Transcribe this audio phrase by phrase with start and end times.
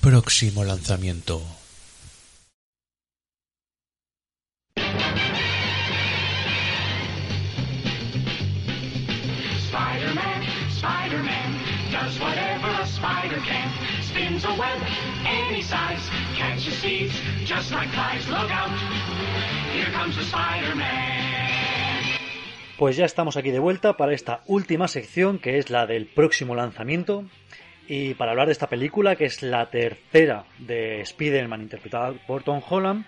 [0.00, 1.61] Próximo lanzamiento.
[22.82, 26.56] Pues ya estamos aquí de vuelta para esta última sección que es la del próximo
[26.56, 27.24] lanzamiento
[27.86, 32.60] y para hablar de esta película que es la tercera de Spider-Man interpretada por Tom
[32.68, 33.06] Holland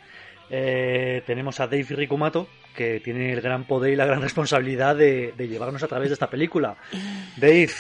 [0.49, 5.35] eh, tenemos a Dave Rikumato que tiene el gran poder y la gran responsabilidad de,
[5.37, 6.77] de llevarnos a través de esta película.
[7.37, 7.71] Dave,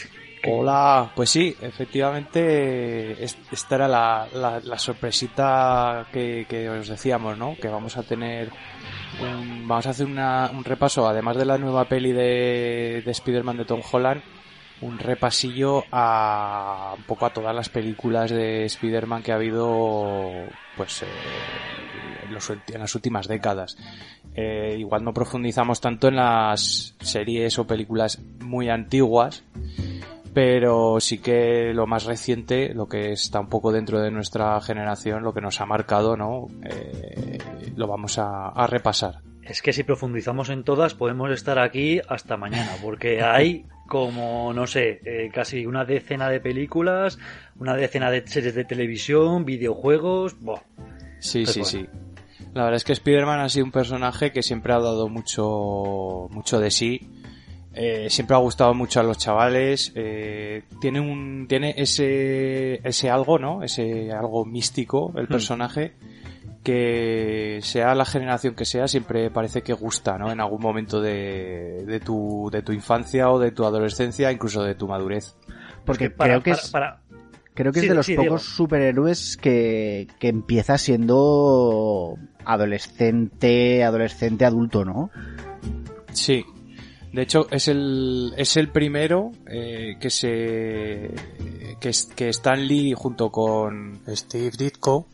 [0.46, 7.56] Hola, pues sí, efectivamente es- esta era la, sorpresita que, que os decíamos, ¿no?
[7.60, 8.50] Que vamos a tener
[9.22, 13.56] un- vamos a hacer una- un repaso, además de la nueva peli de, de Spider-Man
[13.58, 14.22] de Tom Holland,
[14.82, 20.30] un repasillo a un poco a todas las películas de Spider-Man que ha habido
[20.76, 21.06] pues eh,
[22.26, 23.78] en, los en las últimas décadas.
[24.34, 29.44] Eh, igual no profundizamos tanto en las series o películas muy antiguas,
[30.34, 35.22] pero sí que lo más reciente, lo que está un poco dentro de nuestra generación,
[35.22, 36.48] lo que nos ha marcado, ¿no?
[36.64, 37.38] Eh,
[37.76, 39.20] lo vamos a, a repasar.
[39.42, 44.66] es que si profundizamos en todas podemos estar aquí hasta mañana porque hay como, no
[44.66, 47.18] sé, eh, casi una decena de películas,
[47.58, 50.62] una decena de series de televisión, videojuegos, buah.
[51.20, 51.88] Sí, Pues sí, bueno.
[51.90, 52.48] sí.
[52.54, 56.58] La verdad es que Spider-Man ha sido un personaje que siempre ha dado mucho, mucho
[56.60, 57.10] de sí.
[57.76, 59.92] Eh, siempre ha gustado mucho a los chavales.
[59.96, 63.62] eh, tiene un, tiene ese, ese algo, ¿no?
[63.62, 65.28] Ese algo místico, el Hmm.
[65.28, 65.94] personaje,
[66.62, 70.30] que sea la generación que sea, siempre parece que gusta, ¿no?
[70.32, 74.74] En algún momento de, de tu, de tu infancia o de tu adolescencia, incluso de
[74.74, 75.34] tu madurez.
[75.84, 77.00] Porque para- creo que es, para-
[77.54, 84.44] creo que Sí, es de los sí, pocos superhéroes que, que empieza siendo adolescente, adolescente
[84.44, 85.10] adulto, ¿no?
[86.12, 86.44] Sí.
[87.14, 91.14] De hecho, es el, es el primero eh, que se.
[91.80, 95.06] Que, es- que Stan Lee junto con Steve Ditko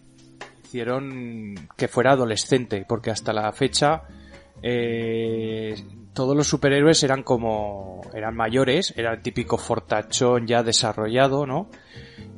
[0.64, 4.04] hicieron que fuera adolescente, porque hasta la fecha
[4.62, 5.74] eh,
[6.14, 8.00] todos los superhéroes eran como.
[8.14, 11.68] eran mayores, era el típico fortachón ya desarrollado, ¿no?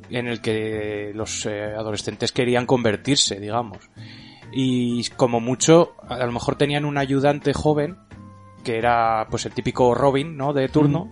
[0.09, 3.77] En el que los eh, adolescentes querían convertirse, digamos.
[4.51, 7.97] Y como mucho, a lo mejor tenían un ayudante joven
[8.63, 10.53] que era pues el típico Robin, ¿no?
[10.53, 11.09] De turno.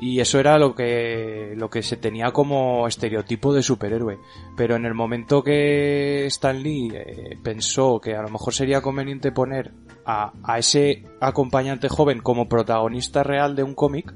[0.00, 4.18] Y eso era lo que, lo que se tenía como estereotipo de superhéroe.
[4.56, 9.30] Pero en el momento que Stan Lee eh, pensó que a lo mejor sería conveniente
[9.30, 9.72] poner
[10.04, 14.12] a, a ese acompañante joven como protagonista real de un cómic,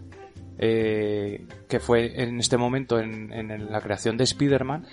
[0.59, 4.87] eh, que fue en este momento en, en la creación de Spider-Man,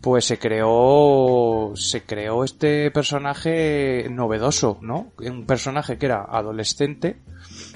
[0.00, 5.12] pues se creó se creó este personaje novedoso, ¿no?
[5.18, 7.18] Un personaje que era adolescente,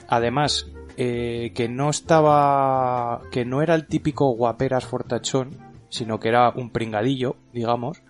[0.08, 0.66] además
[0.96, 5.50] eh, que no estaba que no era el típico guaperas fortachón,
[5.88, 8.02] sino que era un pringadillo, digamos.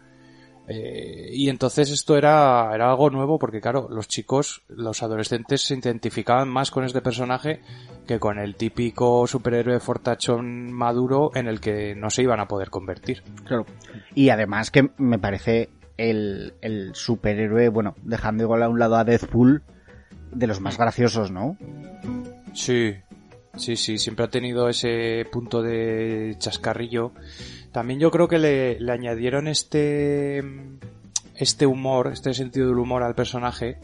[0.69, 5.77] Eh, y entonces esto era, era algo nuevo porque claro, los chicos, los adolescentes se
[5.77, 7.61] identificaban más con este personaje
[8.07, 12.71] que con el típico superhéroe fortachón maduro en el que no se iban a poder
[12.71, 13.23] convertir.
[13.45, 13.67] Claro.
[14.15, 19.05] Y además que me parece el, el superhéroe, bueno, dejando igual a un lado a
[19.05, 19.63] Deadpool,
[20.33, 21.57] de los más graciosos, ¿no?
[22.53, 22.95] Sí,
[23.57, 27.13] sí, sí, siempre ha tenido ese punto de chascarrillo.
[27.77, 30.43] También yo creo que le, le añadieron este,
[31.35, 33.77] este humor, este sentido del humor al personaje,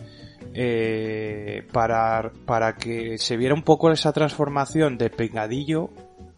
[0.55, 5.91] eh, para, para que se viera un poco esa transformación de pringadillo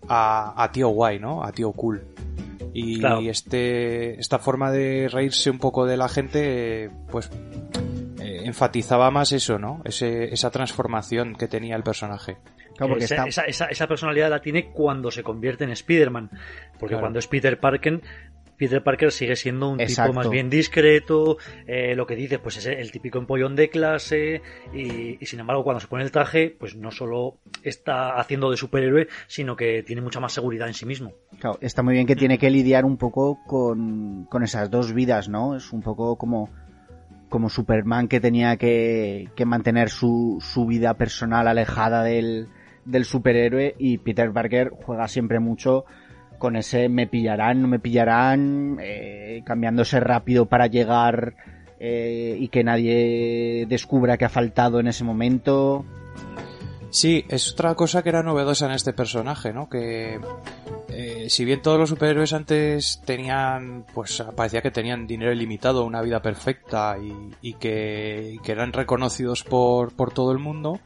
[0.08, 1.44] a, a tío guay, ¿no?
[1.44, 2.02] A tío cool.
[2.72, 3.20] Y Claro.
[3.20, 7.30] este, esta forma de reírse un poco de la gente, pues
[8.20, 9.80] eh, enfatizaba más eso, ¿no?
[9.84, 12.36] Ese, esa transformación que tenía el personaje.
[12.76, 13.28] Claro, porque esa, está...
[13.28, 16.30] esa, esa- esa personalidad la tiene cuando se convierte en Spider-Man.
[16.78, 17.00] Porque Claro.
[17.00, 18.00] cuando es Peter Parker,
[18.56, 20.12] Peter Parker sigue siendo un Exacto.
[20.12, 24.42] tipo más bien discreto, eh, lo que dices, pues es el típico empollón de clase,
[24.72, 28.56] y, y sin embargo cuando se pone el traje, pues no solo está haciendo de
[28.56, 31.14] superhéroe, sino que tiene mucha más seguridad en sí mismo.
[31.40, 35.28] Claro, está muy bien que tiene que lidiar un poco con, con esas dos vidas,
[35.28, 35.56] ¿no?
[35.56, 36.48] Es un poco como,
[37.28, 42.46] como Superman que tenía que, que mantener su, su vida personal alejada del,
[42.84, 45.84] del superhéroe y Peter Parker juega siempre mucho
[46.38, 51.34] con ese me pillarán, no me pillarán, eh, cambiándose rápido para llegar
[51.80, 55.84] eh, y que nadie descubra que ha faltado en ese momento.
[56.90, 59.68] Sí, es otra cosa que era novedosa en este personaje, ¿no?
[59.68, 60.20] Que
[60.88, 66.02] eh, si bien todos los superhéroes antes tenían, pues parecía que tenían dinero ilimitado, una
[66.02, 66.96] vida perfecta
[67.42, 70.78] y, que, que, eran reconocidos por, por todo el mundo,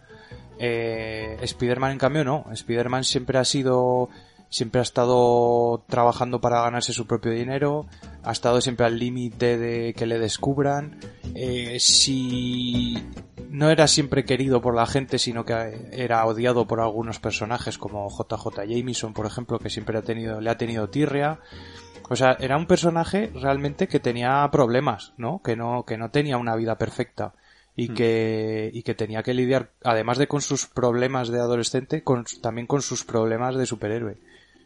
[0.58, 2.46] eh, Spider-Man en cambio no.
[2.52, 4.08] Spider-Man siempre ha sido
[4.50, 7.86] siempre ha estado trabajando para ganarse su propio dinero,
[8.22, 10.98] ha estado siempre al límite de que le descubran.
[11.34, 12.96] Eh, si
[13.50, 18.08] no era siempre querido por la gente, sino que era odiado por algunos personajes como
[18.08, 21.40] JJ Jameson, por ejemplo, que siempre ha tenido, le ha tenido tirria.
[22.10, 25.42] O sea, era un personaje realmente que tenía problemas, ¿no?
[25.42, 27.34] Que no, que no tenía una vida perfecta
[27.78, 27.94] y hmm.
[27.94, 32.66] que, y que tenía que lidiar, además de con sus problemas de adolescente, con, también
[32.66, 34.18] con sus problemas de superhéroe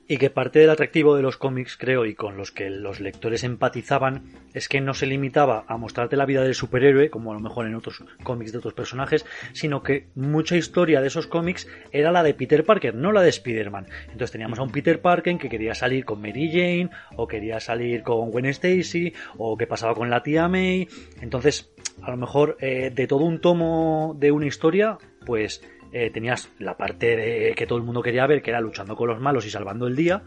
[0.09, 3.44] y que parte del atractivo de los cómics, creo, y con los que los lectores
[3.44, 7.41] empatizaban, es que no se limitaba a mostrarte la vida del superhéroe, como a lo
[7.41, 9.25] mejor en otros cómics de otros personajes,
[9.55, 13.31] sino que mucha historia de esos cómics era la de Peter Parker, no la de
[13.31, 13.87] Spider-Man.
[14.06, 18.03] Entonces teníamos a un Peter Parker que quería salir con Mary Jane, o quería salir
[18.03, 20.88] con Gwen Stacy, o que pasaba con la tía May.
[21.23, 21.71] Entonces,
[22.03, 25.62] a lo mejor eh, de todo un tomo de una historia, pues
[25.93, 29.09] eh, tenías la parte de, que todo el mundo quería ver, que era luchando con
[29.09, 30.23] los malos y salvando el día,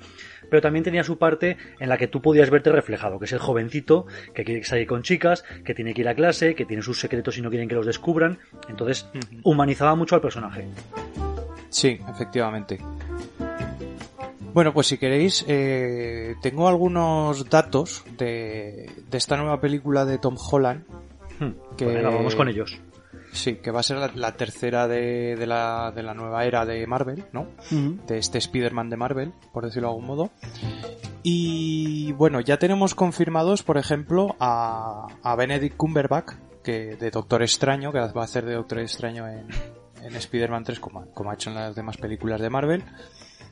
[0.49, 3.39] pero también tenía su parte en la que tú podías verte reflejado, que es el
[3.39, 6.99] jovencito que quiere salir con chicas, que tiene que ir a clase, que tiene sus
[6.99, 8.37] secretos y no quieren que los descubran.
[8.69, 9.09] Entonces,
[9.43, 10.65] humanizaba mucho al personaje.
[11.69, 12.77] Sí, efectivamente.
[14.53, 20.37] Bueno, pues si queréis, eh, tengo algunos datos de, de, esta nueva película de Tom
[20.37, 20.85] Holland.
[21.39, 22.79] Hmm, que vamos con ellos.
[23.31, 27.25] Sí, que va a ser la, tercera de, la, de, la, nueva era de Marvel,
[27.33, 27.47] ¿no?
[27.69, 30.31] De este Spider-Man de Marvel, por decirlo de algún modo.
[31.21, 36.33] Y bueno, ya tenemos confirmados, por ejemplo, a, a Benedict Cumberbatch,
[36.63, 39.47] que de Doctor Extraño, que va a hacer de Doctor Extraño en,
[40.01, 42.83] en Spider-Man 3, como, como ha hecho en las demás películas de Marvel.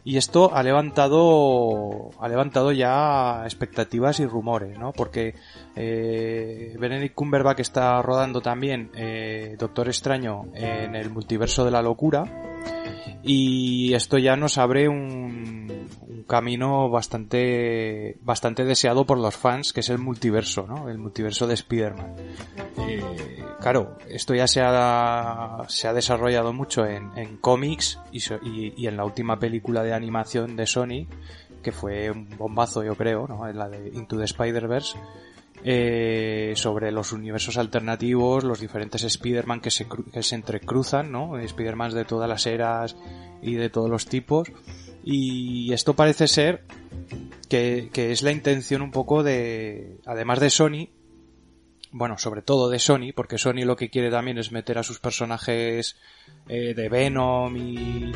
[0.06, 4.92] Y esto ha levantado, ha levantado ya expectativas y rumores, ¿no?
[4.92, 5.36] Porque
[5.76, 12.26] eh, Benedict Cumberbatch está rodando también eh, Doctor Extraño en el multiverso de la locura
[13.24, 15.88] y esto ya nos abre un,
[16.28, 21.54] camino bastante bastante deseado por los fans que es el multiverso no el multiverso de
[21.54, 22.16] Spider-Man.
[22.88, 28.22] Eh, claro esto ya se ha, se ha desarrollado mucho en, en cómics y,
[28.78, 31.08] y, en la última película de animación de Sony
[31.62, 34.98] que fue un bombazo yo creo no la de Into the Spider-Verse
[35.66, 41.38] eh, sobre los universos alternativos, los diferentes Spider-Man que se, que se entrecruzan, ¿no?
[41.38, 42.98] Spider-Man de todas las eras
[43.42, 44.52] y de todos los tipos.
[45.06, 46.64] Y esto parece ser
[47.50, 50.90] que, que es la intención un poco de, además de Sony,
[51.92, 55.00] bueno, sobre todo de Sony, porque Sony lo que quiere también es meter a sus
[55.00, 55.96] personajes
[56.50, 58.12] eh, de Venom y,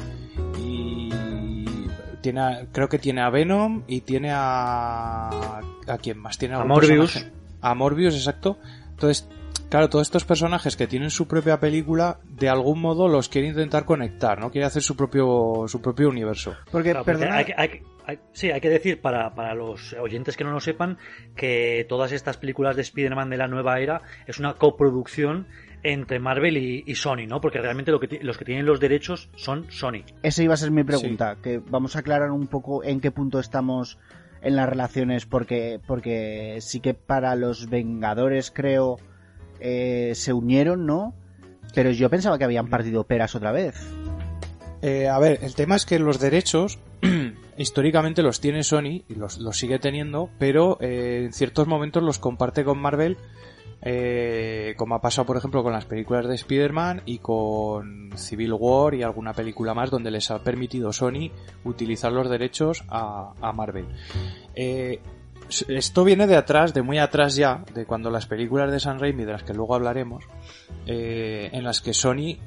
[0.59, 1.09] y
[2.21, 7.25] tiene creo que tiene a Venom y tiene a a quién más tiene a Morbius
[7.61, 8.57] a Morbius, exacto.
[8.89, 9.29] Entonces,
[9.69, 13.85] claro, todos estos personajes que tienen su propia película, de algún modo los quiere intentar
[13.85, 14.51] conectar, ¿no?
[14.51, 16.55] Quiere hacer su propio, su propio universo.
[16.71, 16.95] Porque,
[17.55, 20.97] hay, sí, hay que decir para, para los oyentes que no lo sepan
[21.35, 25.47] que todas estas películas de Spider-Man de la nueva era es una coproducción
[25.83, 27.39] entre Marvel y, Sony, ¿no?
[27.39, 30.03] Porque realmente lo que los que tienen los derechos son Sony.
[30.23, 33.39] Esa iba a ser mi pregunta, que vamos a aclarar un poco en qué punto
[33.39, 33.99] estamos
[34.41, 38.97] en las relaciones porque, porque sí que para los Vengadores creo
[39.59, 41.13] eh, se unieron, ¿no?
[41.73, 43.75] Pero yo pensaba que habían partido peras otra vez.
[44.81, 46.79] Eh, a ver, el tema es que los derechos
[47.57, 52.19] históricamente los tiene Sony y los, los sigue teniendo, pero eh, en ciertos momentos los
[52.19, 53.17] comparte con Marvel
[53.81, 58.95] eh, como ha pasado por ejemplo con las películas de Spider-Man y con Civil War
[58.95, 61.29] y alguna película más donde les ha permitido Sony
[61.63, 63.87] utilizar los derechos a, Marvel.
[64.55, 64.99] Eh,
[65.69, 69.23] esto viene de atrás, de muy atrás ya, de cuando las películas de San Raimi,
[69.23, 70.25] de las que luego hablaremos,
[70.85, 72.37] eh, en las que Sony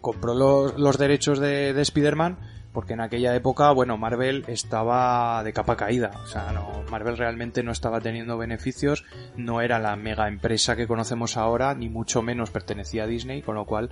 [0.00, 2.38] compró los, los derechos de, de Spider-Man
[2.72, 7.62] porque en aquella época, bueno, Marvel estaba de capa caída, o sea, no, Marvel realmente
[7.62, 9.04] no estaba teniendo beneficios,
[9.36, 13.54] no era la mega empresa que conocemos ahora, ni mucho menos pertenecía a Disney, con
[13.54, 13.90] lo cual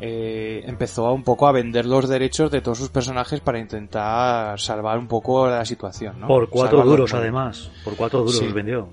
[0.00, 4.98] eh, empezó un poco a vender los derechos de todos sus personajes para intentar salvar
[4.98, 6.26] un poco la situación, ¿no?
[6.26, 8.48] Por cuatro duros, además, por cuatro duros sí.
[8.48, 8.90] vendió.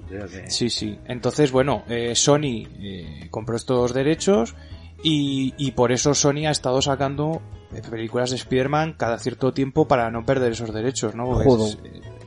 [0.47, 0.97] Sí, sí.
[1.05, 4.55] Entonces, bueno, eh, Sony eh, compró estos derechos
[5.03, 7.41] y, y por eso Sony ha estado sacando
[7.81, 11.41] películas de Spider-Man cada cierto tiempo para no perder esos derechos, ¿no?
[11.41, 11.77] Es-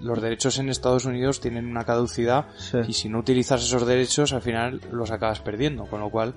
[0.03, 2.79] los derechos en Estados Unidos tienen una caducidad Sí.
[2.87, 6.35] y si no utilizas esos derechos al final los acabas perdiendo, con lo cual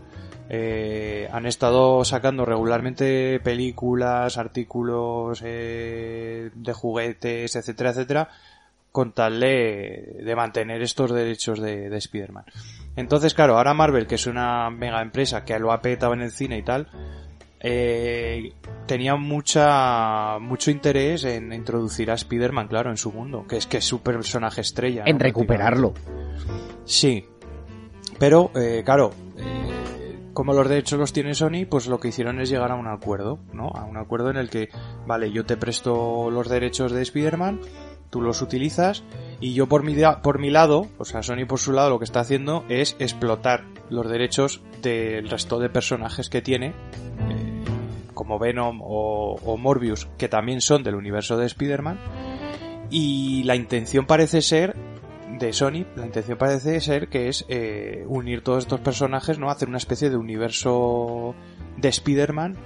[0.52, 8.30] eh, han estado sacando regularmente películas, artículos eh, de juguetes, etcétera, etcétera,
[8.92, 12.46] con tal de, de mantener estos derechos de, de Spider-Man.
[12.96, 16.32] Entonces, claro, ahora Marvel, que es una mega empresa que lo ha petado en el
[16.32, 16.88] cine y tal,
[17.60, 18.54] eh,
[18.86, 23.78] tenía mucha mucho interés en introducir a Spider-Man, claro, en su mundo, que es que
[23.78, 25.04] es su personaje estrella.
[25.06, 25.24] En ¿no?
[25.24, 25.94] recuperarlo.
[26.86, 27.26] Sí.
[28.18, 32.50] Pero, eh, claro, eh, como los derechos los tiene Sony, pues lo que hicieron es
[32.50, 33.70] llegar a un acuerdo, ¿no?
[33.76, 34.70] A un acuerdo en el que,
[35.06, 37.62] vale, yo te presto los derechos de Spider-Man,
[38.10, 39.04] tú los utilizas,
[39.40, 42.06] y yo por mi, por mi lado, o sea, Sony por su lado lo que
[42.06, 46.68] está haciendo es explotar los derechos del resto de personajes que tiene,
[47.30, 47.49] eh,
[48.20, 51.98] como Venom o, Morbius, que también son del universo de Spider-Man,
[52.90, 54.76] y la intención parece ser
[55.40, 59.50] de Sony, la intención parece ser que es eh, unir todos estos personajes, ¿no?
[59.50, 61.34] Hacer una especie de universo
[61.78, 62.58] de Spider-Man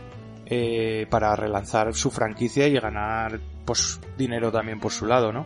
[0.48, 5.46] eh, para relanzar su franquicia y ganar pues dinero también por su lado, ¿no?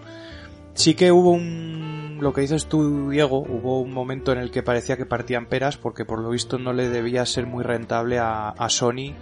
[0.73, 2.19] Sí que hubo un...
[2.21, 5.75] Lo que dices tú, Diego, hubo un momento en el que parecía que partían peras
[5.75, 9.13] porque por lo visto no le debía ser muy rentable a Sony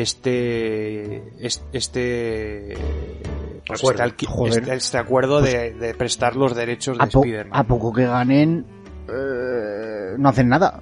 [0.00, 1.22] este...
[1.40, 2.76] es- este...
[3.66, 4.04] pues, Acuerdo.
[4.04, 7.58] este, este- este acuerdo de, de prestar los derechos de A, Spider-Man.
[7.58, 8.66] a poco que ganen,
[9.08, 10.80] eh, no hacen nada.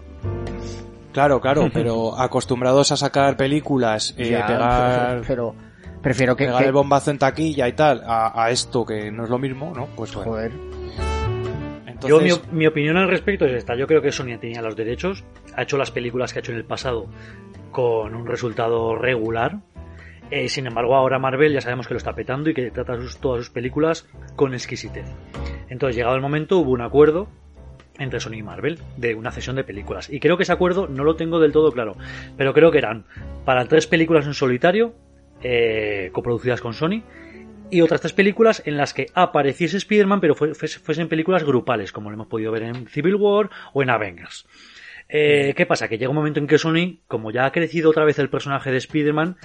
[1.12, 5.54] Claro, claro, pero acostumbrados a sacar películas, eh, Ya, pegar, Pero
[6.02, 6.46] prefiero que...
[6.46, 9.38] pegar que- el bombazo en taquilla y tal, a, a esto que no es lo
[9.38, 9.86] mismo, ¿no?
[9.94, 10.32] Pues bueno.
[10.32, 10.52] Joder.
[11.86, 13.76] Entonces, Yo, mi, mi opinión al respecto es esta.
[13.76, 15.24] Yo creo que Sony tenía los derechos,
[15.56, 17.06] ha hecho las películas que ha hecho en el pasado
[17.74, 19.56] con un resultado regular.
[20.30, 23.18] Eh, sin embargo, ahora Marvel ya sabemos que lo está petando y que trata sus-
[23.18, 25.04] todas sus películas con exquisitez.
[25.68, 27.28] Entonces, llegado el momento, hubo un acuerdo
[27.98, 30.08] entre Sony y Marvel de una cesión de películas.
[30.08, 31.96] Y creo que ese acuerdo no lo tengo del todo claro,
[32.36, 33.06] pero creo que eran
[33.44, 34.94] para tres películas en solitario,
[35.42, 37.02] eh, coproducidas con Sony,
[37.70, 41.90] y otras tres películas en las que apareciese Spider-Man, pero fue- fues- fuesen películas grupales,
[41.92, 44.46] como lo hemos podido ver en Civil War o en Avengers.
[45.16, 45.86] Eh, ¿Qué pasa?
[45.86, 48.72] Que llega un momento en que Sony, como ya ha crecido otra vez el personaje
[48.72, 49.36] de Spider-Man,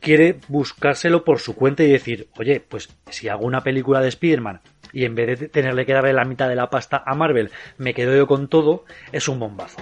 [0.00, 4.62] quiere buscárselo por su cuenta y decir, oye, pues si hago una película de Spider-Man
[4.92, 7.94] y en vez de tenerle que darle la mitad de la pasta a Marvel, me
[7.94, 9.80] quedo yo con todo, es un bombazo.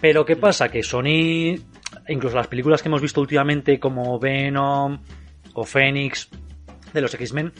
[0.00, 0.70] Pero ¿qué pasa?
[0.70, 1.60] Que Sony,
[2.08, 5.02] incluso las películas que hemos visto últimamente como Venom
[5.52, 6.30] o Phoenix
[6.94, 7.52] de los X-Men,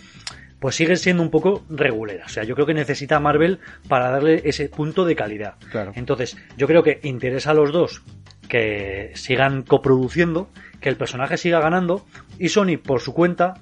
[0.60, 2.26] pues siguen siendo un poco reguleras.
[2.26, 5.54] O sea, yo creo que necesita a Marvel para darle ese punto de calidad.
[5.70, 5.92] Claro.
[5.96, 8.02] Entonces, yo creo que interesa a los dos
[8.48, 10.50] que sigan coproduciendo,
[10.80, 12.04] que el personaje siga ganando
[12.38, 13.54] y Sony por su cuenta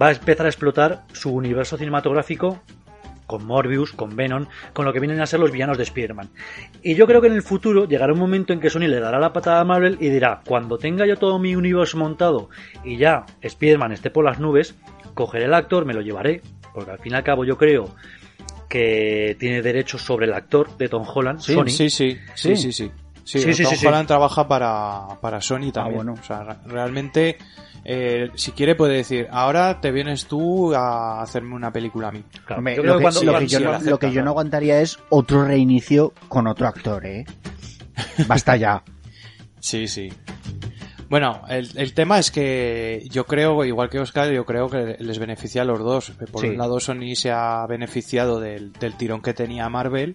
[0.00, 2.62] va a empezar a explotar su universo cinematográfico
[3.28, 6.30] con Morbius, con Venom, con lo que vienen a ser los villanos de Spider-Man.
[6.82, 9.20] Y yo creo que en el futuro llegará un momento en que Sony le dará
[9.20, 12.48] la patada a Marvel y dirá, cuando tenga yo todo mi universo montado
[12.84, 14.74] y ya Spider-Man esté por las nubes,
[15.18, 17.94] cogeré el actor, me lo llevaré, porque al fin y al cabo yo creo
[18.68, 21.66] que tiene derechos sobre el actor de Tom Holland, sí, Sony.
[21.68, 22.56] sí, sí, sí, Sí.
[22.56, 22.90] sí, sí.
[23.24, 23.86] Sí, Sí, sí, Tom sí, sí.
[23.86, 25.96] Holland trabaja para, para Sony también.
[25.96, 26.14] bueno.
[26.18, 27.36] O sea, re- realmente,
[27.84, 32.24] eh, si quiere puede decir, ahora te vienes tú a hacerme una película a mí.
[32.46, 34.06] Claro, Hombre, yo lo, que, cuando- lo que cuando- yo, no, lo acepta, lo que
[34.06, 34.30] yo no claro.
[34.30, 37.26] aguantaría es otro reinicio con otro actor, ¿eh?
[38.26, 38.82] Basta ya.
[39.60, 40.08] Sí, sí.
[41.08, 45.18] Bueno, el, el tema es que yo creo, igual que Oscar, yo creo que les
[45.18, 46.10] beneficia a los dos.
[46.30, 46.48] Por Sí.
[46.48, 50.14] un lado, Sony se ha beneficiado del, del tirón que tenía Marvel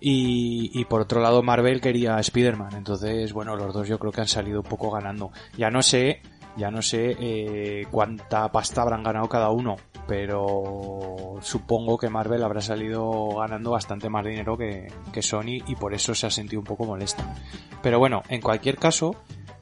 [0.00, 2.74] y, y por otro lado, Marvel quería a Spider-Man.
[2.76, 5.30] Entonces, bueno, los dos yo creo que han salido un poco ganando.
[5.56, 6.20] Ya no sé,
[6.58, 12.60] ya no sé eh, cuánta pasta habrán ganado cada uno, pero supongo que Marvel habrá
[12.60, 16.66] salido ganando bastante más dinero que, que Sony y por eso se ha sentido un
[16.66, 17.34] poco molesta.
[17.82, 19.14] Pero bueno, en cualquier caso,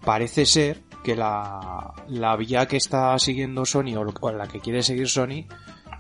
[0.07, 5.09] parece ser que la, la vía que está siguiendo Sony o, la que quiere seguir
[5.09, 5.47] Sony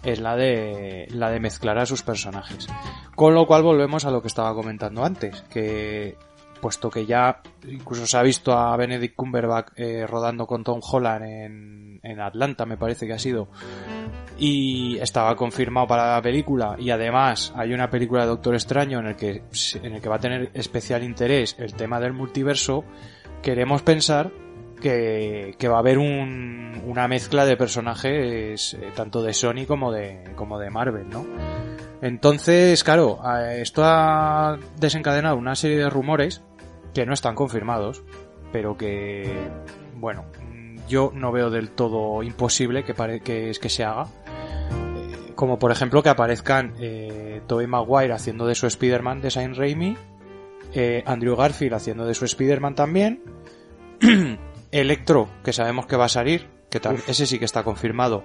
[0.04, 2.68] es la de la de mezclar a sus personajes.
[3.16, 6.16] Con lo cual volvemos a lo que estaba comentando antes, que
[6.60, 11.25] puesto que ya incluso se ha visto a Benedict Cumberbatch eh, rodando con Tom Holland
[11.25, 13.48] en, en Atlanta, me parece que ha sido,
[14.38, 19.06] y estaba confirmado para la película y además hay una película de Doctor Extraño en
[19.06, 19.42] el que
[19.82, 22.84] en el que va a tener especial interés el tema del multiverso
[23.43, 24.31] queremos pensar
[24.81, 30.33] que, va a haber un- una mezcla de personajes eh, tanto de Sony como de
[30.37, 31.26] como de Marvel ¿no?
[32.02, 33.19] entonces claro
[33.57, 36.43] esto ha desencadenado una serie de rumores
[36.95, 38.02] que no están confirmados
[38.52, 39.33] pero que
[39.97, 40.25] bueno
[40.88, 44.07] yo no veo del todo imposible que, pare que, que se haga.
[44.71, 49.57] Eh, como por ejemplo que aparezcan eh, Tobey Maguire haciendo de su Spider-Man de Saint
[49.57, 49.97] Raimi,
[50.76, 53.23] eh, Andrew Garfield haciendo de su Spider-Man también,
[54.71, 58.25] Electro, que sabemos que va a salir, que tal, ese sí que está confirmado,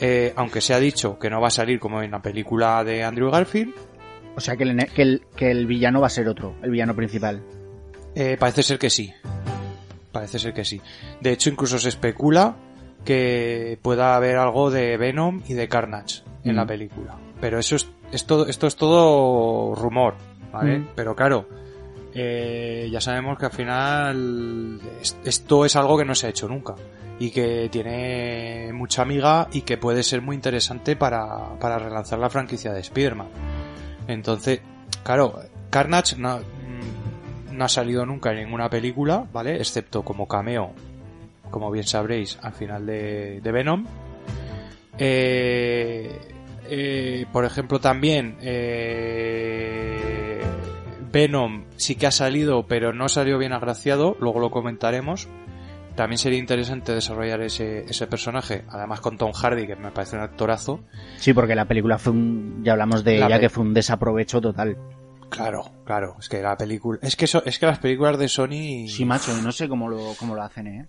[0.00, 3.04] eh, aunque se ha dicho que no va a salir como en la película de
[3.04, 3.74] Andrew Garfield.
[4.36, 6.94] O sea que el, que el, que el villano va a ser otro, el villano
[6.94, 7.42] principal.
[8.14, 9.12] Eh, parece ser que sí.
[10.12, 10.80] Parece ser que sí.
[11.20, 12.56] De hecho, incluso se especula
[13.04, 16.56] que pueda haber algo de Venom y de Carnage en Mm.
[16.56, 17.16] la película.
[17.40, 20.14] Pero eso es, es todo, esto es todo rumor,
[20.52, 20.80] ¿vale?
[20.80, 20.88] Mm.
[20.94, 21.48] Pero claro,
[22.14, 26.48] eh, ya sabemos que al final es- esto es algo que no se ha hecho
[26.48, 26.74] nunca
[27.20, 32.30] y que tiene mucha amiga y que puede ser muy interesante para, para relanzar la
[32.30, 33.28] franquicia de Spider-Man.
[34.06, 34.60] Entonces,
[35.02, 39.56] claro, Carnage no, mm, no ha salido nunca en ninguna película, ¿vale?
[39.56, 40.72] Excepto como cameo,
[41.50, 43.84] como bien sabréis, al final de, Venom.
[44.96, 46.18] Eh,
[46.70, 48.36] eh, por ejemplo, también
[51.10, 55.28] Venom sí que ha salido, pero no salió bien agraciado, luego lo comentaremos.
[55.94, 60.22] También sería interesante desarrollar ese, ese personaje, además con Tom Hardy, que me parece un
[60.22, 60.84] actorazo.
[61.16, 64.40] Sí, porque la película fue un, ya hablamos de La ella, que fue un desaprovecho
[64.40, 64.76] total.
[65.28, 68.86] Claro, claro, es que la película, es que eso, es que las películas de Sony
[68.88, 70.88] Sí, macho, y no sé cómo lo, cómo lo hacen, ¿eh?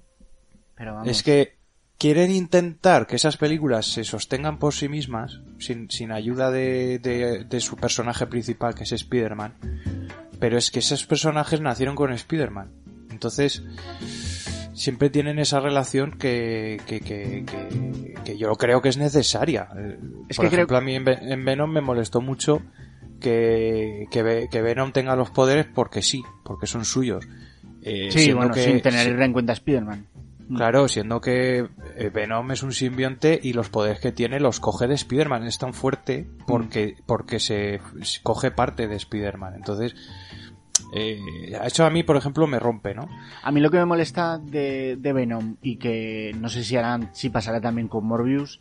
[0.75, 1.09] Pero vamos.
[1.09, 1.58] Es que
[1.99, 7.43] quieren intentar que esas películas se sostengan por sí mismas, sin, sin ayuda de, de,
[7.43, 9.53] de su personaje principal, que es Spider-Man.
[10.39, 12.71] Pero es que esos personajes nacieron con Spider-Man.
[13.11, 13.61] Entonces,
[14.73, 19.67] siempre tienen esa relación que, que, que, que, que yo creo que es necesaria.
[19.77, 22.61] Eh, Es Por que creo- ejemplo, a mí en, Ve- en Venom me molestó mucho
[23.19, 27.27] que, que, Ve- que Venom tenga los poderes porque sí, porque son suyos.
[27.81, 30.05] Eh, sí, bueno, que- sin tener en cuenta a Spider-Man.
[30.55, 34.87] Claro, siendo que eh, Venom es un simbionte y los poderes que tiene los coge
[34.87, 35.45] de Spider-Man.
[35.45, 37.79] Es tan fuerte porque, porque se,
[38.23, 39.53] coge parte de Spider-Man.
[39.55, 39.95] Entonces,
[40.95, 41.19] eh,
[41.63, 43.07] eso a mí, por ejemplo, me rompe, ¿no?
[43.43, 47.09] A mí lo que me molesta de, de Venom y que no sé si harán,
[47.13, 48.59] si pasará también con Morbius,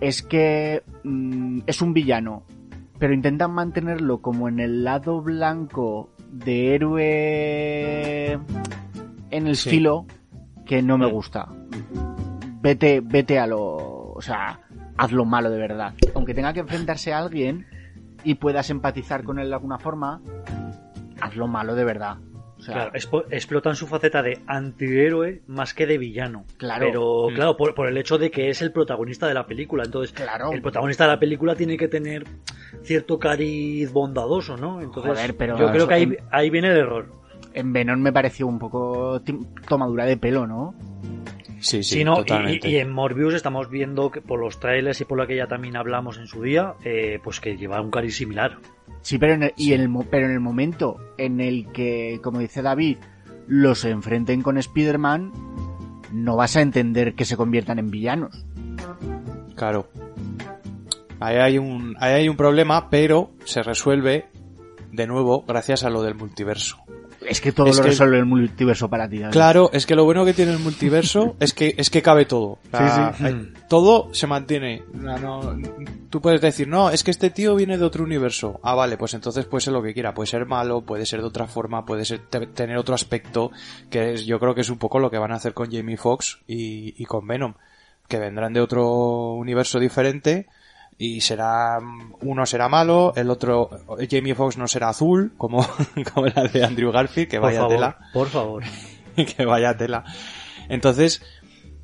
[0.00, 2.44] es que mm, es un villano,
[2.98, 8.32] pero intentan mantenerlo como en el lado blanco de héroe
[9.30, 9.68] en el Sí.
[9.68, 10.06] estilo
[10.66, 11.48] que no me gusta.
[12.60, 13.60] Vete, vete a lo,
[14.12, 14.60] o sea,
[14.96, 15.94] hazlo malo de verdad.
[16.14, 17.66] Aunque tenga que enfrentarse a alguien
[18.24, 20.20] y puedas empatizar con él de alguna forma,
[21.20, 22.18] hazlo malo de verdad.
[22.58, 26.44] O sea, Claro, explotan su faceta de antihéroe más que de villano.
[26.58, 26.86] Claro.
[26.86, 27.34] Pero, Mm.
[27.34, 29.82] claro, por, por el hecho de que es el protagonista de la película.
[29.82, 30.52] Entonces, Claro.
[30.52, 32.24] el protagonista de la película tiene que tener
[32.82, 34.80] cierto cariz bondadoso, ¿no?
[34.80, 37.21] Entonces, Joder, pero yo creo que ahí, ahí viene el error.
[37.54, 39.20] En Venom me pareció un poco
[39.68, 40.74] tomadura de pelo, ¿no?
[41.60, 42.68] Sí, sí, Sí, no, y- totalmente.
[42.68, 45.46] y, y en Morbius estamos viendo que por los trailers y por lo que ya
[45.46, 48.58] también hablamos en su día, eh, pues que lleva un cariz similar.
[49.02, 49.74] Sí, pero en el, y Sí.
[49.74, 52.96] en el, pero en el momento en el que, como dice David,
[53.46, 55.32] los enfrenten con Spider-Man,
[56.12, 58.44] no vas a entender que se conviertan en villanos.
[59.54, 59.88] Claro.
[61.20, 64.26] Ahí hay un, ahí hay un problema, pero se resuelve
[64.90, 66.78] de nuevo gracias a lo del multiverso.
[67.28, 69.20] Es que todo Es lo que- resuelve el multiverso para ti.
[69.30, 72.58] Claro, es que lo bueno que tiene el multiverso es que es que cabe todo.
[72.72, 72.78] Sí,
[73.18, 73.52] sí.
[73.68, 74.82] todo se mantiene.
[74.92, 75.56] No, no-
[76.10, 78.60] tú puedes decir, no, es que este tío viene de otro universo.
[78.62, 80.14] Ah, vale, pues entonces puede ser lo que quiera.
[80.14, 83.50] Puede ser malo, puede ser de otra forma, puede ser te- tener otro aspecto,
[83.90, 85.96] que es, yo creo que es un poco lo que van a hacer con Jamie
[85.96, 87.54] Foxx y, y con Venom.
[88.08, 90.46] Que vendrán de otro universo diferente
[90.98, 91.78] y será
[92.20, 93.70] uno será malo, el otro
[94.10, 95.66] Jamie Foxx no será azul como
[96.14, 97.98] como la de Andrew Garfield, que Por vaya favor, tela.
[98.12, 98.62] por favor.
[99.36, 100.04] que vaya tela.
[100.68, 101.22] Entonces,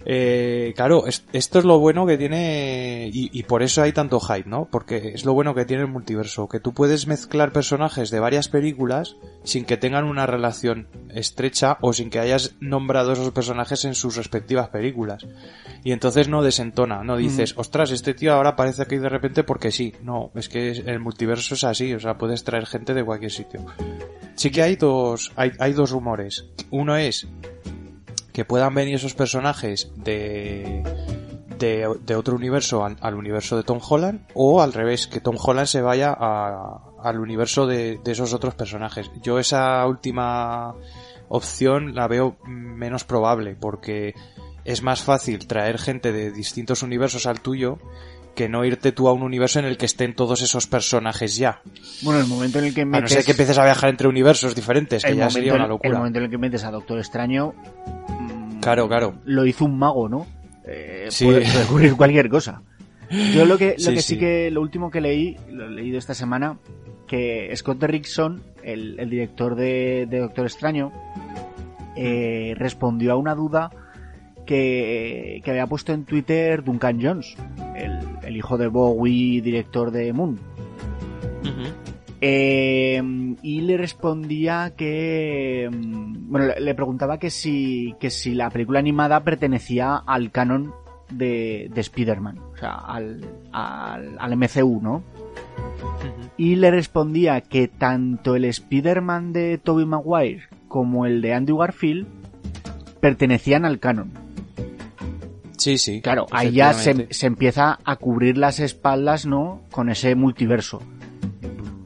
[0.05, 4.21] eh, claro, es- esto es lo bueno que tiene y, y por eso hay tanto
[4.21, 4.67] hype, ¿no?
[4.71, 8.49] Porque es lo bueno que tiene el multiverso, que tú puedes mezclar personajes de varias
[8.49, 13.95] películas sin que tengan una relación estrecha o sin que hayas nombrado esos personajes en
[13.95, 15.27] sus respectivas películas.
[15.85, 19.71] Y entonces no desentona, no dices, ostras, este tío ahora aparece aquí de repente porque
[19.71, 19.93] sí.
[20.03, 23.65] No, es que el multiverso es así, o sea, puedes traer gente de cualquier sitio.
[24.35, 26.47] Sí que hay dos, hay, hay dos rumores.
[26.71, 27.27] Uno es
[28.39, 30.85] que puedan venir esos personajes de,
[31.59, 35.35] de, de otro universo al, al universo de Tom Holland o al revés, que Tom
[35.45, 39.11] Holland se vaya a- al universo de, de esos otros personajes.
[39.25, 40.77] Yo esa última
[41.29, 44.15] opción la veo menos probable porque
[44.65, 47.79] es más fácil traer gente de distintos universos al tuyo
[48.37, 51.61] que no irte tú a un universo en el que estén todos esos personajes ya.
[52.03, 53.11] Bueno, el momento en el que A no metes...
[53.15, 55.69] ser que empieces a viajar entre universos diferentes, que el ya momento sería una en-
[55.71, 55.91] locura.
[55.91, 57.53] El momento en el que metes a Doctor Extraño...
[58.61, 59.15] Claro, claro.
[59.25, 60.27] Lo hizo un mago, ¿no?
[60.67, 61.25] Eh, Sí.
[61.25, 62.63] Puede, puede ocurrir cualquier cosa.
[63.35, 64.19] Yo lo que, lo Sí, que sí, sí.
[64.19, 66.59] que, lo último que leí, lo he leído esta semana,
[67.07, 70.93] que Scott Derrickson, el, el director de, de Doctor Extraño,
[71.97, 73.71] eh, respondió a una duda
[74.45, 77.35] que, que había puesto en Twitter Duncan Jones,
[77.77, 80.39] el, el hijo de Bowie, director de Moon.
[82.21, 83.01] Eh,
[83.43, 89.23] y le respondía que mm, bueno le- preguntaba que si que si la película animada
[89.23, 90.73] pertenecía al canon
[91.13, 95.05] de, de Spider-Man o sea al, al, al MCU no
[96.37, 102.07] y le respondía que tanto el Spider-Man de Tobey Maguire como el de Andrew Garfield
[103.01, 104.11] pertenecían al canon
[105.57, 106.01] Sí, sí.
[106.01, 107.15] claro ahí ya se, efectivamente.
[107.15, 110.83] se empieza a cubrir las espaldas no con ese multiverso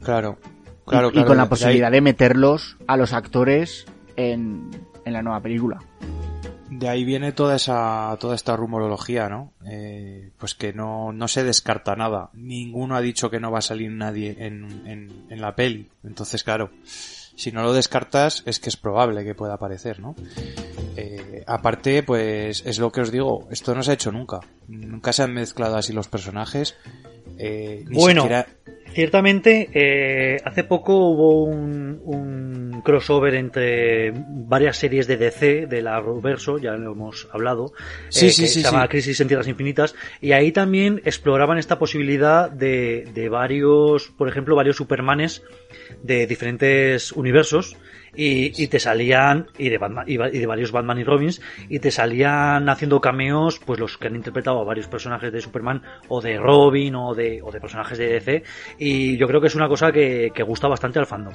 [0.03, 0.37] Claro.
[0.85, 3.85] Claro, y, y claro, con la de ahí- posibilidad de meterlos a los actores
[4.17, 4.69] en,
[5.05, 5.79] en la nueva película.
[6.69, 9.53] De ahí viene toda esa, toda esta rumorología, ¿no?
[9.65, 12.31] Eh, pues que no, no se descarta nada.
[12.33, 15.87] Ninguno ha dicho que no va a salir nadie en, en, en la peli.
[16.03, 20.15] Entonces, claro, si no lo descartas, es que es probable que pueda aparecer, ¿no?
[20.97, 24.39] Eh, aparte, pues, es lo que os digo, esto no se ha hecho nunca.
[24.67, 26.75] Nunca se han mezclado así los personajes.
[27.37, 28.23] Eh, ni Bueno.
[28.23, 28.47] siquiera...
[28.93, 35.99] Ciertamente, eh, hace poco hubo un, un crossover entre varias series de DC, de la
[35.99, 37.73] Roverso, ya lo hemos hablado,
[38.09, 38.87] Sí, eh, sí, que sí, se llama.
[38.87, 44.55] Crisis en Tierras Infinitas, y ahí también exploraban esta posibilidad de, de varios, por ejemplo,
[44.55, 45.43] varios Supermanes
[46.03, 47.75] de diferentes universos,
[48.15, 51.91] y, y te salían, y de, Batman, y, de varios Batman y Robins, y te
[51.91, 56.37] salían haciendo cameos, pues los que han interpretado a varios personajes de Superman, o de
[56.37, 58.43] Robin, o de, o de personajes de DC,
[58.77, 61.33] y yo creo que es una cosa que, que gusta bastante al fandom.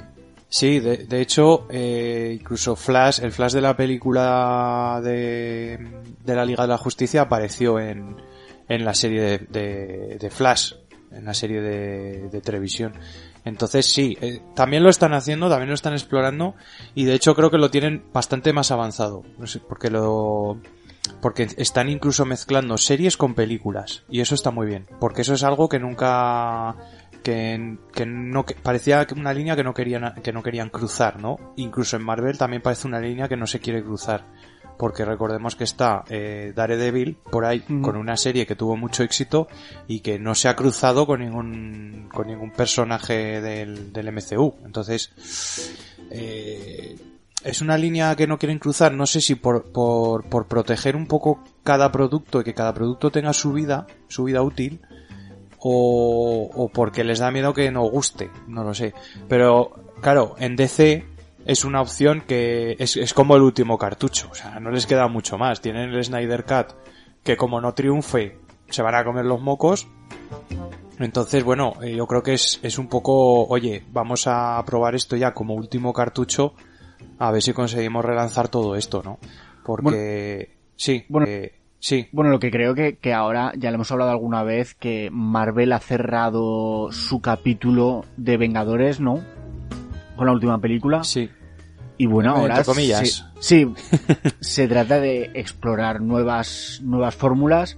[0.51, 5.77] Sí, de, de hecho, eh, incluso Flash, el Flash de la película de,
[6.25, 8.15] de la Liga de la Justicia apareció en,
[8.67, 10.73] en la serie de, de, de Flash,
[11.11, 12.93] en la serie de, de televisión.
[13.45, 16.55] Entonces sí, eh, también lo están haciendo, también lo están explorando
[16.95, 19.23] y de hecho creo que lo tienen bastante más avanzado,
[19.67, 20.59] porque lo
[21.21, 25.43] porque están incluso mezclando series con películas y eso está muy bien, porque eso es
[25.43, 26.75] algo que nunca
[27.23, 31.37] que, que no que parecía una línea que no querían que no querían cruzar, ¿no?
[31.55, 34.25] Incluso en Marvel también parece una línea que no se quiere cruzar,
[34.79, 37.81] porque recordemos que está eh, Daredevil por ahí Mm.
[37.81, 39.49] con una serie que tuvo mucho éxito
[39.87, 45.11] y que no se ha cruzado con ningún con ningún personaje del, del MCU, entonces
[46.09, 46.95] eh,
[47.43, 51.07] es una línea que no quieren cruzar, no sé si por, por, por proteger un
[51.07, 54.81] poco cada producto y que cada producto tenga su vida, su vida útil,
[55.59, 58.93] o, o porque les da miedo que no guste, no lo sé.
[59.27, 61.05] Pero, claro, en DC
[61.49, 65.07] es una opción que es, es como el último cartucho, o sea, no les queda
[65.07, 65.61] mucho más.
[65.61, 66.75] Tienen el Snyder Cut,
[67.23, 68.37] que como no triunfe,
[68.69, 69.87] se van a comer los mocos.
[70.99, 75.15] Entonces, bueno, eh, yo creo que es, es un poco, oye, vamos a probar esto
[75.15, 76.53] ya como último cartucho,
[77.17, 79.17] a ver si conseguimos relanzar todo esto, ¿no?
[79.65, 81.25] Porque, sí, Bueno.
[81.27, 84.75] eh, sí, Bueno, lo que creo que, que ahora, ya lo hemos hablado alguna vez,
[84.75, 89.19] que Marvel ha cerrado su capítulo de Vengadores, ¿no?
[90.15, 91.03] Con la última película.
[91.03, 91.27] sí.
[91.99, 93.27] Y bueno, Entre ahora comillas.
[93.39, 93.73] Sí, sí,
[94.39, 97.77] se trata de explorar nuevas, nuevas fórmulas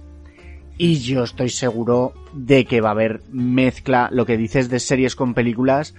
[0.78, 5.16] y yo estoy seguro de que va a haber mezcla, lo que dices de series
[5.16, 5.94] con películas,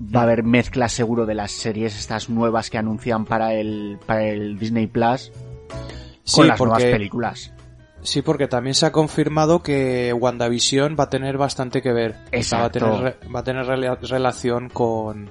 [0.00, 4.24] va a haber mezcla seguro de las series estas nuevas que anuncian para el, para
[4.24, 5.30] el Disney Plus
[6.24, 7.52] Sí, con las nuevas películas.
[8.02, 12.16] Sí, porque también se ha confirmado que WandaVision va a tener bastante que ver.
[12.36, 12.78] O sea, va a Exacto.
[12.78, 15.28] tener, va a tener rela- relación con,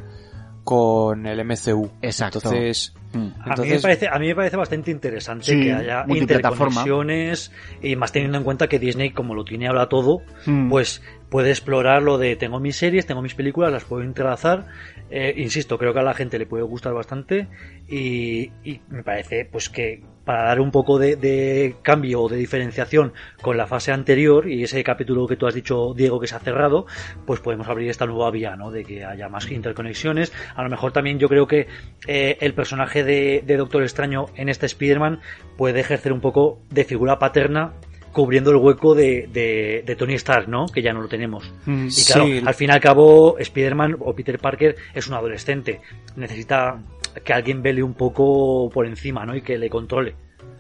[0.64, 1.90] con el MCU.
[2.02, 2.40] Exacto.
[2.40, 3.28] Entonces, Mm.
[3.46, 7.96] A, mí me parece, a mí me parece bastante interesante Sí, que haya interconexiones y
[7.96, 10.70] más teniendo en cuenta que Disney, como lo tiene ahora todo, Mm.
[10.70, 14.66] pues puede explorar lo de tengo mis series, tengo mis películas, las puedo entrelazar.
[15.10, 17.48] Eh, insisto, creo que a la gente le puede gustar bastante
[17.88, 22.38] y, y me parece pues que para dar un poco de, de cambio o de
[22.38, 26.36] diferenciación con la fase anterior y ese capítulo que tú has dicho, Diego, que se
[26.36, 26.86] ha cerrado,
[27.26, 28.72] pues podemos abrir esta nueva vía, ¿no?
[28.72, 30.32] De que haya más interconexiones.
[30.56, 31.68] A lo mejor también yo creo que
[32.08, 35.20] eh, el personaje de, de Doctor Extraño en este Spider-Man
[35.58, 37.74] puede ejercer un poco de figura paterna
[38.12, 40.68] cubriendo el hueco de, de, de Tony Stark, ¿no?
[40.68, 41.52] Que ya no lo tenemos.
[41.66, 41.88] Mm.
[41.88, 42.42] Y claro, Sí.
[42.46, 45.82] al fin y al cabo, Spider-Man o Peter Parker es un adolescente.
[46.16, 46.78] Necesita
[47.24, 49.36] que alguien vele un poco por encima, ¿no?
[49.36, 50.16] Y que le controle.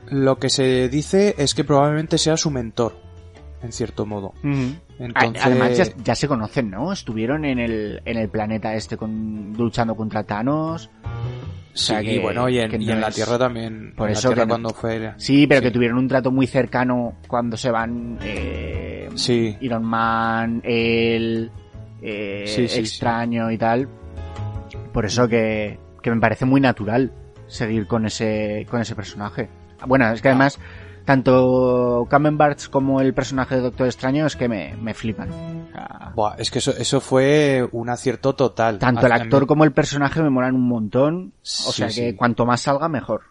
[0.10, 2.96] lo que se dice es que probablemente sea su mentor,
[3.64, 4.34] en cierto modo.
[5.00, 6.92] Entonces, Además ya, ya se conocen, ¿no?
[6.94, 10.90] Estuvieron en el, en el planeta este con, luchando contra Thanos.
[11.74, 13.94] Sí, sea, que- bueno, y en, y la Tierra también.
[13.96, 15.14] Por en eso la Tierra que no- cuando fue.
[15.18, 15.66] Sí, pero Sí.
[15.68, 19.58] que tuvieron un trato muy cercano cuando se van eh, Sí.
[19.62, 21.50] Iron Man, el
[22.02, 23.88] eh, Sí, sí, extraño y tal.
[24.92, 27.12] Por eso que, que me parece muy natural
[27.48, 29.50] seguir con ese con ese personaje.
[29.88, 30.60] Bueno, es que además
[31.06, 35.30] tanto Cumberbatch como el personaje de Doctor Extraño es que me, me flipan.
[35.32, 38.80] O sea, Buah, es que eso, eso fue un acierto total.
[38.80, 41.34] tanto el actor como el personaje me molan un montón.
[41.42, 42.14] O Sí, sea que sí.
[42.16, 43.22] cuanto más salga, mejor.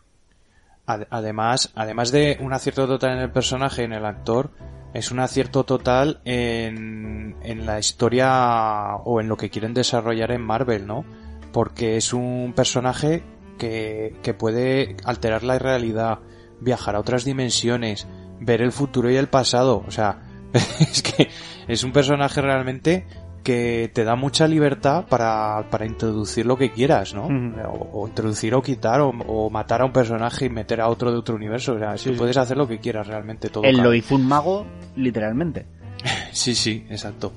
[0.86, 4.50] Ad- Además, además de un acierto total en el personaje, en el actor,
[4.92, 10.42] es un acierto total en, en la historia o en lo que quieren desarrollar en
[10.42, 11.04] Marvel, ¿no?
[11.52, 13.22] Porque es un personaje
[13.58, 16.20] que, que puede alterar la realidad,
[16.60, 18.06] viajar a otras dimensiones,
[18.40, 19.84] ver el futuro y el pasado.
[19.86, 20.22] O sea,
[20.80, 21.28] es que
[21.68, 23.06] es un personaje realmente
[23.42, 27.26] que te da mucha libertad para, para introducir lo que quieras, ¿no?
[27.68, 31.10] O, o introducir o quitar o, o matar a un personaje y meter a otro
[31.10, 31.74] de otro universo.
[31.74, 33.64] O sea, es que puedes hacer lo que quieras realmente todo.
[33.64, 35.66] Él lo hizo un mago, literalmente.
[36.32, 37.32] Sí, sí, exacto.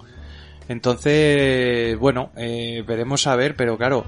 [0.68, 4.04] Entonces, bueno, eh, veremos a ver, pero claro,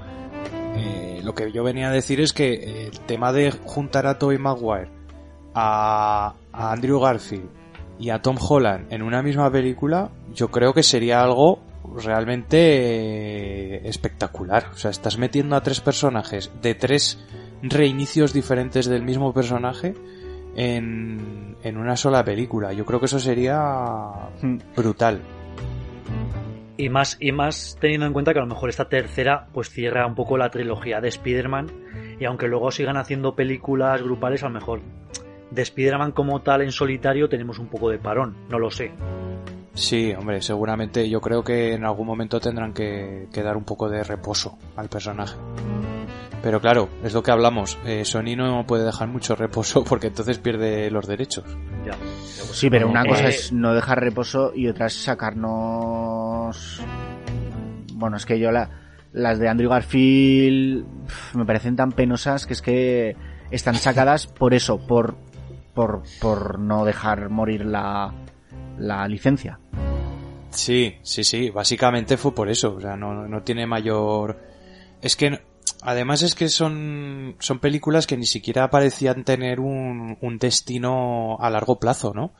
[0.76, 4.38] eh, lo que yo venía a decir es que el tema de juntar a Tobey
[4.38, 4.90] Maguire,
[5.54, 7.48] a, a Andrew Garfield
[7.98, 11.60] y a Tom Holland en una misma película, yo creo que sería algo
[11.96, 12.56] realmente
[13.76, 14.66] eh, espectacular.
[14.72, 17.18] O sea, estás metiendo a tres personajes de tres
[17.62, 19.94] reinicios diferentes del mismo personaje
[20.56, 22.72] en, en una sola película.
[22.72, 23.58] Yo creo que eso sería
[24.42, 24.58] Mm.
[24.76, 25.20] brutal.
[26.78, 30.06] Y más, y más teniendo en cuenta que a lo mejor esta tercera pues cierra
[30.06, 31.66] un poco la trilogía de Spider-Man
[32.18, 34.80] y aunque luego sigan haciendo películas grupales, a lo mejor
[35.50, 38.92] de Spider-Man como tal en solitario tenemos un poco de parón, no lo sé.
[39.74, 43.88] Sí, hombre, seguramente yo creo que en algún momento tendrán que, que dar un poco
[43.88, 45.36] de reposo al personaje.
[46.42, 47.78] Pero claro, es lo que hablamos.
[47.84, 51.44] eh, Sony no puede dejar mucho reposo porque entonces pierde los derechos.
[51.84, 51.94] Ya.
[52.24, 56.80] Sí, pero una Eh, cosa es no dejar reposo y otra es sacarnos...
[57.94, 58.70] Bueno, es que yo la,
[59.12, 60.86] las de Andrew Garfield
[61.34, 63.16] me parecen tan penosas que es que
[63.50, 65.16] están sacadas por eso, por,
[65.74, 68.14] por, por no dejar morir la,
[68.78, 69.58] la licencia.
[70.50, 74.38] Sí, sí, sí, básicamente fue por eso, o sea, no, no tiene mayor...
[75.02, 75.40] Es que,
[75.82, 81.50] además es que son, son películas que ni siquiera parecían tener un, un destino a
[81.50, 82.32] largo plazo, ¿no?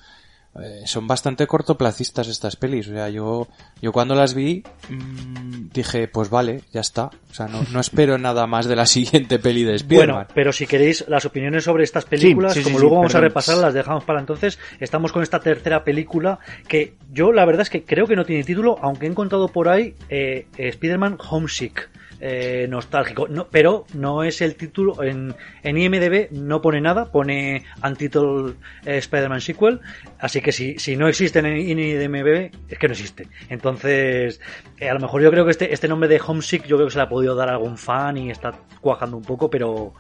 [0.61, 3.47] Eh, son bastante cortoplacistas estas pelis, o sea, yo,
[3.81, 8.19] yo cuando las vi mm, dije, pues vale, ya está, o sea, no, no espero
[8.19, 10.15] nada más de la siguiente peli de Spider-Man.
[10.17, 13.15] Bueno, pero si queréis las opiniones sobre estas películas, sí, sí, como sí, luego vamos
[13.15, 14.59] a repasar, las dejamos para entonces.
[14.81, 18.43] Estamos con esta tercera película que yo la verdad es que creo que no tiene
[18.43, 21.89] título, aunque he encontrado por ahí eh, eh, Spider-Man Homesick.
[22.21, 27.65] Eh, nostálgico, no, pero no es el título en, en IMDB no pone nada, pone
[27.85, 28.55] Untitled
[28.85, 29.81] eh, Spider-Man Sequel,
[30.19, 33.29] así que si, si no existen en IMDB es que no existe.
[33.49, 34.41] Entonces,
[34.79, 36.93] eh, a lo mejor yo creo que este, este nombre de Homesick yo creo que
[36.93, 39.95] se le ha podido dar a algún fan y está cuajando un poco, pero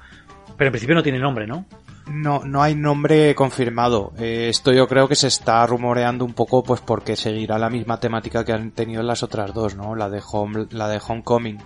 [0.59, 1.64] pero en principio no tiene nombre, ¿no?
[2.11, 4.12] No, no hay nombre confirmado.
[4.18, 8.00] Eh, esto yo creo que se está rumoreando un poco, pues porque seguirá la misma
[8.00, 9.94] temática que han tenido las otras dos, ¿no?
[9.94, 11.59] La de Home, la de Homecoming,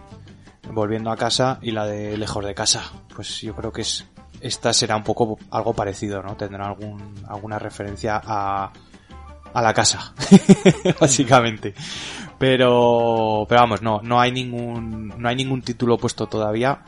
[0.71, 2.93] volviendo a casa, y la de Lejos de casa.
[3.15, 4.07] Pues yo creo que es,
[4.41, 6.37] esta será un poco algo parecido, ¿no?
[6.37, 8.73] Tendrá algún, alguna referencia a,
[9.53, 10.15] a la casa,
[11.01, 11.75] básicamente.
[12.39, 16.83] Pero, pero vamos, no, no hay ningún, no hay ningún título puesto todavía.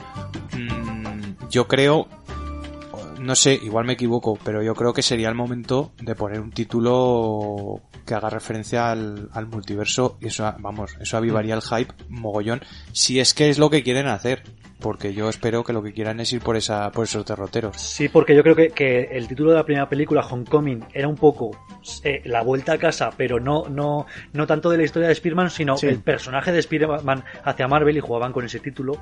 [0.52, 2.08] Mm, yo creo,
[3.24, 6.52] no sé, igual me equivoco, pero yo creo que sería el momento de poner un
[6.52, 12.60] título que haga referencia al, al multiverso y eso, vamos, eso avivaría el hype mogollón,
[12.92, 14.42] si es que es lo que quieren hacer,
[14.80, 17.80] porque yo espero que lo que quieran es ir por esa, por esos derroteros.
[17.80, 21.16] Sí, porque yo creo que, que el título de la primera película, Homecoming, era un
[21.16, 21.52] poco
[22.02, 25.48] eh, la vuelta a casa, pero no, no, no tanto de la historia de Spider-Man,
[25.50, 25.86] sino Sí.
[25.86, 28.98] el personaje de Spider-Man hacia Marvel y jugaban con ese título.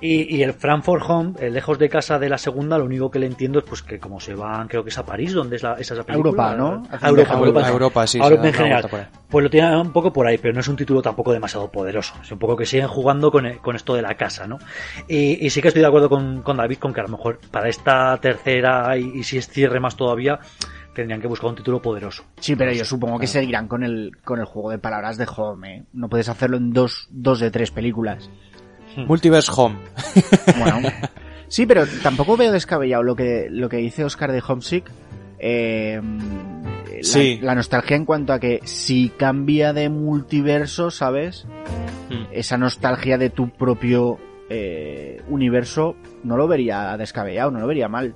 [0.00, 3.18] Y, y el Frankfurt Home, el lejos de casa de la segunda, lo único que
[3.18, 5.62] le entiendo es pues que como se van, creo que es a París, donde es
[5.62, 6.16] la, esa película.
[6.16, 6.82] Europa, ¿no?
[7.00, 9.08] A Europa, A Europa, a Europa, sí, a Europa en general.
[9.28, 12.12] Pues lo tienen un poco por ahí, pero no es un título tampoco demasiado poderoso.
[12.22, 14.58] Es un poco que siguen jugando con, con esto de la casa, ¿no?
[15.08, 17.40] Y, y sí que estoy de acuerdo con, con David con que a lo mejor
[17.50, 20.38] para esta tercera y, y si es cierre más todavía,
[20.94, 22.22] tendrían que buscar un título poderoso.
[22.38, 25.74] Sí, pero yo supongo que seguirán con el, con el juego de palabras de Home,
[25.74, 25.84] ¿eh?
[25.94, 28.30] No puedes hacerlo en dos, dos de tres películas.
[28.96, 29.76] Multiverse Home.
[30.58, 30.88] Bueno,
[31.48, 34.90] sí, pero tampoco veo descabellado lo que, lo que dice Oscar de Homesick.
[35.38, 37.38] Eh, la, Sí.
[37.42, 41.44] la nostalgia en cuanto a que si cambia de multiverso, ¿sabes?
[42.08, 42.24] Hmm.
[42.32, 48.14] Esa nostalgia de tu propio eh, universo no lo vería descabellado, no lo vería mal.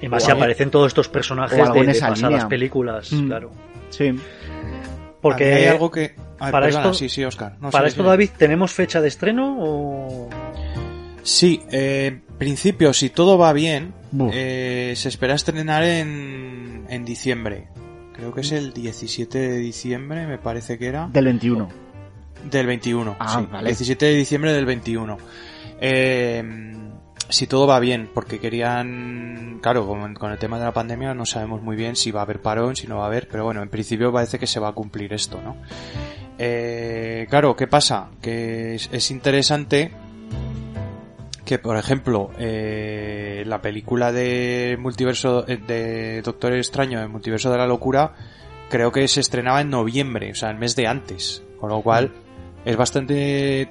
[0.00, 2.48] Y más O si aparecen todos estos personajes de, en de pasadas línea.
[2.48, 3.26] películas, Mm.
[3.26, 3.50] claro.
[3.90, 4.14] Sí.
[5.20, 6.14] Porque hay algo que...
[6.38, 7.56] Ay, para perdona, esto- sí, sí, Oscar.
[7.60, 8.08] No, para sí, esto, sí.
[8.08, 10.28] David, ¿tenemos fecha de estreno o...?
[11.22, 13.92] Sí, eh, en principio, si todo va bien,
[14.32, 17.68] eh, se espera estrenar en, en diciembre.
[18.14, 21.08] Creo que es el 17 de diciembre, me parece que era.
[21.12, 21.68] Del 21.
[22.50, 23.16] Del 21.
[23.18, 23.66] Ah, sí, vale.
[23.68, 25.18] 17 de diciembre del 21.
[25.80, 26.42] Eh,
[27.28, 31.62] si todo va bien, porque querían, claro, con, el tema de la pandemia no sabemos
[31.62, 33.68] muy bien si va a haber parón, si no va a haber, pero bueno, en
[33.68, 35.56] principio parece que se va a cumplir esto, ¿no?
[36.38, 38.10] Eh, claro, ¿qué pasa?
[38.22, 39.92] Que es, es interesante
[41.48, 47.56] que, por ejemplo, eh, la película de multiverso eh, de Doctor Extraño, de Multiverso de
[47.56, 48.12] la Locura,
[48.68, 52.12] creo que se estrenaba en noviembre, o sea, el mes de antes, con lo cual
[52.66, 53.68] es bastante eh,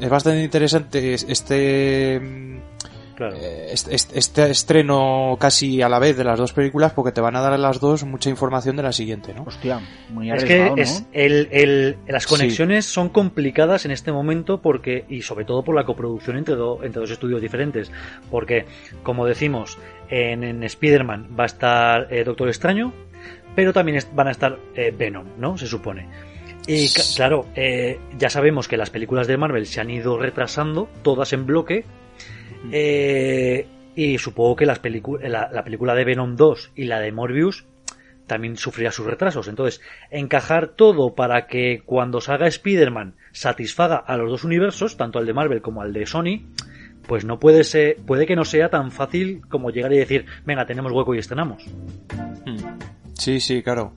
[0.00, 2.60] es bastante interesante este mm,
[3.16, 3.36] Claro.
[3.36, 7.20] eh, este, este- este estreno casi a la vez de las dos películas porque te
[7.20, 9.42] van a dar a las dos mucha información de la siguiente, ¿no?
[9.42, 10.82] Hostia, muy Es arriesgado, que ¿no?
[10.82, 12.28] es el, el- las Sí.
[12.30, 16.82] conexiones son complicadas en este momento porque y sobre todo por la coproducción entre, do-
[16.82, 17.92] entre dos estudios diferentes.
[18.30, 18.64] Porque,
[19.02, 19.76] como decimos,
[20.08, 22.94] en, en Spider-Man va a estar eh, Doctor Extraño,
[23.54, 25.58] pero también van a estar eh, Venom, ¿no?
[25.58, 26.08] Se supone.
[26.72, 31.32] Y claro, eh, ya sabemos que las películas de Marvel se han ido retrasando, todas
[31.32, 31.84] en bloque.
[32.70, 34.80] eh, y supongo que las
[35.22, 37.66] la, la película de Venom 2 y la de Morbius
[38.28, 39.48] también sufrirá sus retrasos.
[39.48, 39.80] Entonces,
[40.12, 45.34] encajar todo para que cuando salga Spider-Man satisfaga a los dos universos, tanto al de
[45.34, 46.46] Marvel como al de Sony,
[47.08, 50.64] pues no puede ser, puede que no sea tan fácil como llegar y decir, venga,
[50.66, 51.64] tenemos hueco y estrenamos.
[52.46, 52.58] Mm.
[53.14, 53.94] Sí, sí, claro.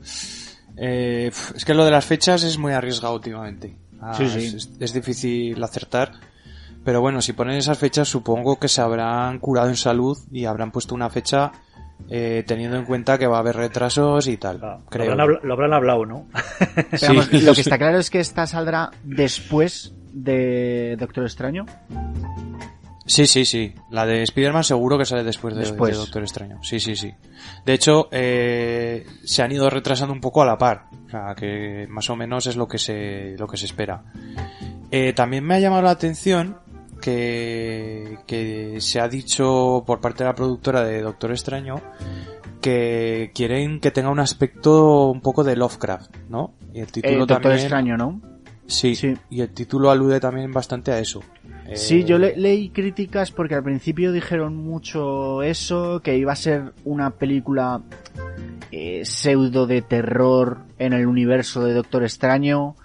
[0.78, 3.76] Eh, es que lo de las fechas es muy arriesgado últimamente.
[4.02, 4.58] Ah, Sí, sí.
[4.80, 6.12] Es, difícil acertar.
[6.84, 10.72] Pero bueno, si ponen esas fechas, supongo que se habrán curado en salud y habrán
[10.72, 11.52] puesto una fecha
[12.10, 14.60] eh, teniendo en cuenta que va a haber retrasos y tal.
[14.60, 15.12] Lo creo.
[15.12, 16.28] habrán, lo habrán hablado, ¿no?
[16.94, 21.66] Sí, vamos, lo que está claro es que esta saldrá después de Doctor Extraño.
[23.06, 23.74] Sí, sí, sí.
[23.90, 25.92] La de Spider-Man seguro que sale después de, Después.
[25.92, 26.64] de Doctor Extraño.
[26.64, 27.14] Sí, sí, sí.
[27.66, 30.86] De hecho, eh, se han ido retrasando un poco a la par.
[31.08, 34.04] O sea, que más o menos es lo que se, lo que se espera.
[34.90, 36.58] Eh, también me ha llamado la atención
[37.02, 41.82] que, que se ha dicho por parte de la productora de Doctor Extraño
[42.62, 46.54] que quieren que tenga un aspecto un poco de Lovecraft, ¿no?
[46.74, 47.60] Y el Eh, título Doctor también.
[47.60, 48.22] Extraño, ¿no?
[48.68, 49.14] Sí, Sí.
[49.30, 51.20] y el título alude también bastante a eso.
[51.68, 56.36] Eh, Sí, yo le- leí críticas porque al principio dijeron mucho eso, que iba a
[56.36, 57.82] ser una película
[58.72, 62.76] eh, pseudo de terror en el universo de Doctor Extraño.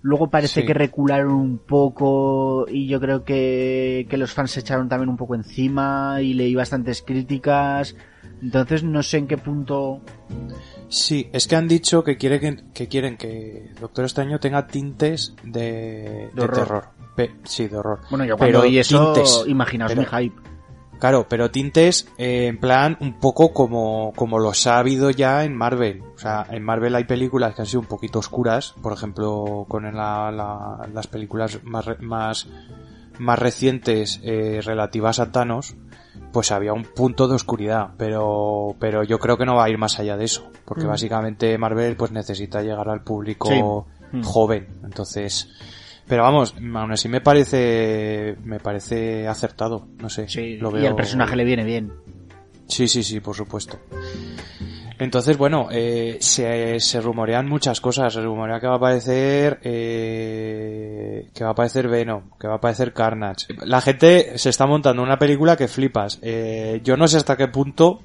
[0.00, 0.66] Luego parece Sí.
[0.66, 5.16] que recularon un poco y yo creo que, que los fans se echaron también un
[5.16, 7.96] poco encima y leí bastantes críticas.
[8.42, 10.00] Entonces no sé en qué punto...
[10.88, 15.34] Sí, es que han dicho que, quiere que, que quieren que Doctor Extraño tenga tintes
[15.44, 16.56] de, de horror.
[16.56, 16.84] terror.
[17.16, 18.00] Pe- sí, de horror.
[18.10, 20.36] Bueno, yo cuando Pero oí eso, tintes, imaginaos pero- mi hype.
[20.98, 25.56] Claro, pero tintes eh, en plan un poco como, como los ha habido ya en
[25.56, 26.00] Marvel.
[26.14, 28.74] O sea, en Marvel hay películas que han sido un poquito oscuras.
[28.80, 32.46] Por ejemplo, con la- la- las películas más, re- más,
[33.18, 35.74] más recientes eh, relativas a Thanos,
[36.32, 37.90] pues había un punto de oscuridad.
[37.98, 40.50] Pero, pero yo creo que no va a ir más allá de eso.
[40.64, 40.88] Porque Mm.
[40.88, 43.48] básicamente Marvel pues necesita llegar al público
[44.10, 44.16] Sí.
[44.16, 44.22] Mm.
[44.22, 44.68] joven.
[44.84, 45.48] Entonces,
[46.06, 49.86] pero vamos, aún así me parece, me parece acertado.
[50.00, 50.28] No sé.
[50.28, 51.92] Sí, lo y veo- el personaje le viene bien.
[52.66, 53.78] Sí, sí, sí, por supuesto.
[55.02, 58.12] Entonces, bueno, eh, se, se rumorean muchas cosas.
[58.14, 62.56] Se rumorea que va a aparecer, eh, que va a aparecer Venom, que va a
[62.58, 63.46] aparecer Carnage.
[63.64, 66.20] La gente se está montando una película que flipas.
[66.22, 68.00] Eh, yo no sé hasta qué punto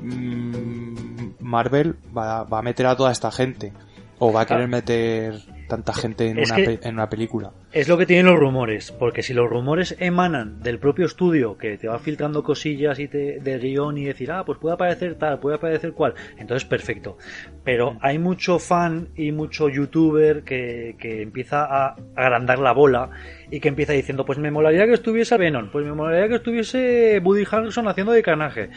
[0.00, 3.72] mm, Marvel va, va a meter a toda esta gente.
[4.18, 7.52] O va a querer meter tanta gente en, una, que- en una película.
[7.72, 11.78] Es lo que tienen los rumores, porque si los rumores emanan del propio estudio, que
[11.78, 15.40] te va filtrando cosillas y te, de guion y decir, ah, pues puede aparecer tal,
[15.40, 17.16] puede aparecer cual, entonces perfecto.
[17.64, 23.10] Pero hay mucho fan y mucho youtuber que, que empieza a agrandar la bola
[23.50, 27.20] y que empieza diciendo, pues me molaría que estuviese Venom, pues me molaría que estuviese
[27.24, 28.70] Woody Harrelson haciendo de canaje.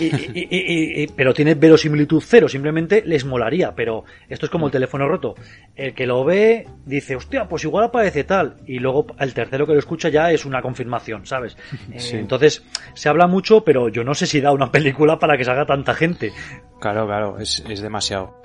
[0.00, 4.50] Y, y- y- y- y- pero tiene verosimilitud cero, simplemente les molaría, pero esto es
[4.50, 5.34] como el teléfono roto.
[5.76, 9.72] El que lo ve dice, hostia, pues igual aparece tal, y luego el tercero que
[9.72, 11.56] lo escucha ya es una confirmación, ¿sabes?
[11.92, 12.16] Eh, Sí.
[12.16, 12.64] entonces,
[12.94, 15.94] se habla mucho, pero yo no sé si da una película para que salga tanta
[15.94, 16.32] gente.
[16.80, 18.42] Claro, claro, es, es demasiado.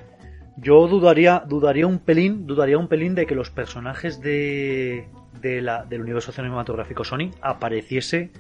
[0.57, 5.07] Yo dudaría, dudaría un pelín, dudaría un pelín de que los personajes de,
[5.41, 8.31] de la, del universo cinematográfico Sony apareciese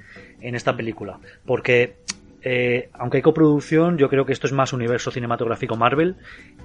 [0.41, 1.19] en esta película.
[1.45, 1.95] Porque
[2.43, 6.15] eh, aunque hay coproducción, yo creo que esto es más universo cinematográfico Marvel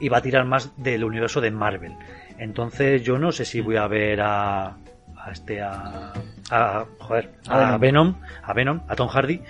[0.01, 1.93] y va a tirar más del universo de Marvel.
[2.39, 4.67] Entonces yo no sé si voy a ver a,
[5.17, 6.13] a este a,
[6.51, 9.41] a joder a Venom a Venom a Tom Hardy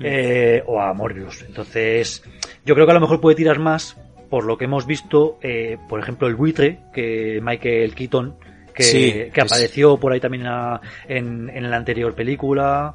[0.00, 1.42] eh, o a Morbius.
[1.42, 2.22] Entonces
[2.64, 3.96] yo creo que a lo mejor puede tirar más
[4.30, 8.36] por lo que hemos visto, eh, por ejemplo el buitre que Michael Keaton
[8.74, 12.92] que, Sí, que es- apareció por ahí también a- en, en la anterior película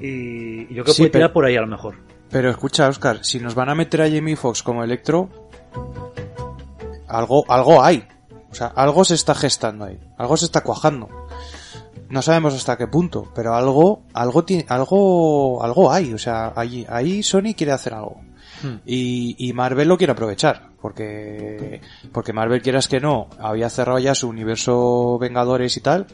[0.00, 1.94] y, y yo creo que Sí, puede tirar pero- por ahí a lo mejor.
[2.30, 5.28] Pero escucha, Oscar, si nos van a meter a Jamie Foxx como Electro,
[7.08, 8.06] algo, algo hay.
[8.50, 9.98] O sea, algo se está gestando ahí.
[10.16, 11.08] Algo se está cuajando.
[12.08, 16.12] No sabemos hasta qué punto, pero algo, algo tiene, algo, algo hay.
[16.12, 18.20] O sea, ahí, ahí Sony quiere hacer algo.
[18.84, 21.80] Y, y Marvel lo quiere aprovechar, porque,
[22.12, 26.06] porque Marvel quieras que no, había cerrado ya su universo Vengadores y tal,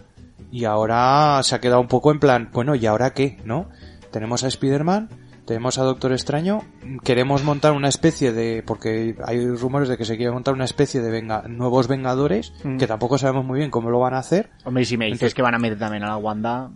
[0.53, 3.39] y ahora se ha quedado un poco en plan, bueno, ¿y ahora qué?
[3.45, 3.69] ¿No?
[4.13, 5.09] Tenemos a Spider-Man,
[5.47, 6.63] tenemos a Doctor Extraño,
[7.05, 11.01] queremos montar una especie de, porque hay rumores de que se quiere montar una especie
[11.01, 12.77] de venga, nuevos Vengadores, Mm.
[12.79, 15.19] que tampoco sabemos muy bien cómo lo van a hacer, Hombre, y si me dices
[15.21, 16.71] Entonces- que van a meter también a la Wanda,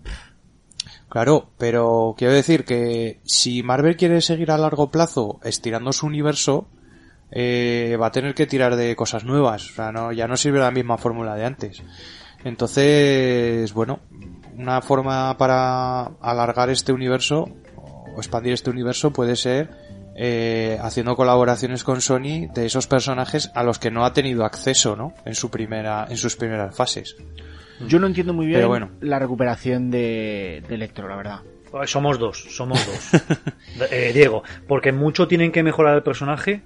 [1.09, 6.69] Claro, pero quiero decir que si Marvel quiere seguir a largo plazo estirando su universo,
[7.33, 9.71] eh, va a tener que tirar de cosas nuevas.
[9.71, 11.83] O sea, no, ya no sirve la misma fórmula de antes.
[12.45, 14.01] Entonces, bueno,
[14.57, 17.49] una forma para alargar este universo
[18.21, 19.71] o expandir este universo puede ser
[20.15, 24.95] eh, haciendo colaboraciones con Sony de esos personajes a los que no ha tenido acceso,
[24.97, 25.15] ¿no?
[25.25, 27.17] En su primera, en sus primeras fases.
[27.87, 28.91] yo no entiendo muy bien Pero bueno.
[29.01, 31.41] la recuperación de, de Electro, la verdad.
[31.87, 33.23] Somos dos, somos dos.
[33.93, 36.63] Eh, Diego, porque mucho tienen que mejorar el personaje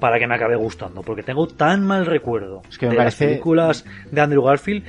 [0.00, 1.02] para que me acabe gustando.
[1.02, 4.84] Porque tengo tan mal recuerdo Es que me de las parece- películas de Andrew Garfield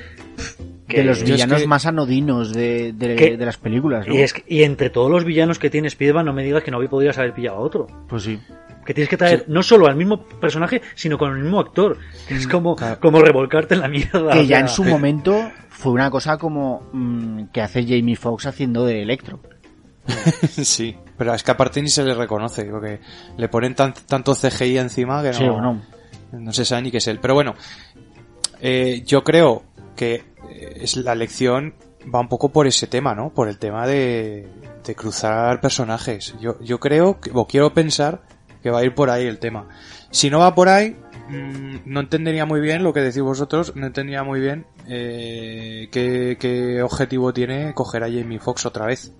[0.89, 4.13] que de los villanos que- más anodinos de, de, las películas, ¿no?
[4.13, 6.71] y, es que- y entre todos los villanos que tiene Spiderman, no me digas que
[6.71, 7.87] no podrías haber pillado a otro.
[8.09, 8.39] Pues sí.
[8.85, 11.97] Que tienes que traer no solo al mismo personaje, sino con el mismo actor.
[12.27, 12.99] Es como, Claro.
[12.99, 14.31] como revolcarte en la mierda.
[14.33, 18.47] Que ya sea, en su momento fue una cosa como mm, que hace Jamie Foxx
[18.47, 19.39] haciendo de Electro.
[20.49, 22.99] Sí, pero es que aparte ni se le reconoce, porque
[23.37, 25.81] le ponen tan, tanto CGI encima que no, Sí o no.
[26.31, 27.19] no se sabe ni qué es él.
[27.21, 27.53] Pero bueno,
[28.61, 29.63] eh, yo creo
[29.99, 31.73] que eh, es la lección
[32.15, 33.33] va un poco por ese tema, ¿no?
[33.33, 34.47] Por el tema de,
[34.85, 36.35] de cruzar personajes.
[36.39, 38.21] Yo, yo creo, que, o quiero pensar
[38.63, 39.67] que va a ir por ahí el tema.
[40.09, 40.95] Si no va por ahí,
[41.27, 46.37] mm, no entendería muy bien lo que decís vosotros, no entendería muy bien eh, qué,
[46.39, 49.13] qué objetivo tiene coger a Jamie Foxx otra vez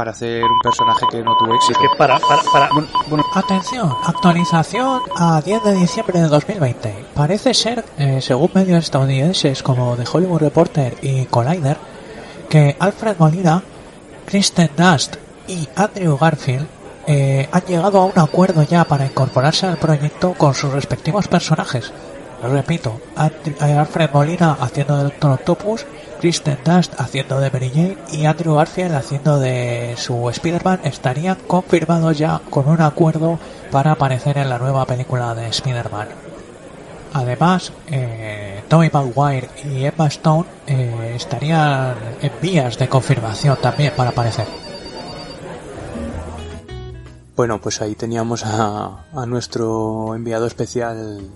[0.00, 1.78] para hacer un personaje que no tuvo éxito.
[1.78, 7.04] que para, para, para- Bueno, bueno, Atención, actualización a 10 de diciembre de 2020.
[7.14, 11.76] Parece ser, eh, según medios estadounidenses como The Hollywood Reporter y Collider,
[12.48, 13.62] que Alfred Molina,
[14.24, 16.66] Kristen Dust y Andrew Garfield
[17.06, 21.92] eh, han llegado a un acuerdo ya para incorporarse al proyecto con sus respectivos personajes.
[22.42, 25.86] Repito, eh, Alfred Molina haciendo de Doctor Octopus,
[26.20, 32.16] Kristen Dust haciendo de Mary Jane y Andrew Garfield haciendo de su Spider-Man estarían confirmados
[32.16, 33.38] ya con un acuerdo
[33.70, 36.08] para aparecer en la nueva película de Spider-Man.
[37.12, 44.10] Además, eh, Tobey Maguire y Emma Stone eh, estarían en vías de confirmación también para
[44.10, 44.46] aparecer.
[47.36, 51.30] Bueno, pues ahí teníamos a nuestro enviado especial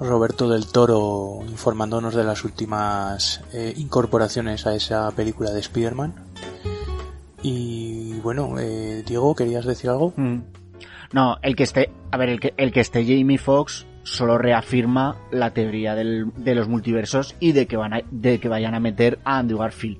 [0.00, 6.14] Roberto del Toro informándonos de las últimas eh, incorporaciones a esa película de Spider-Man.
[7.42, 10.12] Y bueno, eh, Diego, ¿querías decir algo?
[10.16, 10.38] mm.
[11.12, 15.16] no, el que esté, a ver, el que, el que esté Jamie Foxx solo reafirma
[15.30, 18.80] la teoría del- de los multiversos y de que van a, de que vayan a
[18.80, 19.98] meter a Andrew Garfield.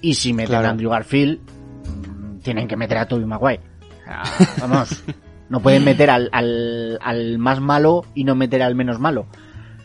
[0.00, 0.68] Y si meten Claro.
[0.68, 3.60] a Andrew Garfield, mm, tienen que meter a Tobey Maguire.
[4.60, 5.02] Vamos,
[5.50, 9.26] no pueden meter al, al, al más malo y no meter al menos malo.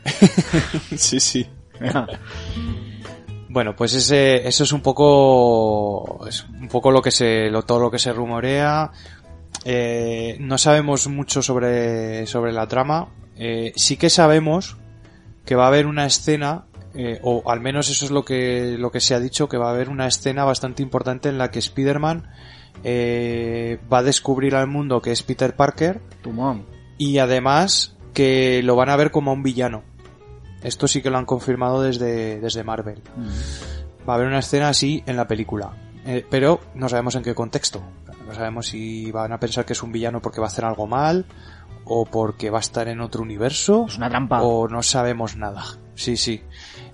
[0.95, 1.45] sí, sí.
[3.55, 7.79] Bueno, pues ese, eso es un poco, es un poco lo que se, lo, todo
[7.79, 8.91] lo que se rumorea.
[9.63, 13.07] Eh, no sabemos mucho sobre, sobre la trama.
[13.37, 14.75] Eh, sí que sabemos
[15.45, 18.91] que va a haber una escena, eh, o al menos eso es lo que, lo
[18.91, 21.59] que se ha dicho, que va a haber una escena bastante importante en la que
[21.59, 22.27] Spider-Man
[22.83, 26.63] eh, va a descubrir al mundo que es Peter Parker Tu mom.
[26.97, 29.83] y además que lo van a ver como un villano.
[30.63, 33.01] Esto sí que lo han confirmado desde, desde Marvel.
[34.07, 35.73] Va a haber una escena así en la película,
[36.05, 37.83] eh, pero no sabemos en qué contexto.
[38.25, 40.87] No sabemos si van a pensar que es un villano porque va a hacer algo
[40.87, 41.25] mal
[41.83, 44.41] o porque va a estar en otro universo Es una trampa.
[44.41, 45.63] o no sabemos nada.
[45.93, 46.41] Sí, sí.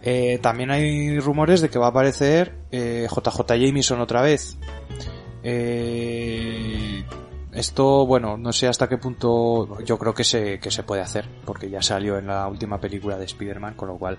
[0.01, 4.57] Eh, también hay rumores de que va a aparecer eh, JJ Jameson otra vez.
[5.43, 7.03] Eh,
[7.53, 11.27] esto, bueno, no sé hasta qué punto yo creo que se, que se puede hacer,
[11.45, 14.17] porque ya salió en la última película de Spider-Man, con lo cual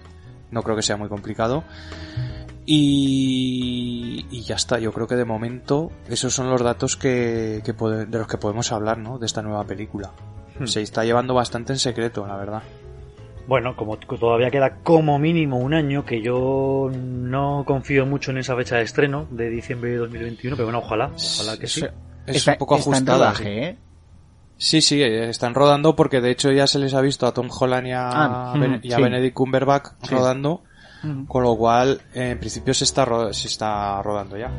[0.51, 1.65] no creo que sea muy complicado.
[2.65, 7.73] Y, y ya está, yo creo que de momento esos son los datos que, que
[7.73, 9.19] de los que podemos hablar, ¿no?
[9.19, 10.13] De esta nueva película.
[10.59, 10.67] Hmm.
[10.67, 12.63] Se está llevando bastante en secreto, la verdad.
[13.47, 18.55] Bueno, como todavía queda como mínimo un año, que yo no confío mucho en esa
[18.57, 21.85] fecha de estreno de diciembre de 2021, pero bueno, ojalá, ojalá que sí.
[22.27, 23.19] Es Está- un poco está en ajustada.
[23.19, 23.51] rodaje, sí.
[23.51, 23.79] ¿eh?
[24.57, 27.49] Sí, sí, eh, están rodando porque de hecho ya se les ha visto a Tom
[27.51, 29.03] Holland y a, Ah, Ben- mm, y a sí.
[29.03, 30.15] Benedict Cumberbatch Sí.
[30.15, 30.63] rodando,
[31.03, 31.27] Ujú.
[31.27, 34.53] con lo cual eh, en principio se está, ro- se está rodando ya.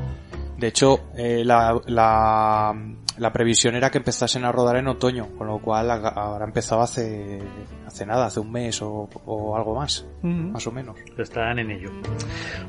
[0.58, 2.74] De hecho, eh, la, la,
[3.18, 6.82] la previsión era que empezasen a rodar en otoño, con lo cual ha- habrá empezado
[6.82, 7.40] hace,
[7.86, 10.96] hace nada, hace un mes o, o algo más, más o menos.
[11.18, 11.92] Están en ello.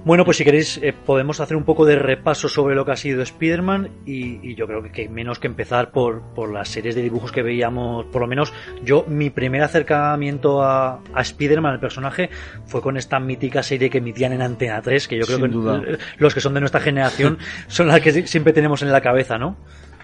[0.04, 2.96] Bueno, pues si queréis eh, podemos hacer un poco de repaso sobre lo que ha
[2.96, 6.94] sido Spider-Man y, y yo creo que, que menos que empezar por, por las series
[6.94, 11.80] de dibujos que veíamos, por lo menos yo, mi primer acercamiento a, a Spider-Man, el
[11.80, 12.28] personaje,
[12.66, 15.52] fue con esta mítica serie que emitían en Antena 3, que yo creo Sin que
[15.52, 15.82] duda.
[16.18, 17.38] los que son de nuestra generación
[17.68, 19.56] son las que si- siempre tenemos en la cabeza, ¿no?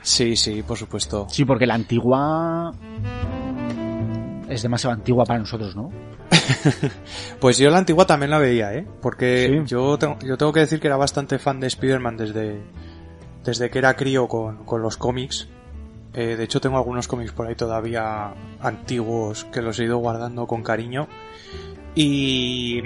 [0.03, 1.27] Sí, sí, por supuesto.
[1.31, 2.73] Sí, porque la antigua
[4.49, 5.91] es demasiado antigua para nosotros, ¿no?
[7.41, 8.87] Pues yo la antigua también la veía, ¿eh?
[9.01, 9.67] Porque Sí.
[9.67, 12.61] yo, tengo, yo tengo que decir que era bastante fan de Spider-Man desde,
[13.45, 15.49] desde que era crío con, con los cómics.
[16.13, 20.47] Eh, de hecho tengo algunos cómics por ahí todavía antiguos que los he ido guardando
[20.47, 21.09] con cariño.
[21.95, 22.83] Y...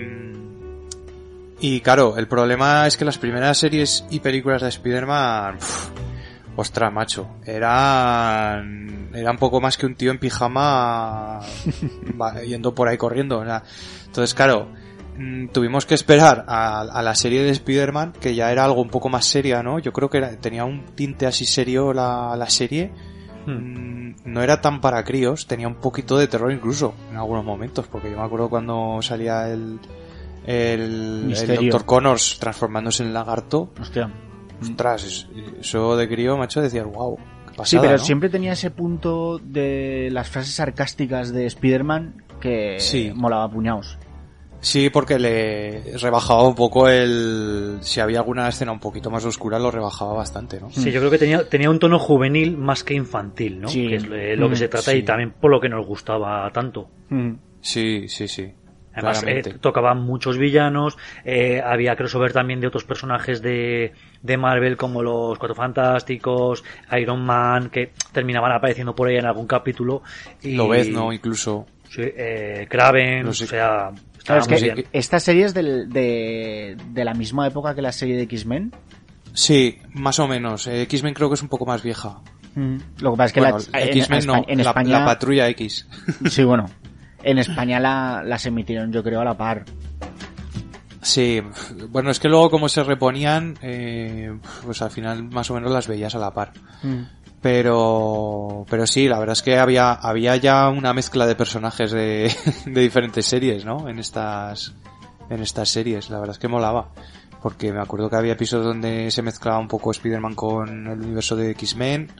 [1.60, 5.58] Y claro, el problema es que las primeras series y películas de Spider-Man...
[6.56, 11.40] Ostras, macho, eran, era un poco más que un tío en pijama
[12.46, 13.42] yendo por ahí corriendo.
[13.44, 13.62] sea,
[14.06, 14.68] Entonces, claro,
[15.18, 18.88] mm, tuvimos que esperar a, a la serie de Spider-Man, que ya era algo un
[18.88, 19.78] poco más seria, ¿no?
[19.78, 22.92] Yo creo que era- tenía un tinte así serio la, la serie.
[23.46, 27.86] Mm, No era tan para críos, tenía un poquito de terror incluso en algunos momentos,
[27.88, 29.80] porque yo me acuerdo cuando salía el,
[30.46, 31.68] el, el.
[31.70, 31.84] Dr.
[31.84, 33.70] Connors transformándose en lagarto.
[33.80, 34.08] Hostia.
[34.60, 35.28] Ostras, es-
[35.60, 37.98] eso de crío, macho, decías, wow, qué pasada, Sí, pero ¿no?
[37.98, 43.12] siempre tenía ese punto de las frases sarcásticas de Spider-Man que Sí.
[43.14, 43.98] molaba puñados.
[44.60, 47.76] Sí, porque le rebajaba un poco el...
[47.82, 50.70] Si había alguna escena un poquito más oscura, lo rebajaba bastante, ¿no?
[50.70, 53.68] Sí, yo creo que tenía, tenía un tono juvenil más que infantil, ¿no?
[53.68, 53.88] Sí.
[53.88, 54.96] Que es lo lo que Mm, se trata sí.
[54.98, 56.88] y también por lo que nos gustaba tanto.
[57.60, 58.54] Sí, sí, sí.
[58.94, 63.92] Además, eh, tocaban muchos villanos, eh, había crossover también de otros personajes de,
[64.24, 66.64] de Marvel como los Cuatro Fantásticos,
[66.98, 70.02] Iron Man, que terminaban apareciendo por ahí en algún capítulo.
[70.42, 71.12] Y, Lo ves, ¿no?
[71.12, 71.66] Incluso...
[71.90, 73.90] Sí, eh, Kraven, No o sea,
[74.24, 74.84] Claro, que bien.
[74.92, 78.72] esta serie es del- de, de la misma época que la serie de X-Men.
[79.34, 80.66] Sí, más o menos.
[80.66, 82.20] Eh, X-Men creo que es un poco más vieja.
[83.00, 84.98] Lo que pasa es que Bueno, la, en, no, en la, España...
[85.00, 85.86] la Patrulla X.
[86.30, 86.66] Sí, bueno.
[87.26, 89.64] En España la, las emitieron, yo creo, a la par.
[91.04, 91.42] Sí,
[91.90, 94.34] bueno, es que luego como se reponían, eh,
[94.64, 96.52] pues al final más o menos las veías a la par.
[97.42, 102.34] Pero, pero sí, la verdad es que había, había ya una mezcla de personajes de,
[102.64, 103.86] de diferentes series, ¿no?
[103.86, 104.72] En estas,
[105.28, 106.88] en estas series, la verdad es que molaba.
[107.42, 111.36] Porque me acuerdo que había episodios donde se mezclaba un poco Spider-Man con el universo
[111.36, 112.10] de X-Men.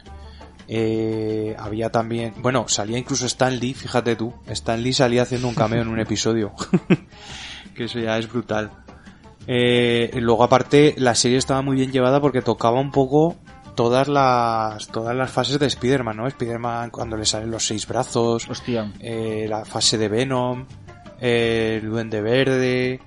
[0.69, 4.35] Eh, había también, bueno, salía incluso Stan Lee, fíjate tú.
[4.49, 6.53] Stan Lee salía haciendo un cameo en un episodio.
[7.75, 8.71] que eso ya es brutal.
[9.47, 13.37] Eh, luego aparte la serie estaba muy bien llevada porque tocaba un poco
[13.75, 16.27] todas las todas las fases de Spider-Man, ¿no?
[16.27, 18.91] Spider-Man cuando le salen los seis brazos, Hostia.
[19.01, 20.65] eh, la fase de Venom,
[21.21, 23.01] eh, el Duende Verde,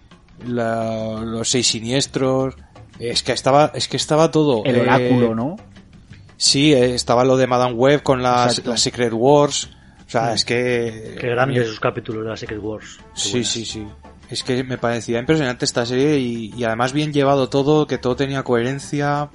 [0.46, 2.56] la- los seis siniestros.
[3.00, 4.64] Es que estaba, es que estaba todo.
[4.66, 5.56] El eh, oráculo, ¿no?
[6.36, 9.70] Sí, eh, estaba lo de Madame Web con las, las Secret Wars.
[10.06, 11.16] O sea, es que...
[11.20, 12.98] Qué grandes esos capítulos de la Secret Wars.
[12.98, 13.48] Qué Sí, buenas.
[13.50, 13.88] sí, sí.
[14.30, 18.44] Es que me parecía impresionante esta serie y, además bien llevado todo, que todo tenía
[18.44, 19.30] coherencia,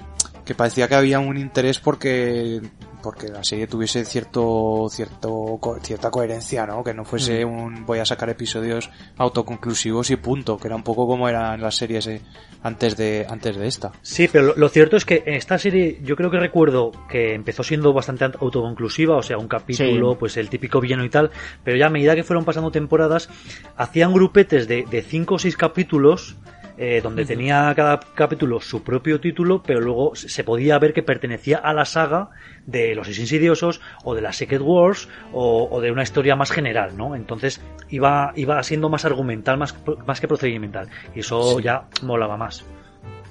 [0.44, 2.60] que parecía que había un interés porque
[3.02, 6.82] porque la serie tuviese cierto cierto co- cierta coherencia, ¿no?
[6.84, 11.06] Que no fuese un voy a sacar episodios autoconclusivos y punto, que era un poco
[11.06, 12.20] como eran las series eh,
[12.62, 13.92] antes de antes de esta.
[14.02, 17.34] Sí, pero lo, lo cierto es que en esta serie yo creo que recuerdo que
[17.34, 20.16] empezó siendo bastante aut- autoconclusiva, o sea, un capítulo, Sí.
[20.20, 21.30] pues el típico villano y tal,
[21.64, 23.28] pero ya a medida que fueron pasando temporadas,
[23.76, 26.36] hacían grupetes de, de cinco o seis capítulos
[26.84, 31.58] eh, donde tenía cada capítulo su propio título, pero luego se podía ver que pertenecía
[31.58, 32.30] a la saga
[32.66, 36.50] de los Seis Insidiosos o de la Secret Wars o, o de una historia más
[36.50, 37.14] general, ¿no?
[37.14, 39.76] Entonces iba, iba siendo más argumental más,
[40.08, 41.62] más que procedimental y eso Sí.
[41.62, 42.64] ya molaba más.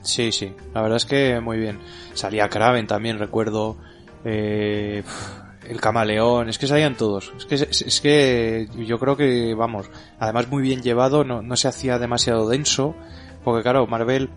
[0.01, 1.79] Sí, sí, la verdad es que muy bien.
[2.13, 3.75] Salía Kraven también, recuerdo.
[4.23, 5.03] Eh,
[5.67, 7.31] el camaleón, es que salían todos.
[7.37, 9.89] Es que, es, es que yo creo que, vamos,
[10.19, 12.95] además muy bien llevado, no, no se hacía demasiado denso,
[13.43, 14.29] porque claro, Marvel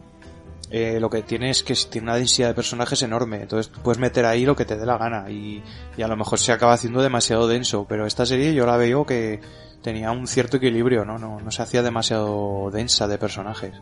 [0.71, 4.25] eh, lo que tiene es que tiene una densidad de personajes enorme, entonces puedes meter
[4.25, 5.63] ahí lo que te dé la gana y,
[5.97, 9.05] y a lo mejor se acaba haciendo demasiado denso, pero esta serie yo la veo
[9.05, 9.41] que
[9.85, 11.19] tenía un cierto equilibrio, ¿no?
[11.19, 13.75] No, no se hacía demasiado densa de personajes.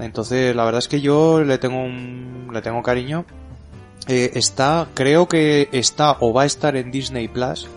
[0.00, 3.26] Entonces, la verdad es que yo le tengo un, le tengo cariño.
[4.08, 7.68] Eh, está, creo que está o va a estar en Disney Plus.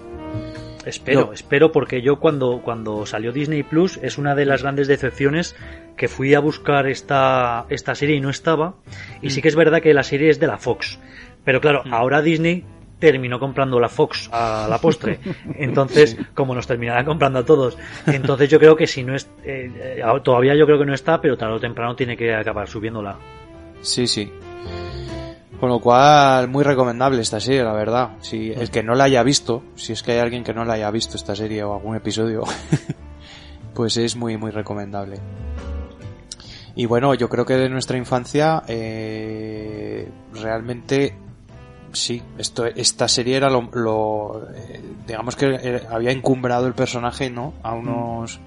[0.85, 1.33] Espero, No.
[1.33, 5.55] espero porque yo cuando, cuando salió Disney Plus es una de las grandes decepciones
[5.97, 8.75] que fui a buscar esta, esta serie y no estaba.
[9.21, 10.99] Y sí que es verdad que la serie es de la Fox.
[11.43, 12.63] Pero claro, ahora Disney
[12.99, 15.19] terminó comprando la Fox a la postre.
[15.55, 17.77] Entonces, como nos terminarán comprando a todos.
[18.07, 19.29] Entonces yo creo que si no es...
[19.43, 22.67] eh, eh, todavía yo creo que no está, pero tarde o temprano tiene que acabar
[22.67, 23.17] subiéndola.
[23.81, 24.31] Sí, sí.
[25.59, 28.17] Con lo cual, muy recomendable esta serie, la verdad.
[28.19, 30.73] Si el que no la haya visto, si es que hay alguien que no la
[30.73, 32.43] haya visto esta serie o algún episodio,
[33.73, 35.19] pues es muy, muy recomendable.
[36.75, 41.15] Y bueno, yo creo que de nuestra infancia, eh, realmente,
[41.93, 47.53] sí, esto, esta serie era lo, lo, eh, digamos que había encumbrado el personaje, ¿no?
[47.63, 48.41] A unos,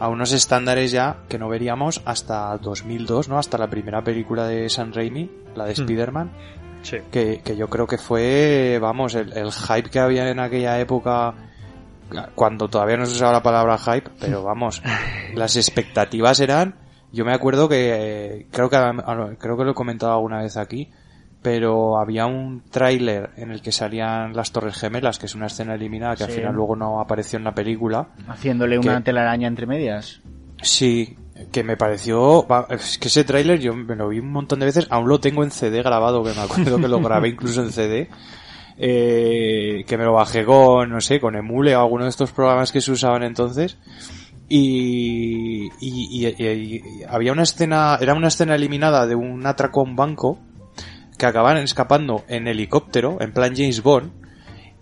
[0.00, 3.38] a unos estándares ya que no veríamos hasta 2002, ¿no?
[3.38, 5.80] Hasta la primera película de Sam Raimi, la de Hmm.
[5.82, 6.30] Spider-Man,
[6.82, 6.98] Sí.
[7.10, 11.34] que, que yo creo que fue, vamos, el, el hype que había en aquella época,
[12.34, 14.80] cuando todavía no se usaba la palabra hype, pero vamos,
[15.34, 16.76] las expectativas eran,
[17.12, 17.90] yo me acuerdo que,
[18.40, 18.76] eh, creo que,
[19.38, 20.90] creo que lo he comentado alguna vez aquí,
[21.42, 25.74] pero había un tráiler en el que salían las Torres Gemelas, que es una escena
[25.74, 28.08] eliminada que al final luego no apareció en la película.
[28.28, 30.20] Haciéndole una telaraña entre medias.
[30.62, 31.16] Sí,
[31.52, 34.88] que me pareció, es que ese tráiler yo me lo vi un montón de veces,
[34.90, 38.08] aún lo tengo en CD grabado, que me acuerdo que lo grabé incluso en CD,
[38.76, 42.72] eh, que me lo bajé con, no sé, con Emule o alguno de estos programas
[42.72, 43.78] que se usaban entonces,
[44.48, 49.80] y, y, y- y- y había una escena, era una escena eliminada de un atraco
[49.80, 50.38] a un banco,
[51.18, 54.12] que acaban escapando en helicóptero, en plan James Bond,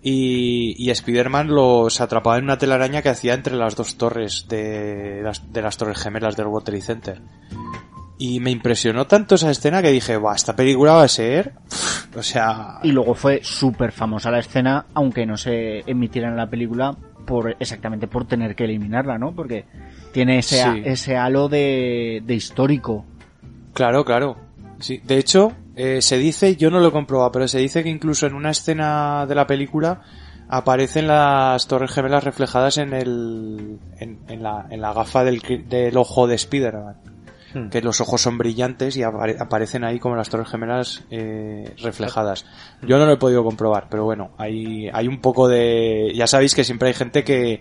[0.02, 5.20] y, y Spider-Man los atrapaba en una telaraña que hacía entre las dos torres de
[5.24, 7.20] las, de las torres gemelas del World Trade Center.
[8.18, 11.52] Y me impresionó tanto esa escena que dije, va, esta película va a ser...
[12.16, 12.78] O sea...
[12.82, 17.56] Y luego fue súper famosa la escena, aunque no se emitiera en la película por
[17.58, 19.34] exactamente por tener que eliminarla, ¿no?
[19.34, 19.66] Porque
[20.12, 20.82] tiene ese, Sí.
[20.84, 23.04] ese halo de, de histórico.
[23.74, 24.36] Claro, claro.
[24.78, 27.90] Sí, de hecho, eh, se dice, yo no lo he comprobado, pero se dice que
[27.90, 30.02] incluso en una escena de la película
[30.48, 35.96] aparecen las torres gemelas reflejadas en el en, en la, en la gafa del, del
[35.96, 36.96] ojo de Spider-Man.
[37.54, 37.68] Hmm.
[37.68, 42.44] Que los ojos son brillantes y apare- aparecen ahí como las torres gemelas eh, reflejadas.
[42.82, 46.12] Yo no lo he podido comprobar, pero bueno, hay, hay un poco de...
[46.14, 47.60] Ya sabéis que siempre hay gente que,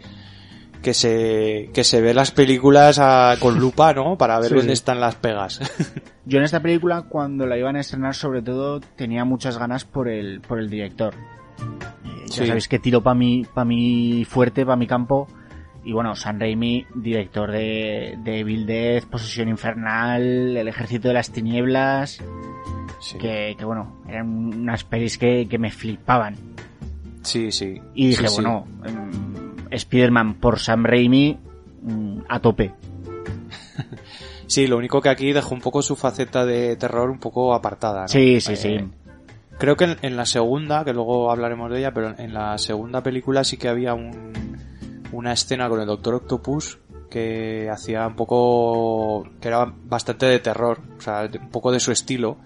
[0.85, 4.17] que se, que se ve las películas a- con lupa, ¿no?
[4.19, 4.73] Para ver Sí, dónde sí.
[4.73, 5.59] están las pegas.
[6.25, 10.07] Yo en esta película, cuando la iban a estrenar, sobre todo, tenía muchas ganas por
[10.07, 11.15] el, por el director.
[12.27, 12.45] Ya Sí.
[12.47, 15.27] sabéis que tiro para mi, pa mi fuerte, para mi campo.
[15.83, 21.31] Y bueno, San Raimi, director de, de Evil Dead, Posesión Infernal, El Ejército de las
[21.31, 22.19] Tinieblas,
[22.99, 26.35] Sí, que, que bueno, eran unas pelis que, que me flipaban.
[27.23, 27.79] sí, sí.
[27.95, 29.24] Y dije, Sí, bueno, em,
[29.75, 31.37] Spider-Man por Sam Raimi,
[31.83, 32.73] mm, a tope.
[34.47, 38.01] Sí, lo único que aquí dejó un poco su faceta de terror un poco apartada,
[38.03, 38.07] ¿no?
[38.07, 38.77] Sí, sí, Eh, sí.
[39.57, 43.01] Creo que en, en la segunda, que luego hablaremos de ella, pero en la segunda
[43.01, 44.33] película sí que había un,
[45.13, 46.77] una escena con el Doctor Octopus
[47.09, 51.79] que hacía un poco, que era bastante de terror, o sea, de- un poco de
[51.79, 52.37] su estilo,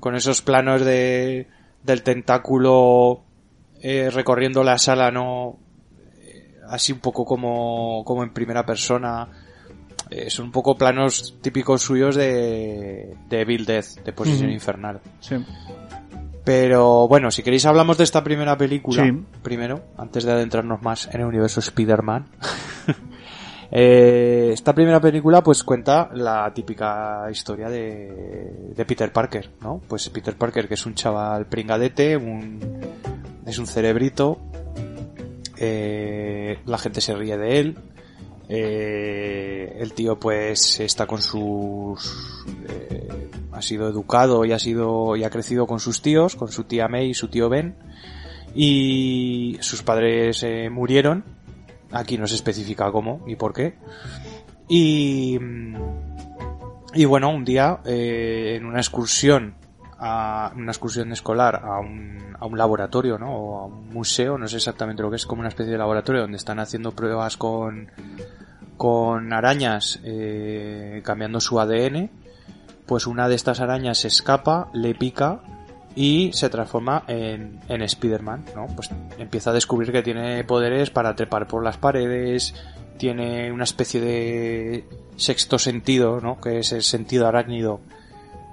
[0.00, 1.48] con esos planos de,
[1.82, 3.24] del tentáculo
[3.82, 5.58] eh, recorriendo la sala, ¿no?
[6.72, 9.28] Así un poco como, como en primera persona.
[10.10, 14.54] Eh, son un poco planos típicos suyos de, de Evil Death, de Posesión Ujú.
[14.54, 15.00] Infernal.
[15.20, 15.36] Sí.
[16.44, 19.12] Pero bueno, si queréis hablamos de esta primera película Sí.
[19.42, 22.26] primero, antes de adentrarnos más en el universo Spider-Man.
[23.74, 29.80] Eh, esta primera película pues cuenta la típica historia de, de Peter Parker, ¿no?
[29.88, 32.60] Pues Peter Parker que es un chaval pringadete, un,
[33.46, 34.38] es un cerebrito,
[35.62, 37.78] eh, la gente se ríe de él,
[38.48, 42.44] Eh, el tío pues está con sus...
[42.68, 46.64] eh, ha sido educado y ha sido y ha crecido con sus tíos, con su
[46.64, 47.76] tía May y su tío Ben.
[48.54, 51.24] Y sus padres eh, murieron.
[51.92, 53.74] Aquí no se especifica cómo ni por qué.
[54.68, 55.38] Y...
[56.94, 59.54] Y bueno, un día eh, en una excursión
[60.04, 63.32] a una excursión escolar a un, a un laboratorio, ¿no?
[63.32, 66.22] O a un museo, no sé exactamente lo que es, como una especie de laboratorio
[66.22, 67.88] donde están haciendo pruebas con,
[68.76, 72.10] con arañas eh, cambiando su ADN,
[72.84, 75.40] pues una de estas arañas se escapa, le pica
[75.94, 78.66] y se transforma en, en Spider-Man, ¿no?
[78.74, 82.56] Pues empieza a descubrir que tiene poderes para trepar por las paredes,
[82.98, 84.84] tiene una especie de
[85.14, 86.40] sexto sentido, ¿no?
[86.40, 87.80] Que es el sentido arácnido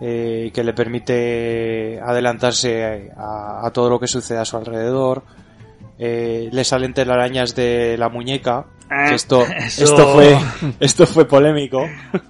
[0.01, 5.23] eh, que le permite adelantarse a, a todo lo que sucede a su alrededor.
[6.01, 8.65] Eh, le salen telarañas de la muñeca.
[9.09, 10.37] que esto, eso- esto fue,
[10.79, 11.85] esto fue polémico.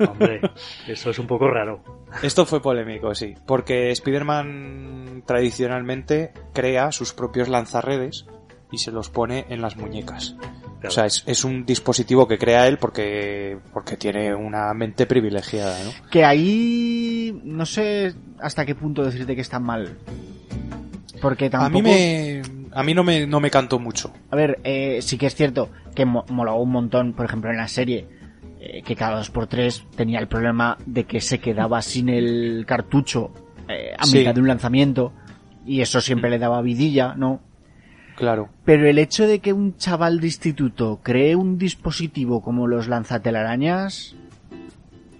[0.10, 0.42] Hombre,
[0.88, 1.84] eso es un poco raro.
[2.24, 3.36] Esto fue polémico, sí.
[3.46, 8.26] Porque Spider-Man tradicionalmente crea sus propios lanzarredes
[8.72, 10.36] y se los pone en las muñecas.
[10.80, 10.88] Claro.
[10.88, 15.78] O sea, es, es un dispositivo que crea él porque, porque tiene una mente privilegiada,
[15.84, 15.92] ¿no?
[16.10, 19.98] Que ahí no sé hasta qué punto decirte que está mal.
[21.22, 21.68] Porque tampoco...
[21.80, 24.14] A mí me, a mí no me, no me cantó mucho.
[24.32, 27.68] A ver, eh, sí que es cierto que mo- un montón, por ejemplo, en la
[27.68, 28.08] serie,
[28.62, 32.64] eh, que cada dos por tres tenía el problema de que se quedaba sin el
[32.66, 33.32] cartucho
[33.68, 34.20] eh, a Sí.
[34.20, 35.12] mitad de un lanzamiento
[35.66, 37.42] y eso siempre le daba vidilla, ¿no?
[38.20, 38.50] Claro.
[38.66, 44.16] Pero el hecho de que un chaval de instituto cree un dispositivo como los lanzatelarañas,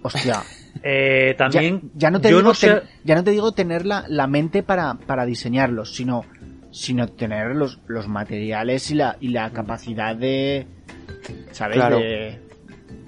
[0.02, 0.42] hostia,
[0.82, 3.84] Eh, también, ya no te yo digo no sé- ten- ya no te digo tener
[3.84, 6.24] la, la mente para, para diseñarlos, sino,
[6.70, 10.66] sino tener los, los materiales y la, y la capacidad de,
[11.50, 11.74] ¿sabes?
[11.76, 11.98] Claro.
[11.98, 12.40] De,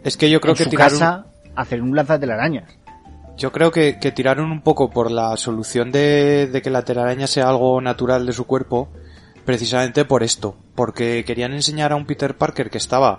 [0.05, 2.77] Es que yo creo en que su tiraron, casa hacer un lanzatelarañas.
[3.39, 7.27] yo creo que, que tiraron un poco por la solución de, de que la telaraña
[7.29, 8.91] sea algo natural de su cuerpo,
[9.45, 13.19] precisamente por esto, porque querían enseñar a un Peter Parker que estaba,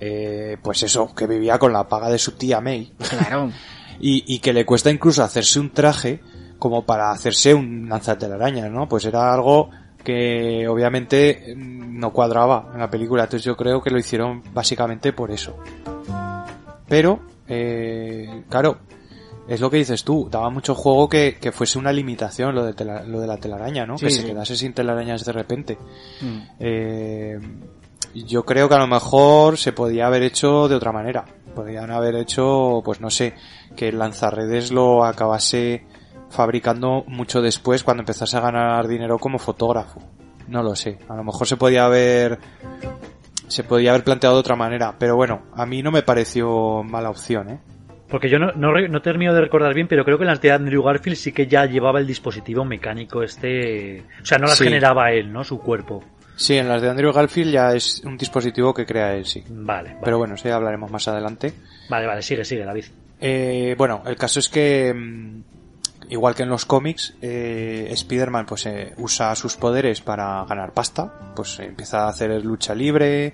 [0.00, 3.50] eh, pues eso, que vivía con la paga de su tía May, Claro.
[4.00, 6.20] y, y que le cuesta incluso hacerse un traje
[6.58, 8.88] como para hacerse un lanzatelarañas, ¿no?
[8.88, 9.70] Pues era algo
[10.02, 15.12] que obviamente mm, no cuadraba en la película, entonces yo creo que lo hicieron básicamente
[15.12, 15.56] por eso.
[16.88, 18.78] Pero, eh, claro,
[19.48, 22.74] es lo que dices tú, daba mucho juego que, que fuese una limitación lo de,
[22.74, 23.96] tela- lo de la telaraña, ¿no?
[23.98, 25.78] Sí, que se quedase sin telarañas de repente.
[26.20, 26.38] Mm.
[26.60, 27.38] Eh,
[28.14, 31.24] yo creo que a lo mejor se podía haber hecho de otra manera.
[31.54, 33.34] Podrían haber hecho, pues no sé,
[33.76, 35.86] que el lanzarredes lo acabase
[36.30, 40.00] fabricando mucho después cuando empezase a ganar dinero como fotógrafo.
[40.48, 40.98] No lo sé.
[41.08, 42.38] A lo mejor se podía haber
[43.48, 47.10] se podía haber planteado de otra manera, pero bueno, a mí no me pareció mala
[47.10, 47.60] opción, ¿eh?
[48.08, 50.40] Porque yo no, no, re- no termino de recordar bien, pero creo que en las
[50.40, 54.04] de Andrew Garfield sí que ya llevaba el dispositivo mecánico este...
[54.22, 54.64] O sea, no las Sí.
[54.64, 55.42] generaba él, ¿no?
[55.42, 56.04] Su cuerpo.
[56.36, 59.42] Sí, en las de Andrew Garfield ya es un dispositivo que crea él, sí.
[59.48, 60.00] Vale, vale.
[60.04, 61.52] Pero bueno, eso ya hablaremos más adelante.
[61.88, 62.84] Vale, vale, sigue, sigue, David.
[63.20, 65.40] Eh, bueno, el caso es que, mm,
[66.10, 71.32] igual que en los cómics, eh, Spider-Man pues eh, usa sus poderes para ganar pasta,
[71.34, 73.32] pues empieza a hacer lucha libre,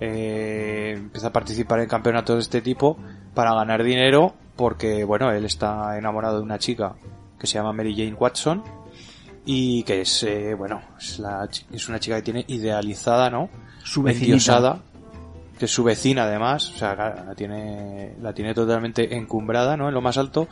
[0.00, 2.98] eh, empieza a participar en campeonatos de este tipo
[3.34, 6.94] para ganar dinero, porque bueno, él está enamorado de una chica
[7.38, 8.62] que se llama Mary Jane Watson
[9.44, 13.48] y que es, eh, bueno, es, la es una chica que tiene idealizada, ¿no?
[13.84, 14.80] Su endiosada,
[15.58, 19.88] que es su vecina además, o sea, la tiene, la tiene totalmente encumbrada, ¿no?
[19.88, 20.48] En lo más alto.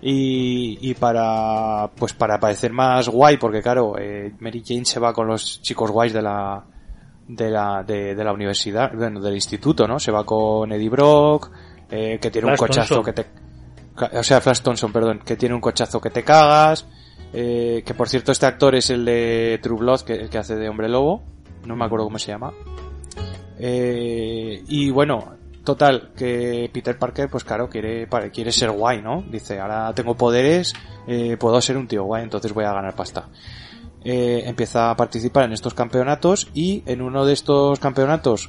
[0.00, 5.12] Y, y para, pues para parecer más guay, porque claro, eh, Mary Jane se va
[5.12, 6.64] con los chicos guays de la,
[7.28, 9.98] de la, de, de la universidad, bueno, del instituto, ¿no?
[10.00, 11.50] Se va con Eddie Brock,
[11.90, 13.14] eh, que tiene un cochazo Thompson.
[13.14, 16.86] que te, o sea, Flash Thompson, perdón, que tiene un cochazo que te cagas,
[17.32, 20.56] eh, que por cierto este actor es el de True Blood, que, el que hace
[20.56, 21.22] de Hombre Lobo,
[21.66, 22.52] no me acuerdo cómo se llama.
[23.58, 29.22] Eh, y bueno, total, que Peter Parker, pues claro, quiere, pare- quiere ser guay, ¿no?
[29.28, 30.72] Dice, ahora tengo poderes,
[31.06, 33.28] eh, puedo ser un tío guay, entonces voy a ganar pasta.
[34.10, 38.48] Eh, empieza a participar en estos campeonatos y en uno de estos campeonatos,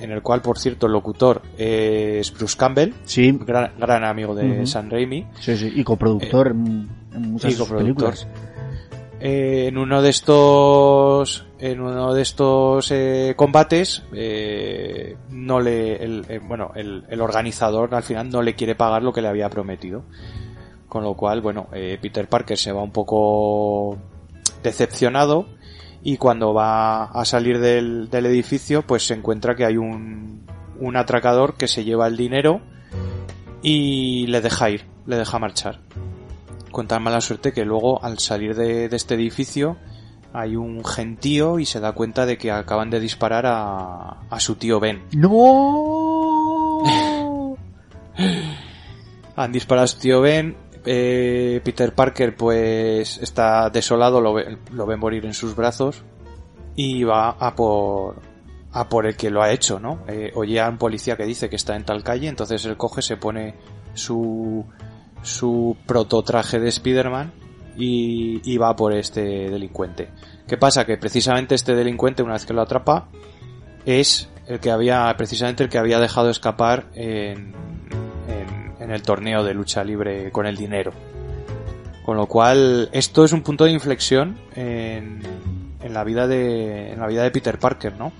[0.00, 4.64] en el cual, por cierto, el locutor es Bruce Campbell, Sí, gran, gran amigo de.
[4.66, 5.72] Sam Raimi, sí, sí.
[5.74, 8.10] Y coproductor en, en muchas y coproductor.
[8.14, 8.28] películas.
[9.18, 16.24] Eh, en uno de estos en uno de estos eh, combates eh, no le el,
[16.28, 19.50] eh, bueno el, el organizador al final no le quiere pagar lo que le había
[19.50, 20.04] prometido
[20.88, 23.98] con lo cual bueno eh, Peter Parker se va un poco
[24.62, 25.46] decepcionado
[26.02, 30.46] y cuando va a salir del, del edificio pues se encuentra que hay un
[30.80, 32.60] un atracador que se lleva el dinero
[33.62, 35.80] y le deja ir, le deja marchar.
[36.72, 39.76] Con tan mala suerte que luego al salir de, de este edificio
[40.32, 44.56] hay un gentío y se da cuenta de que acaban de disparar a, a su
[44.56, 45.04] tío Ben.
[45.12, 46.82] ¡No!
[49.36, 50.56] Han disparado a su tío Ben.
[50.84, 56.02] Eh, Peter Parker pues está desolado, lo ve, lo morir en sus brazos
[56.74, 58.16] y va a por
[58.72, 60.04] a por el que lo ha hecho, ¿no?
[60.06, 63.02] Eh, oye a un policía que dice que está en tal calle, entonces él coge,
[63.02, 63.56] se pone
[63.94, 64.64] su
[65.22, 67.32] su prototraje de Spider-Man
[67.76, 70.10] y, y va por este delincuente.
[70.46, 70.86] ¿Qué pasa?
[70.86, 73.08] Que precisamente este delincuente, una vez que lo atrapa,
[73.84, 77.54] es el que había, precisamente el que había dejado escapar en,
[78.80, 80.92] en, el torneo de lucha libre con el dinero.
[82.04, 85.20] Con lo cual, esto es un punto de inflexión en,
[85.82, 88.12] en la vida de, en la vida de Peter Parker, ¿no?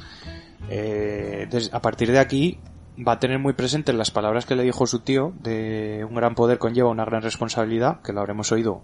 [0.68, 2.58] Eh, des- a partir de aquí
[3.06, 6.34] va a tener muy presente las palabras que le dijo su tío de un gran
[6.34, 8.82] poder conlleva una gran responsabilidad, que lo habremos oído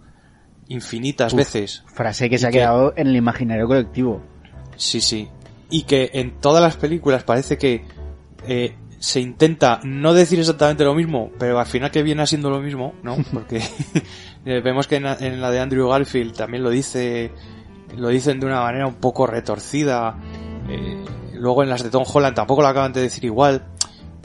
[0.68, 1.38] infinitas Uf.
[1.38, 4.20] veces Frase que se ¿Y ha quedado en el imaginario colectivo.
[4.76, 5.28] Sí, sí.
[5.70, 7.84] Y que en todas las películas parece que
[8.48, 12.60] eh, se intenta no decir exactamente lo mismo, pero al final que viene siendo lo
[12.60, 13.16] mismo, ¿no?
[13.32, 13.62] Porque
[14.44, 17.32] eh, vemos que en la, en la de Andrew Garfield también lo dice,
[17.96, 20.18] lo dicen de una manera un poco retorcida.
[20.68, 23.66] eh, luego en las de Tom Holland tampoco lo acaban de decir igual.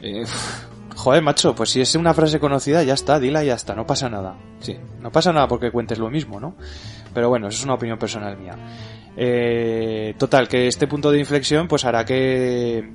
[0.01, 0.23] Eh,
[0.95, 3.85] joder, macho, pues si es una frase conocida, ya está, dila y ya está, no
[3.85, 4.35] pasa nada.
[4.59, 6.55] Sí, no pasa nada porque cuentes lo mismo, ¿no?
[7.13, 8.55] Pero bueno, eso es una opinión personal mía.
[9.17, 12.89] Eh, total, que este punto de inflexión pues hará que,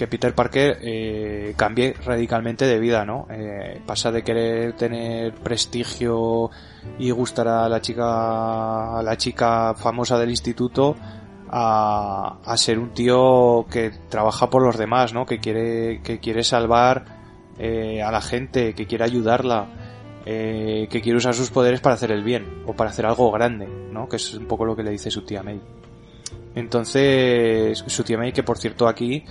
[0.00, 3.26] que Peter Parker eh, cambie radicalmente de vida, ¿no?
[3.28, 6.48] Eh, pasa de querer tener prestigio
[6.98, 10.96] y gustar a la chica, a la chica famosa del instituto
[11.50, 15.26] a, a ser un tío que trabaja por los demás, ¿no?
[15.26, 17.04] Que quiere, que quiere salvar
[17.58, 19.66] eh, a la gente, que quiere ayudarla,
[20.24, 23.66] eh, que quiere usar sus poderes para hacer el bien o para hacer algo grande,
[23.66, 24.08] ¿no?
[24.08, 25.60] Que es un poco lo que le dice su tía May.
[26.54, 29.26] Entonces, su tía May, que por cierto aquí,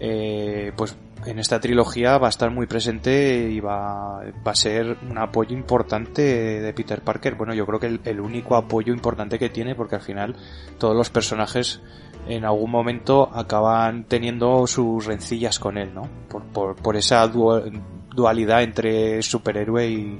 [0.00, 0.96] eh, pues
[1.26, 6.22] en esta trilogía va a estar muy presente y va, a ser un apoyo importante
[6.22, 7.34] de Peter Parker.
[7.34, 10.36] Bueno, yo creo que el, único apoyo importante que tiene, porque al final
[10.78, 11.82] todos los personajes
[12.26, 16.08] en algún momento acaban teniendo sus rencillas con él, ¿no?
[16.28, 17.82] Por, por, esa dual-
[18.14, 20.18] dualidad entre superhéroe y,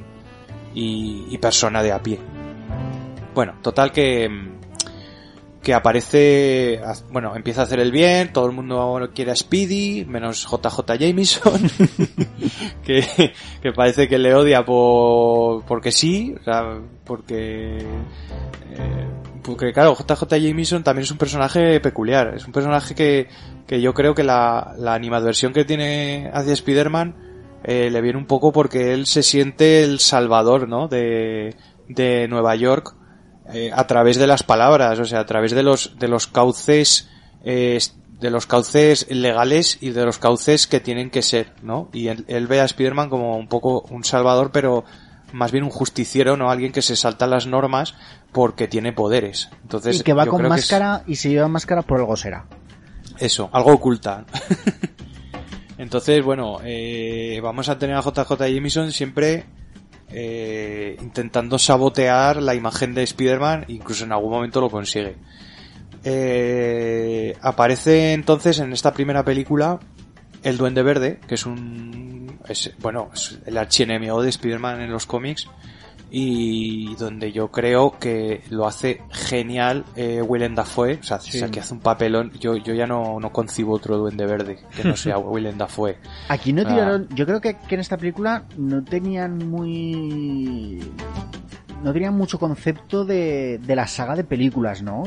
[0.74, 2.18] y, y persona de a pie.
[3.34, 4.28] Bueno, total que,
[5.62, 6.80] que aparece,
[7.10, 11.60] bueno, empieza a hacer el bien, todo el mundo quiere a Speedy, menos JJ Jameson,
[12.82, 13.04] que,
[13.60, 19.08] que parece que le odia por, porque sí, o sea, porque, eh,
[19.42, 23.28] porque claro, JJ Jameson también es un personaje peculiar, es un personaje que,
[23.66, 27.16] que yo creo que la, la animadversión que tiene hacia Spider-Man
[27.64, 30.88] eh, le viene un poco porque él se siente el salvador, ¿no?
[30.88, 31.54] De,
[31.86, 32.94] de Nueva York
[33.52, 37.08] eh, a través de las palabras, o sea, a través de los, de los cauces,
[37.44, 37.78] eh,
[38.20, 41.88] de los cauces legales y de los cauces que tienen que ser, ¿no?
[41.92, 44.84] Y él, él ve a Spider-Man como un poco un salvador, pero
[45.32, 46.50] más bien un justiciero, ¿no?
[46.50, 47.94] Alguien que se salta las normas
[48.32, 49.48] porque tiene poderes.
[49.62, 52.46] Entonces, y que va con que es máscara y se lleva máscara por algo será.
[53.18, 54.24] eso, algo oculta.
[55.78, 59.46] Entonces, bueno, eh, vamos a tener a JJ Jameson siempre
[60.12, 65.16] eh, intentando sabotear la imagen de Spider-Man, incluso en algún momento lo consigue.
[66.02, 69.78] Eh, aparece entonces en esta primera película
[70.42, 75.06] el Duende Verde, que es un, es, bueno, es el archienemigo de Spider-Man en los
[75.06, 75.48] cómics
[76.10, 81.48] y donde yo creo que lo hace genial eh, Willem Dafoe, o sea, o sea,
[81.50, 84.96] que hace un papelón, yo, yo ya no, no concibo otro Duende Verde que no
[84.96, 85.98] sea Willem Dafoe.
[86.28, 86.68] Aquí no Ah.
[86.68, 90.80] tiraron, yo creo que, que en esta película no tenían muy...
[91.82, 95.04] No tenían mucho concepto de, de la saga de películas, ¿no?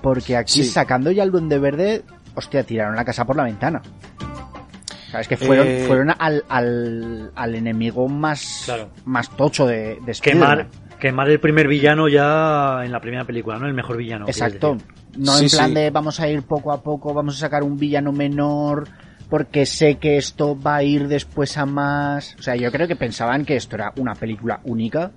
[0.00, 0.64] Porque aquí Sí.
[0.64, 2.04] sacando ya el Duende Verde,
[2.34, 3.82] hostia, tiraron la casa por la ventana.
[5.14, 8.90] Sabes que fueron, Eh, fueron al, al, al enemigo más, Claro.
[9.04, 10.98] más tocho de, de Quemar, Spider-Man.
[10.98, 13.66] quemar el primer villano ya en la primera película, ¿no?
[13.68, 14.26] El mejor villano.
[14.26, 14.76] Exacto.
[15.16, 15.74] No Sí, en plan sí.
[15.74, 18.88] de vamos a ir poco a poco, vamos a sacar un villano menor,
[19.30, 22.34] porque sé que esto va a ir después a más.
[22.38, 25.12] O sea, yo creo que pensaban que esto era una película única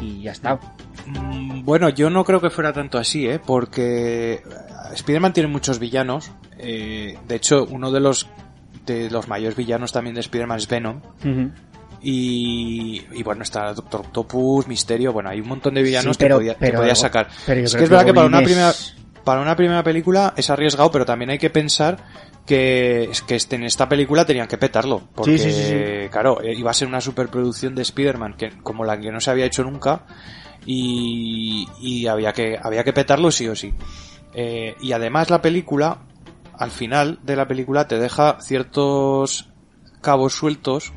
[0.00, 0.60] y ya está.
[1.06, 3.40] Mm, Bueno, yo no creo que fuera tanto así, ¿eh?
[3.44, 4.42] Porque
[4.94, 6.30] Spider-Man tiene muchos villanos.
[6.62, 8.28] eh, de hecho, uno de los
[8.86, 11.00] de los mayores villanos también de Spider-Man es Venom.
[12.02, 16.38] Y, y bueno, está Doctor Octopus, Misterio, bueno, hay un montón de villanos Sí, pero-
[16.40, 17.28] que, podía, sacar.
[17.46, 18.72] pero es creo que es verdad que para una primera...
[19.22, 21.98] para una primera película es arriesgado, pero también hay que pensar
[22.46, 25.02] que, es que este- en esta película tenían que petarlo.
[25.14, 28.98] Porque, Sí, sí, claro, eh, iba a ser una superproducción de Spider-Man que, como la
[28.98, 30.06] que no se había hecho nunca
[30.64, 33.74] y, y había, que, había que petarlo sí o sí.
[34.32, 35.98] Eh, y además la película,
[36.60, 39.48] al final de la película, te deja ciertos
[40.02, 40.92] cabos sueltos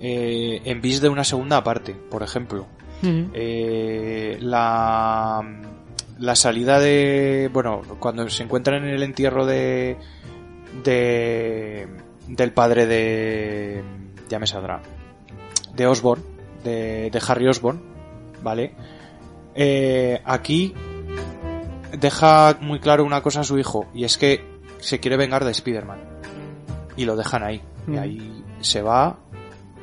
[0.00, 2.66] eh, en vis de una segunda parte, por ejemplo.
[3.02, 5.42] Eh, la,
[6.18, 7.50] la salida de.
[7.52, 9.98] Bueno, cuando se encuentran en el entierro de.
[10.82, 11.86] de
[12.26, 13.84] del padre de.
[14.30, 14.80] Ya me saldrá.
[15.74, 16.22] De Osborn.
[16.64, 17.82] De, de Harry Osborn.
[18.42, 18.74] ¿Vale?
[19.54, 20.72] Eh, aquí
[21.92, 23.86] deja muy claro una cosa a su hijo.
[23.92, 24.53] Y es que
[24.84, 25.98] se quiere vengar de Spider-Man.
[26.96, 27.62] Y lo dejan ahí.
[27.88, 27.98] Y Mm.
[27.98, 29.18] ahí se va.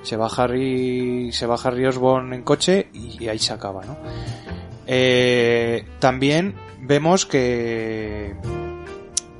[0.03, 1.31] Se va Harry.
[1.31, 2.89] Se va Harry Osborn en coche.
[2.93, 3.97] Y, ahí se acaba, ¿no?
[4.87, 8.35] Eh, también vemos que.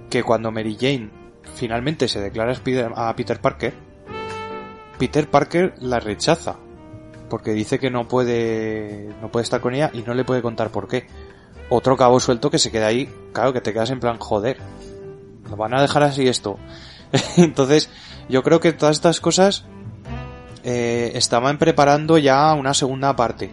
[0.10, 1.10] Que cuando Mary Jane
[1.56, 2.54] finalmente se declara
[2.96, 3.74] a Peter Parker.
[4.98, 6.58] Peter Parker la rechaza.
[7.30, 9.10] Porque dice que no puede.
[9.22, 11.08] No puede estar con ella y no le puede contar por qué.
[11.70, 13.10] Otro cabo suelto que se queda ahí.
[13.32, 14.58] Claro que te quedas en plan, joder.
[15.52, 16.58] Lo van a dejar así esto.
[17.38, 17.90] Entonces,
[18.30, 19.66] yo creo que todas estas cosas
[20.64, 23.52] eh, estaban preparando ya una segunda parte.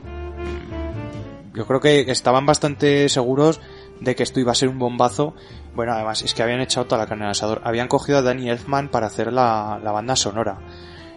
[1.55, 3.61] Yo creo que estaban bastante seguros
[4.01, 5.35] de que esto iba a ser un bombazo.
[5.75, 7.63] Bueno, además es que habían echado toda la carne al asador.
[7.65, 10.61] Habían cogido a Danny Elfman para hacer la, la banda sonora.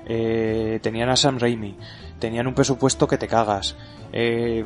[0.08, 1.78] Eh, tenían a Sam Raimi.
[2.18, 3.76] Tenían un presupuesto que te cagas.
[4.12, 4.66] Eh,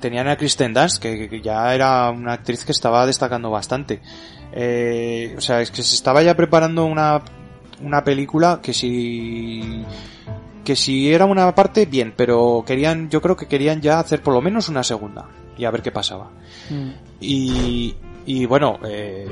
[0.00, 4.00] tenían a Kristen Dunst, que, que ya era una actriz que estaba destacando bastante.
[4.56, 7.22] Eh, o sea, es que se estaba ya preparando una,
[7.82, 9.84] una película que si
[10.64, 14.32] que si era una parte bien, pero querían, yo creo que querían ya hacer por
[14.32, 16.30] lo menos una segunda y a ver qué pasaba.
[17.20, 17.94] Y,
[18.26, 19.26] y bueno, eh,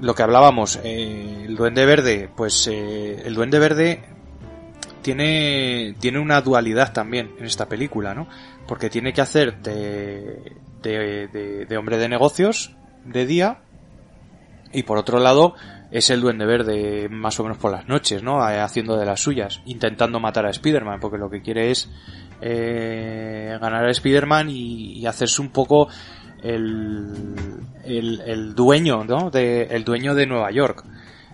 [0.00, 4.02] lo que hablábamos, eh, el Duende Verde, pues eh, el Duende Verde
[5.02, 8.26] tiene, tiene una dualidad también en esta película, ¿no?
[8.66, 13.58] Porque tiene que hacer de, de, de, de hombre de negocios de día
[14.72, 15.54] y por otro lado
[15.90, 18.48] es el Duende Verde más o menos por las noches, ¿no?
[18.48, 21.90] Eh, Haciendo de las suyas, intentando matar a Spider-Man, porque lo que quiere es
[22.40, 25.88] eh, ganar a Spider-Man y, hacerse un poco
[26.42, 27.12] el,
[27.84, 29.30] el, el dueño, ¿no?
[29.30, 30.84] De, el dueño de Nueva York.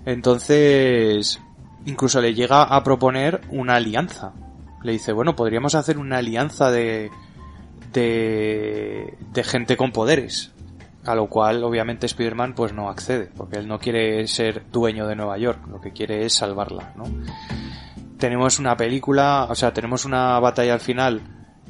[0.04, 1.40] Entonces,
[1.86, 4.32] incluso le llega a proponer una alianza.
[4.82, 7.10] Le dice, bueno, podríamos hacer una alianza de,
[7.92, 10.52] de, de gente con poderes.
[11.08, 15.16] A lo cual, obviamente, Spider-Man pues no accede, porque él no quiere ser dueño de
[15.16, 17.04] Nueva York, lo que quiere es salvarla, ¿no?
[18.18, 21.22] Tenemos una película, o sea, tenemos una batalla al final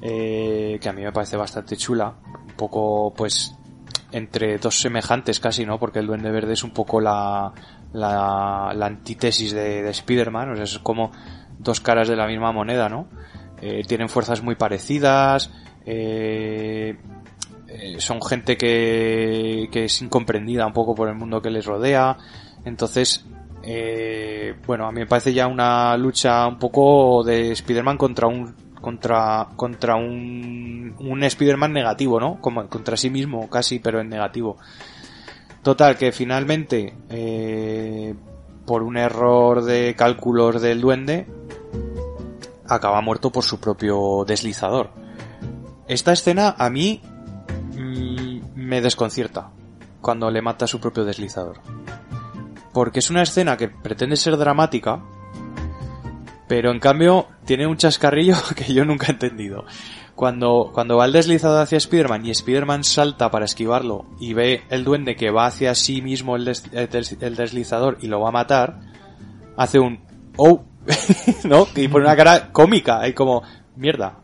[0.02, 2.14] eh, que a mí me parece bastante chula,
[2.48, 3.54] un poco, pues,
[4.10, 5.78] entre dos semejantes casi, ¿no?
[5.78, 7.52] Porque el Duende Verde es un poco la,
[7.92, 11.12] la, la antítesis de, de Spider-Man, o sea, es como
[11.60, 13.06] dos caras de la misma moneda, ¿no?
[13.60, 15.52] Eh, tienen fuerzas muy parecidas,
[15.86, 16.98] eh,
[17.68, 22.16] eh, son gente que, que es incomprendida un poco por el mundo que les rodea.
[22.64, 23.26] Entonces,
[23.62, 28.54] eh, bueno, a mí me parece ya una lucha un poco de Spider-Man contra un
[28.80, 32.40] contra contra un, un Spider-Man negativo, ¿no?
[32.40, 34.56] Como contra sí mismo casi, pero en negativo.
[35.62, 38.14] Total, que finalmente, eh,
[38.64, 41.26] por un error de cálculos del duende,
[42.66, 44.90] acaba muerto por su propio deslizador.
[45.88, 47.02] Esta escena a mí
[47.78, 49.50] me desconcierta
[50.00, 51.60] cuando le mata a su propio deslizador.
[52.72, 55.02] Porque es una escena que pretende ser dramática,
[56.46, 59.64] pero en cambio tiene un chascarrillo que yo nunca he entendido.
[60.14, 64.82] Cuando, cuando va el deslizador hacia Spider-Man y Spider-Man salta para esquivarlo y ve el
[64.82, 68.80] duende que va hacia sí mismo el, el deslizador y lo va a matar,
[69.56, 70.00] hace un
[70.36, 70.64] oh,
[71.44, 71.66] ¿no?
[71.76, 73.42] Y pone una cara cómica, y como,
[73.76, 74.20] mierda.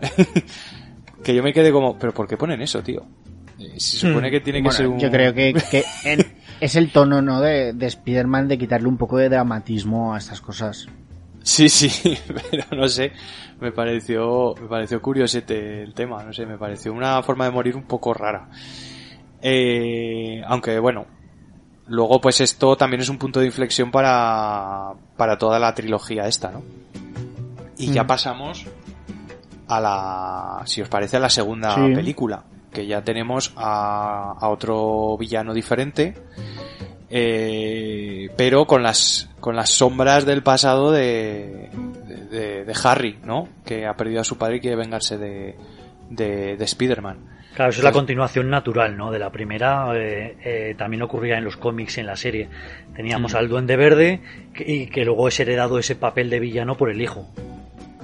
[1.23, 3.05] que yo me quedé como, pero ¿por qué ponen eso, tío?
[3.59, 4.99] Eh, Se supone que tiene que Bueno, ser un...
[4.99, 6.27] Yo creo que, que en-
[6.61, 7.41] es el tono, ¿no?
[7.41, 10.87] De, de Spider-Man de quitarle un poco de dramatismo a estas cosas.
[11.43, 12.17] Sí, sí,
[12.51, 13.13] pero no sé,
[13.61, 17.77] me pareció, me pareció curiosete el tema, no sé, me pareció una forma de morir
[17.77, 18.49] un poco rara.
[19.43, 21.07] Eh, aunque bueno,
[21.87, 26.51] luego pues esto también es un punto de inflexión para, para toda la trilogía esta,
[26.51, 26.63] ¿no?
[27.77, 28.07] Y ya Mm.
[28.07, 28.67] pasamos
[29.69, 31.95] a la, si os parece, a la segunda Sí.
[31.95, 32.45] película,
[32.75, 36.13] que ya tenemos a, a otro villano diferente,
[37.11, 41.69] eh, pero con las con las sombras del pasado de,
[42.31, 43.49] de, de Harry, ¿no?
[43.65, 45.55] Que ha perdido a su padre y quiere vengarse de,
[46.11, 47.19] de, de Spider-Man.
[47.55, 49.13] Claro, eso es la continuación natural, ¿no?
[49.13, 52.49] De la primera, eh, eh, también ocurría en los cómics en la serie.
[52.97, 53.37] Teníamos Mm.
[53.37, 54.21] al Duende Verde
[54.55, 57.29] que- y que luego es heredado ese papel de villano por el hijo.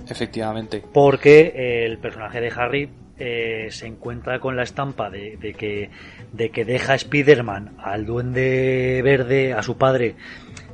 [0.08, 0.82] Efectivamente.
[0.92, 2.90] Porque eh, el personaje de Harry
[3.20, 5.90] eh, se encuentra con la estampa de, de que,
[6.32, 10.16] de que deja a Spider-Man al Duende Verde, a su padre,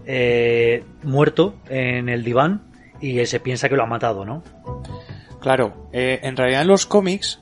[0.07, 2.62] eh, muerto en el diván
[3.01, 4.42] y él se piensa que lo ha matado, ¿no?
[5.40, 7.40] Claro, eh, en realidad en los cómics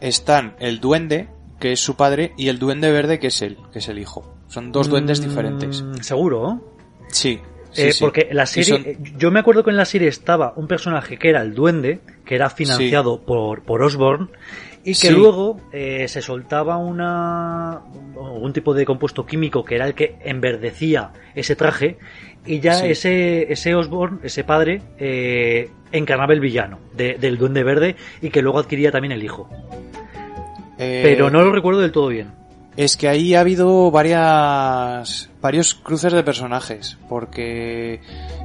[0.00, 1.28] están el duende,
[1.58, 4.34] que es su padre, y el duende verde, que es él, que es el hijo.
[4.48, 5.84] Son dos duendes Mm, diferentes.
[6.02, 6.60] Seguro.
[7.08, 7.40] Sí.
[7.72, 8.00] Sí, Eh, sí.
[8.04, 11.18] Porque la serie, son- eh, yo me acuerdo que en la serie estaba un personaje
[11.18, 14.30] que era el duende, que era financiado por, por Osborn,
[14.84, 17.80] y que luego eh, se soltaba una
[18.16, 21.98] un tipo de compuesto químico que era el que enverdecía ese traje,
[22.44, 27.94] y ya ese, ese Osborn, ese padre, eh, encarnaba el villano de- del duende verde
[28.20, 29.48] y que luego adquiría también el hijo.
[30.76, 32.32] Pero no lo recuerdo del todo bien.
[32.76, 38.00] Es que ahí ha habido varias varios cruces de personajes, porque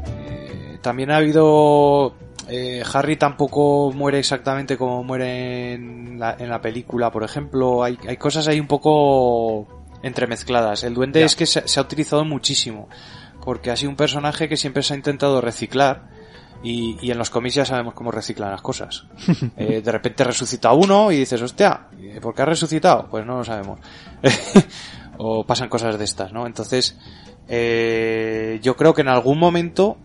[0.05, 2.13] eh, también ha habido
[2.49, 7.83] eh, Harry tampoco muere exactamente como muere en la, en la película, por ejemplo.
[7.83, 9.67] Hay, hay cosas ahí un poco
[10.03, 10.83] entremezcladas.
[10.83, 11.25] El duende Ya.
[11.25, 12.87] es que se, se ha utilizado muchísimo,
[13.43, 16.09] porque ha sido un personaje que siempre se ha intentado reciclar.
[16.63, 19.05] Y, y en los cómics ya sabemos cómo reciclan las cosas.
[19.57, 21.87] Eh, de repente resucita uno y dices, hostia,
[22.21, 23.07] ¿por qué ha resucitado?
[23.09, 23.79] Pues no lo sabemos.
[25.17, 26.45] o pasan cosas de estas, ¿no?
[26.47, 26.97] Entonces,
[27.47, 29.97] eh, yo creo que en algún momento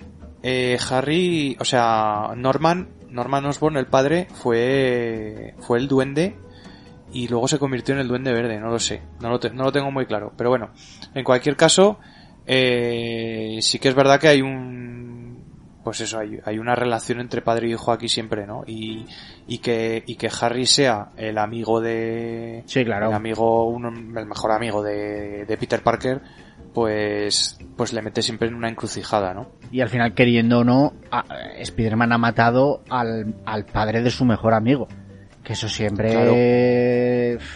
[0.42, 6.36] eh, Harry, o sea, Norman, Norman Osborn, el padre, fue, fue el duende
[7.12, 9.64] y luego se convirtió en el duende verde, no lo sé, no lo, te- no
[9.64, 10.32] lo tengo muy claro.
[10.36, 10.70] Pero bueno,
[11.14, 11.98] en cualquier caso,
[12.46, 15.22] eh, sí que es verdad que hay un,
[15.85, 18.62] pues eso, hay, hay una relación entre padre y hijo aquí siempre, ¿no?
[18.66, 19.05] Y,
[19.49, 23.09] y que, y que Harry sea el amigo de, Sí, claro.
[23.09, 26.20] el amigo, uno, el mejor amigo de, de Peter Parker,
[26.72, 29.49] pues, pues le mete siempre en una encrucijada, ¿no?
[29.70, 30.93] Y al final, queriendo o no,
[31.59, 34.89] Spider-Man ha matado al, al padre de su mejor amigo.
[35.45, 36.33] Que eso siempre Claro.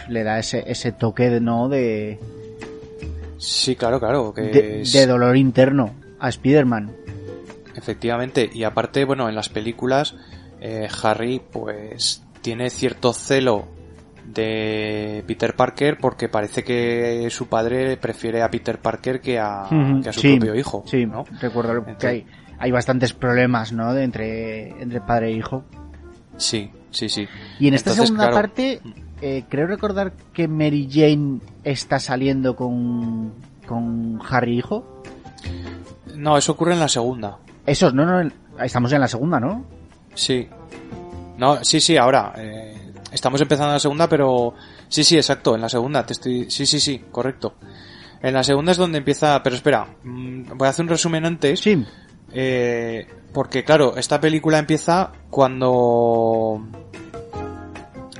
[0.09, 1.69] le da ese, ese toque de, ¿no?
[1.69, 2.19] de,
[3.37, 6.91] Sí, claro, claro, que de, es- de dolor interno a Spider-Man.
[7.77, 10.15] Efectivamente, y aparte, bueno, en las películas,
[10.59, 13.67] eh, Harry, pues, tiene cierto celo
[14.25, 20.01] de Peter Parker porque parece que su padre prefiere a Peter Parker que a, Ujú,
[20.01, 21.23] que a su sí, propio hijo, Sí, ¿no?
[21.39, 22.25] recuerdo que hay,
[22.59, 23.93] hay bastantes problemas, ¿no?
[23.93, 25.63] De entre, entre padre e hijo.
[26.35, 27.27] Sí, sí, sí.
[27.59, 28.81] Y en esta Entonces, segunda claro, parte,
[29.21, 33.33] eh, creo recordar que Mary Jane está saliendo con,
[33.65, 35.03] con Harry hijo.
[36.15, 37.37] No, eso ocurre en la segunda.
[37.67, 38.31] Esos, no, no,
[38.63, 39.63] estamos en la segunda, ¿no?
[40.15, 40.47] Sí.
[41.37, 42.33] No, sí, sí, ahora.
[42.37, 44.55] eh, estamos empezando la segunda, pero
[44.87, 46.03] sí, sí, exacto, en la segunda.
[46.05, 46.49] Te estoy...
[46.49, 47.53] Sí, sí, sí, correcto.
[48.21, 49.43] En la segunda es donde empieza...
[49.43, 51.59] Pero espera, mm, voy a hacer un resumen antes.
[51.59, 51.85] Sí,
[52.33, 56.61] Eh, porque claro, esta película empieza cuando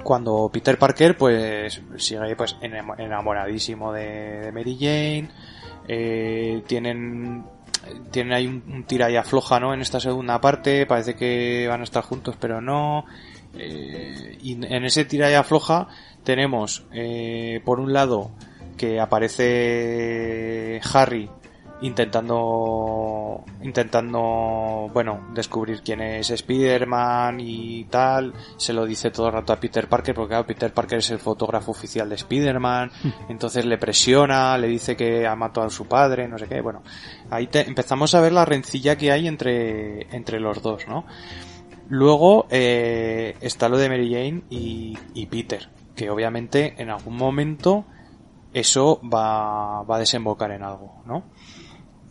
[0.03, 5.29] cuando Peter Parker pues sigue pues enamo- enamoradísimo de, de Mary Jane
[5.89, 7.43] eh, tienen
[8.11, 11.81] tienen ahí un, un tira y afloja no en esta segunda parte parece que van
[11.81, 13.05] a estar juntos pero no.
[13.57, 15.87] Eh, y en ese tira y afloja
[16.23, 18.31] tenemos eh, por un lado
[18.77, 21.29] que aparece Harry
[21.81, 28.33] intentando intentando bueno descubrir quién es Spider-Man y tal.
[28.57, 31.19] Se lo dice todo el rato a Peter Parker porque claro Peter Parker es el
[31.19, 32.91] fotógrafo oficial de Spider-Man.
[33.29, 36.61] Entonces le presiona le dice que ha matado a su padre no sé qué.
[36.61, 36.81] Bueno
[37.29, 41.05] ahí te- empezamos a ver la rencilla que hay entre entre los dos no
[41.89, 47.85] luego eh, está lo de Mary Jane y, y Peter que obviamente en algún momento
[48.53, 51.23] eso va, va a desembocar en algo, ¿no?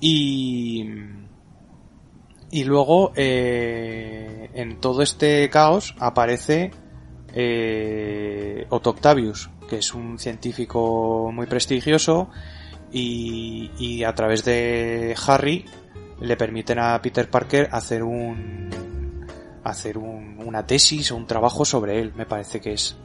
[0.01, 0.84] Y,
[2.50, 6.70] y luego, eh, en todo este caos aparece
[7.34, 12.29] eh, Otto Octavius, que es un científico muy prestigioso
[12.92, 15.64] y, y a través de Harry
[16.20, 18.70] le permiten a Peter Parker hacer un
[19.64, 22.96] hacer un- una tesis o un trabajo sobre él, me parece que es.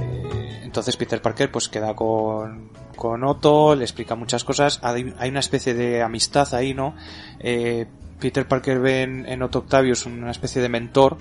[0.00, 2.70] Eh, entonces Peter Parker pues queda con,
[3.00, 6.94] con Otto, le explica muchas cosas, hay, hay una especie de amistad ahí, ¿no?
[7.38, 7.86] Eh,
[8.20, 11.16] Peter Parker ve en, en Otto Octavius una especie de mentor,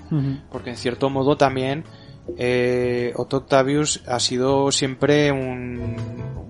[0.51, 1.85] porque en cierto modo también
[2.37, 5.95] eh, Otto Octavius ha sido siempre un,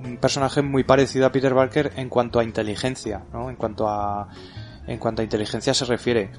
[0.04, 3.52] un personaje muy parecido a Peter Parker en cuanto a inteligencia, ¿no?
[3.52, 4.28] En cuanto a
[4.88, 6.32] en cuanto a inteligencia se refiere.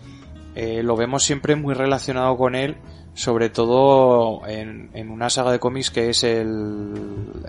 [0.57, 2.77] eh, lo vemos siempre muy relacionado con él,
[3.15, 6.95] sobre todo en, en una saga de cómics que es el,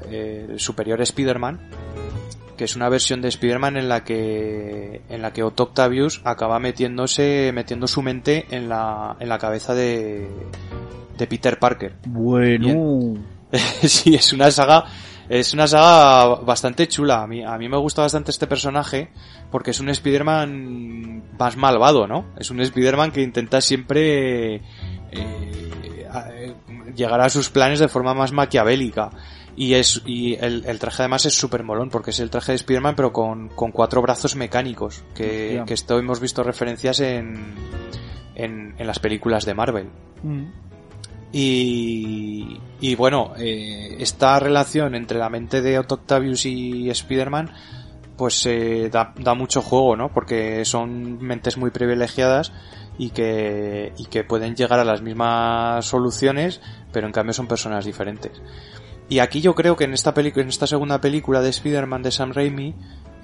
[0.09, 1.59] el Superior Spider-Man,
[2.57, 6.59] que es una versión de Spider-Man en la que en la que Otto Octavius acaba
[6.59, 10.29] metiéndose metiendo su mente en la en la cabeza de
[11.17, 11.95] de Peter Parker.
[12.07, 13.15] Bueno.
[13.83, 14.85] sí, es una saga
[15.29, 17.23] es una saga bastante chula.
[17.23, 19.09] A mí, a mí me gusta bastante este personaje
[19.49, 22.25] porque es un Spider-Man más malvado, ¿no?
[22.37, 24.61] Es un Spider-Man que intenta siempre eh,
[25.11, 26.55] eh,
[26.95, 29.11] llegar a sus planes de forma más maquiavélica.
[29.55, 32.55] Y es y el, el traje además es súper molón porque es el traje de
[32.55, 37.53] Spider-Man pero con, con cuatro brazos mecánicos que, que esto hemos visto referencias en,
[38.35, 39.89] en, en las películas de Marvel.
[40.23, 40.70] Mm.
[41.31, 47.51] Y, y bueno, eh, esta relación entre la mente de Otto Octavius y Spider-Man
[48.21, 50.13] pues eh, da, da mucho juego, ¿no?
[50.13, 52.51] Porque son mentes muy privilegiadas
[52.95, 57.83] y que, y que pueden llegar a las mismas soluciones, pero en cambio son personas
[57.83, 58.39] diferentes.
[59.11, 62.11] Y aquí yo creo que en esta película, en esta segunda película de Spider-Man de
[62.11, 62.73] Sam Raimi,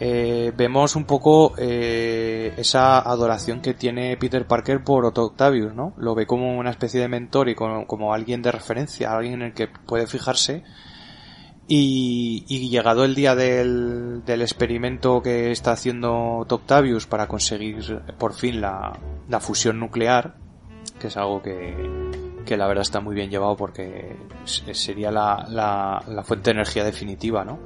[0.02, 5.94] eh, vemos un poco eh, esa adoración que tiene Peter Parker por Otto Octavius, ¿no?
[5.96, 9.42] Lo ve como una especie de mentor y como, como alguien de referencia, alguien en
[9.44, 10.66] el que puede fijarse.
[11.70, 18.02] Y, y llegado el día del, del experimento que está haciendo Otto Octavius para conseguir
[18.18, 18.92] por fin la,
[19.30, 20.36] la fusión nuclear,
[21.00, 22.07] que es algo que,
[22.48, 24.16] que la verdad está muy bien llevado porque
[24.46, 27.60] s- sería la, la, fuente de energía definitiva, ¿no?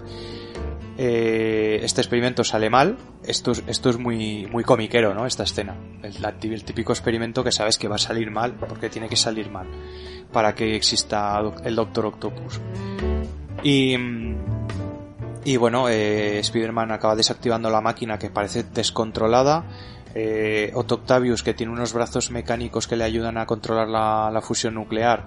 [0.97, 2.97] Eh, este experimento sale mal.
[3.23, 5.25] Esto es, esto es muy, muy comiquero, ¿no?
[5.25, 5.75] Esta escena.
[6.03, 6.15] El,
[6.63, 9.67] típico experimento que sabes que va a salir mal porque tiene que salir mal
[10.33, 12.59] para que exista el Doctor Octopus.
[13.63, 13.95] Y,
[15.45, 19.63] y bueno, eh, Spider-Man acaba desactivando la máquina que parece descontrolada.
[20.13, 24.41] Eh, Otto Octavius, que tiene unos brazos mecánicos que le ayudan a controlar la, la
[24.41, 25.25] fusión nuclear,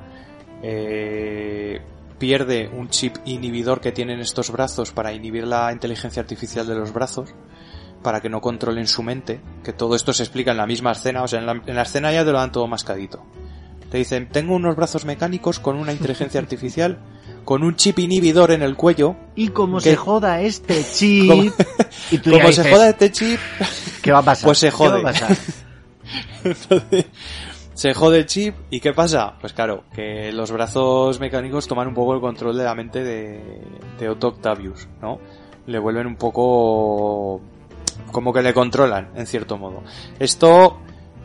[0.63, 1.81] eh,
[2.19, 6.93] pierde un chip inhibidor que tienen estos brazos para inhibir la inteligencia artificial de los
[6.93, 7.35] brazos,
[8.03, 11.23] para que no controlen su mente, que todo esto se explica en la misma escena,
[11.23, 13.23] o sea, en la, en la escena ya te lo dan todo mascadito.
[13.91, 16.99] Te dicen, tengo unos brazos mecánicos con una inteligencia artificial,
[17.45, 21.43] con un chip inhibidor en el cuello, Y como se joda este chip, Como-
[22.11, 23.39] y tú como se dices, joda este chip,
[24.03, 24.47] ¿qué va a pasar?
[24.47, 25.03] pues se ¿Qué va a jode.
[25.03, 25.37] pasar?
[26.45, 27.07] Entonces,
[27.75, 29.35] se jode el chip y ¿qué pasa?
[29.41, 33.61] Pues claro, que los brazos mecánicos toman un poco el control de la mente de,
[33.99, 35.19] de Otto Octavius, ¿no?
[35.67, 37.41] Le vuelven un poco
[38.13, 39.83] como que le controlan, en cierto modo.
[40.19, 40.79] Esto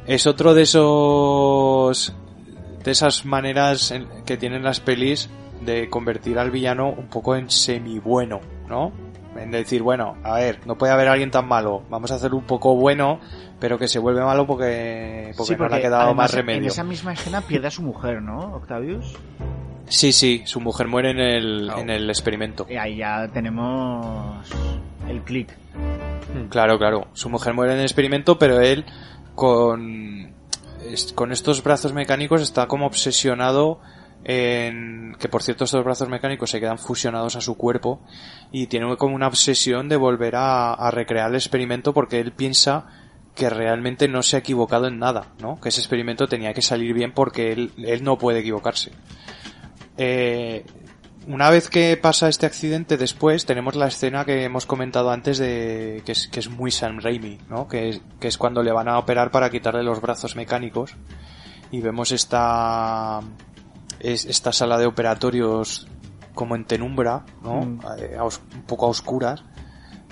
[0.08, 2.14] es otro de esos
[2.84, 5.30] de esas maneras en- que tienen las pelis
[5.62, 8.92] de convertir al villano un poco en semi bueno, ¿no?
[9.36, 12.44] En decir, bueno, a ver, no puede haber alguien tan malo, vamos a hacer un
[12.44, 13.20] poco bueno,
[13.60, 16.62] pero que se vuelve malo porque, porque Sí, no le ha quedado además más remedio.
[16.62, 19.16] En esa misma escena pierde a su mujer, ¿no, Octavius?
[19.88, 22.66] Sí, sí, su mujer muere en el, en el experimento.
[22.70, 24.48] Y ahí ya tenemos
[25.08, 25.50] el click.
[26.50, 27.08] Claro, claro.
[27.14, 28.86] Su mujer muere en el experimento, pero él
[29.36, 30.32] con,
[31.16, 33.80] con estos brazos mecánicos está como obsesionado
[34.24, 38.02] en que por cierto estos brazos mecánicos se quedan fusionados a su cuerpo
[38.52, 42.88] y tiene como una obsesión de volver a, recrear el experimento porque él piensa
[43.36, 45.60] que realmente no se ha equivocado en nada, ¿no?
[45.62, 48.92] Que ese experimento tenía que salir bien porque él, él no puede equivocarse.
[49.98, 50.66] Eh,
[51.28, 56.02] una vez que pasa este accidente, después tenemos la escena que hemos comentado antes de
[56.06, 57.68] que es, que es muy Sam Raimi, ¿no?
[57.68, 60.96] Que que es cuando le van a operar para quitarle los brazos mecánicos
[61.72, 63.20] y vemos esta
[64.00, 65.88] es- esta sala de operatorios
[66.34, 67.62] como en penumbra, ¿no?
[67.62, 67.80] Mm.
[68.00, 69.44] Eh, a un poco a oscuras.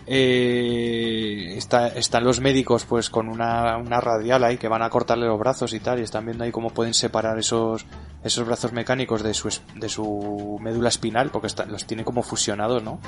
[0.09, 5.25] Eh, está- están los médicos pues con una, una radial ahí que van a cortarle
[5.27, 7.85] los brazos y tal y están viendo ahí cómo pueden separar esos
[8.23, 12.83] esos brazos mecánicos de su de su médula espinal porque está- los tiene como fusionados
[12.83, 12.99] no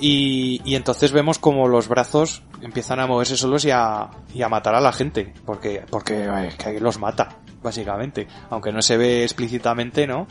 [0.00, 4.48] y, y entonces vemos como los brazos empiezan a moverse solos y a, y a
[4.48, 6.28] matar a la gente porque porque
[6.58, 7.28] que alguien los mata
[7.66, 10.26] básicamente aunque no se ve explícitamente no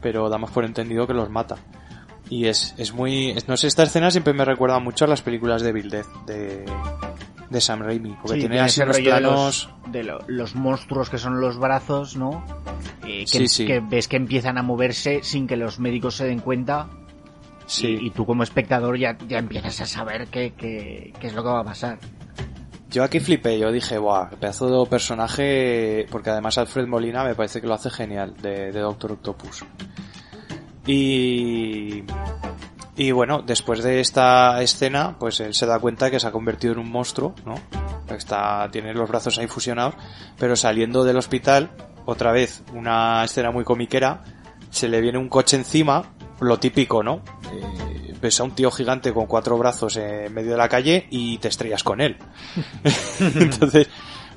[0.00, 1.56] pero damos por entendido que los mata
[2.28, 3.30] y es, es muy...
[3.30, 6.06] es- no sé, esta escena siempre me recuerda mucho a las películas de Bill Death
[6.26, 6.64] de,
[7.50, 8.16] de Sam Raimi.
[8.22, 9.68] Porque Sí, tiene así unos rollo de planos...
[9.82, 12.44] los, de lo- los monstruos que son los brazos, ¿no?
[13.04, 13.66] Eh, que, Sí, sí.
[13.66, 16.86] que ves que empiezan a moverse sin que los médicos se den cuenta
[17.66, 21.34] Sí, y, y tú como espectador ya, ya empiezas a saber qué, qué, qué es
[21.34, 21.98] lo que va a pasar.
[22.90, 26.06] Yo aquí flipé, yo dije, buah, pedazo de personaje...
[26.10, 29.64] Porque además Alfred Molina me parece que lo hace genial, de, de Doctor Octopus.
[30.86, 32.04] Y...
[32.96, 36.74] Y bueno, después de esta escena, pues él se da cuenta que se ha convertido
[36.74, 37.54] en un monstruo, ¿no?
[38.14, 39.94] está, tiene los brazos ahí fusionados,
[40.38, 41.70] pero saliendo del hospital,
[42.04, 44.22] otra vez, una escena muy comiquera,
[44.70, 46.04] se le viene un coche encima,
[46.40, 47.22] lo típico, ¿no?
[47.52, 51.38] Eh, ves a un tío gigante con cuatro brazos en medio de la calle y
[51.38, 52.16] te estrellas con él.
[53.20, 53.88] Entonces,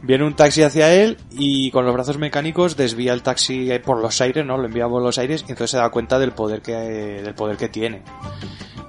[0.01, 4.19] viene un taxi hacia él y con los brazos mecánicos desvía el taxi por los
[4.21, 4.57] aires, ¿no?
[4.57, 7.57] Lo envía por los aires y entonces se da cuenta del poder que, del poder
[7.57, 8.03] que tiene.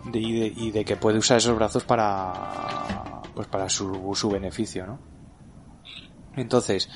[0.04, 4.30] De- y, de, y de que puede usar esos brazos para, pues para su, su
[4.30, 4.98] beneficio, ¿no?
[6.36, 6.88] Entonces,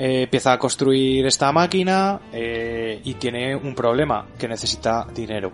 [0.00, 5.50] eh, empieza a construir esta máquina eh, y tiene un problema, que necesita dinero.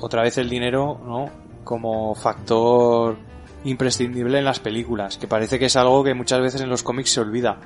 [0.00, 1.30] Otra vez el dinero, ¿no?
[1.64, 3.18] Como factor
[3.64, 7.10] imprescindible en las películas, que parece que es algo que muchas veces en los cómics
[7.10, 7.60] se olvida.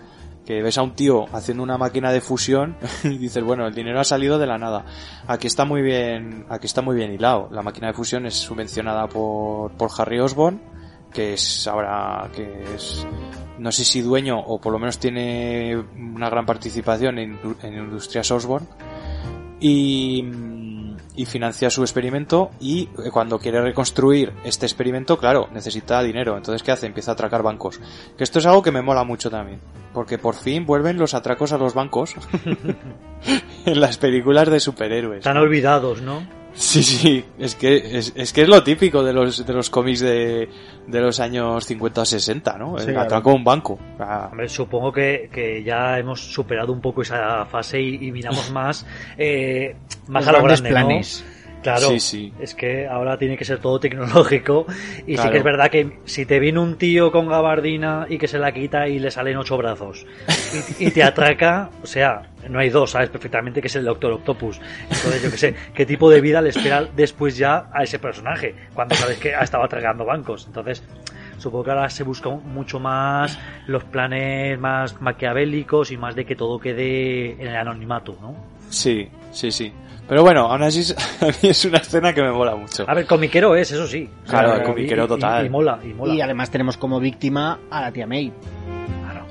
[0.44, 4.00] Que ves a un tío haciendo una máquina de fusión y dices, bueno, el dinero
[4.00, 4.86] ha salido de la nada.
[5.28, 7.48] Aquí está muy bien, aquí está muy bien hilado.
[7.52, 10.60] La máquina de fusión es subvencionada por, por Harry Osborn,
[11.12, 13.06] que es ahora, que es,
[13.58, 18.32] no sé si dueño o por lo menos tiene una gran participación en, en Industrias
[19.60, 20.24] y,
[21.16, 26.36] y financia su experimento y eh, cuando quiere reconstruir este experimento, claro, necesita dinero.
[26.36, 26.86] Entonces, ¿qué hace?
[26.86, 27.80] Empieza a atracar bancos.
[28.16, 29.60] Que esto es algo que me mola mucho también.
[29.92, 32.14] Porque por fin vuelven los atracos a los bancos
[33.66, 35.18] en las películas de superhéroes.
[35.18, 36.37] Están olvidados, ¿no?
[36.58, 40.00] Sí, sí, es que es, es que es lo típico de los de los cómics
[40.00, 40.48] de,
[40.88, 42.78] de los años 50 o 60, ¿no?
[42.78, 43.78] Sí, El atraco a un banco.
[44.00, 48.50] Ah, Hombre, supongo que, que ya hemos superado un poco esa fase y, y miramos
[48.52, 48.84] más,
[49.16, 49.76] eh,
[50.08, 51.37] más Los a lo grandes grande, ¿no?
[51.76, 52.32] Claro, Sí, sí.
[52.40, 54.66] es que ahora tiene que ser todo tecnológico
[55.06, 58.28] y sí que es verdad que si te viene un tío con gabardina y que
[58.28, 60.06] se la quita y le salen ocho brazos
[60.78, 64.12] y, y te atraca, o sea, no hay dos, sabes perfectamente que es el Doctor
[64.12, 64.60] Octopus.
[64.84, 68.54] Entonces yo que sé, qué tipo de vida le espera después ya a ese personaje
[68.74, 70.46] cuando sabes que ha estado atracando bancos.
[70.46, 70.82] Entonces
[71.38, 76.34] supongo que ahora se busca mucho más los planes más maquiavélicos y más de que
[76.36, 78.34] todo quede en el anonimato, ¿no?
[78.70, 79.72] Sí, sí, sí.
[80.08, 82.84] Pero bueno, aún así es- a mí es una escena que me mola mucho.
[82.88, 84.08] A ver, comiquero es, eso sí.
[84.24, 85.46] O Claro, sea, comiquero y- total.
[85.46, 86.14] Y, mola, y mola.
[86.14, 88.32] Y además tenemos como víctima a la tía May.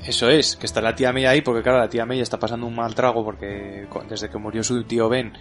[0.05, 2.65] Eso es, que está la tía May ahí, porque claro, la tía May está pasando
[2.67, 5.33] un mal trago porque desde que murió su tío Ben,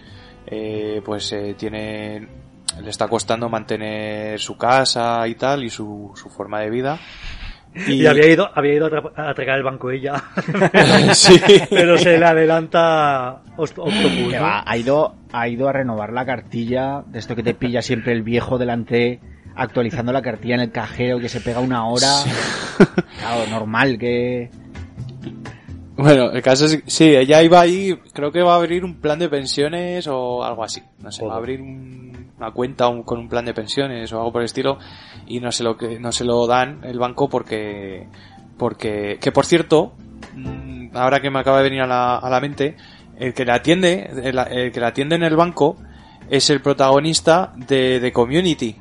[0.45, 2.27] eh, pues eh, tiene,
[2.81, 6.99] le está costando mantener su casa y tal, y su, su forma de vida.
[7.87, 10.13] Y había ido, había ido a atra- a atracar el banco ella.
[11.13, 11.39] Sí.
[11.69, 13.93] Pero se le adelanta Octopus.
[13.93, 14.41] Que ¿no?
[14.43, 18.13] va, ha ido, ha ido a renovar la cartilla de esto que te pilla siempre
[18.13, 19.19] el viejo delante
[19.55, 22.07] actualizando la cartilla en el cajero que se pega una hora.
[23.19, 24.49] Claro, normal que...
[25.97, 29.17] Bueno, el caso es sí, ella iba ahí, creo que va a abrir un plan
[29.17, 30.81] de pensiones o algo así.
[30.99, 34.17] No sé, va a abrir un- una cuenta un- con un plan de pensiones o
[34.19, 34.77] algo por el estilo
[35.25, 38.07] y no se lo que no se lo dan el banco porque
[38.57, 39.93] porque que por cierto,
[40.35, 42.75] mm, ahora que me acaba de venir a la, a la mente,
[43.17, 45.77] el que la atiende, el, el que la atiende en el banco
[46.29, 48.75] es el protagonista de de Community.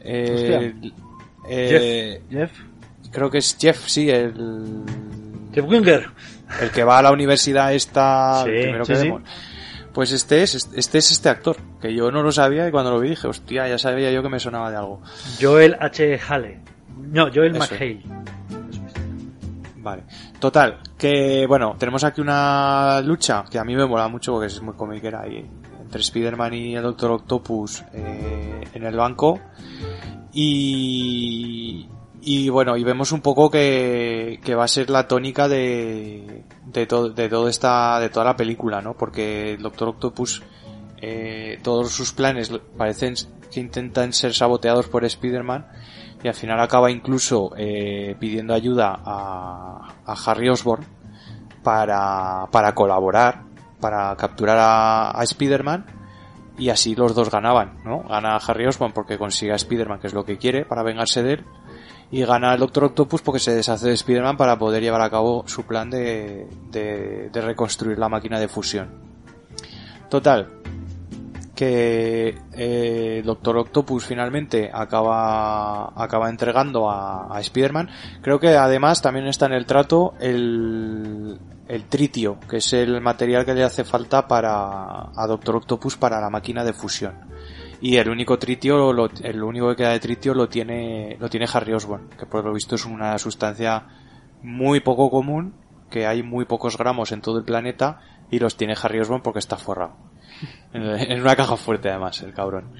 [0.00, 0.72] Eh,
[1.48, 2.50] eh, Jeff.
[3.10, 4.32] creo que es Jeff, sí, el
[5.52, 6.08] Jeff Winger.
[6.60, 9.02] El que va a la universidad esta, Sí, el primero que sí.
[9.04, 9.22] vemos.
[9.92, 13.00] Pues este es, este es este actor, que yo no lo sabía y cuando lo
[13.00, 15.00] vi dije, hostia, ya sabía yo que me sonaba de algo.
[15.40, 16.20] Joel H.
[16.28, 16.60] Hale.
[16.98, 17.60] No, Joel Eso.
[17.60, 18.02] McHale.
[19.78, 20.02] Vale.
[20.38, 24.60] Total, que bueno, tenemos aquí una lucha que a mí me mola mucho porque es
[24.60, 25.48] muy comiquera ahí,
[25.80, 29.40] entre Spider-Man y el Doctor Octopus eh, en el banco.
[30.32, 31.88] Y,
[32.28, 36.86] y bueno, y vemos un poco que, que va a ser la tónica de, de,
[36.86, 38.94] to- de, todo esta, de toda la película, ¿no?
[38.94, 40.42] Porque el Doctor Octopus,
[41.00, 43.14] eh, todos sus planes parecen
[43.52, 45.68] que intentan ser saboteados por Spider-Man
[46.24, 50.84] y al final acaba incluso eh, pidiendo ayuda a, a Harry Osborn
[51.62, 53.42] para, para colaborar,
[53.80, 55.86] para capturar a, a Spider-Man
[56.58, 58.02] y así los dos ganaban, ¿no?
[58.08, 61.34] Gana Harry Osborn porque consigue a Spider-Man, que es lo que quiere, para vengarse de
[61.34, 61.44] él,
[62.10, 65.44] y gana el Doctor Octopus porque se deshace de Spider-Man para poder llevar a cabo
[65.46, 68.88] su plan de, de, de reconstruir la máquina de fusión.
[70.08, 70.48] Total,
[71.56, 77.88] que eh, Doctor Octopus finalmente acaba acaba entregando a, a Spider-Man.
[78.20, 83.44] Creo que además también está en el trato el, el tritio, que es el material
[83.44, 87.14] que le hace falta para a Doctor Octopus para la máquina de fusión.
[87.80, 91.46] Y el único tritio, lo- el único que queda de tritio lo tiene lo tiene
[91.52, 93.84] Harry Osborn, que por lo visto es una sustancia
[94.42, 95.54] muy poco común,
[95.90, 98.00] que hay muy pocos gramos en todo el planeta
[98.30, 99.96] y los tiene Harry Osborn porque está forrado.
[100.72, 102.72] En una caja fuerte además, el cabrón.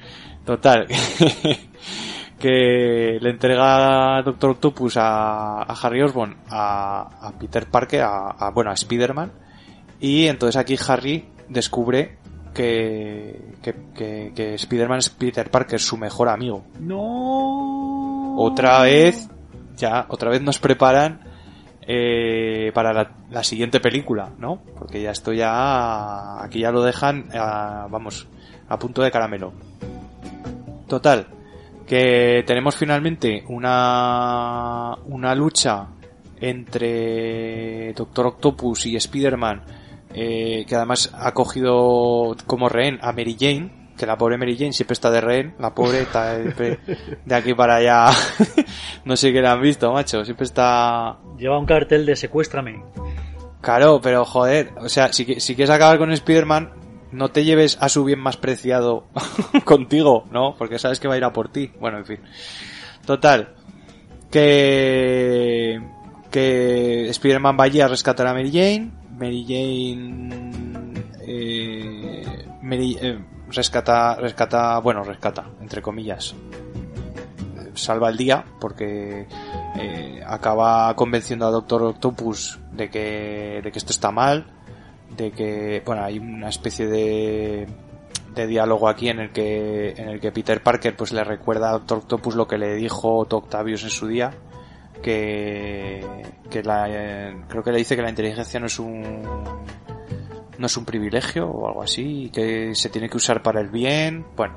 [0.45, 0.87] Total.
[2.39, 8.51] que le entrega Doctor Octopus a, a Harry Osborn a, a Peter Parker, a, a-
[8.51, 9.33] bueno, a Spider-Man,
[10.01, 12.19] y entonces aquí Harry descubre
[12.57, 16.65] que, que, que, que Spider-Man es Peter Parker, su mejor amigo.
[16.81, 18.35] No.
[18.39, 19.29] Otra vez,
[19.77, 21.21] ya, otra vez nos preparan
[21.87, 24.63] eh, para la, la siguiente película, ¿no?
[24.79, 28.27] Porque ya esto ya, aquí ya lo dejan, ah, vamos,
[28.69, 29.53] a punto de caramelo.
[30.89, 31.27] Total,
[31.87, 35.89] que tenemos finalmente una, una lucha
[36.41, 39.63] entre Doctor Octopus y Spider-Man,
[40.15, 44.73] eh, que además ha cogido como rehén a Mary Jane, que la pobre Mary Jane
[44.73, 46.79] siempre está de rehén, la pobre está de,
[47.25, 48.11] de aquí para allá,
[49.05, 51.19] no sé qué la han visto, macho, siempre está...
[51.39, 52.83] Lleva un cartel de secuéstrame.
[53.61, 56.71] Claro, pero joder, o sea, si quieres acabar con Spider-Man,
[57.13, 59.07] no te lleves a su bien más preciado
[59.65, 60.55] contigo, ¿no?
[60.57, 61.73] Porque sabes que va a ir a por ti.
[61.81, 62.21] Bueno, en fin.
[63.05, 63.55] Total.
[64.31, 65.81] Que...
[66.31, 68.91] Que Spider-Man va allí a rescatar a Mary Jane.
[69.17, 70.53] Mary Jane...
[71.29, 73.19] Eh, Mary, eh,
[73.49, 76.35] rescata, rescata, bueno, rescata, entre comillas.
[77.75, 79.27] Salva el día porque
[79.77, 84.47] eh, acaba convenciendo a Doctor Octopus de que, de que esto está mal,
[85.17, 87.67] de que, bueno, hay una especie de,
[88.35, 91.73] de diálogo aquí en el que, en el que Peter Parker pues le recuerda a
[91.73, 94.33] Doctor Octopus lo que le dijo Octavius en su día,
[95.03, 96.05] que,
[96.51, 99.23] que la, creo que le dice que la inteligencia no es un,
[100.59, 104.27] no es un privilegio o algo así, que se tiene que usar para el bien.
[104.37, 104.57] Bueno,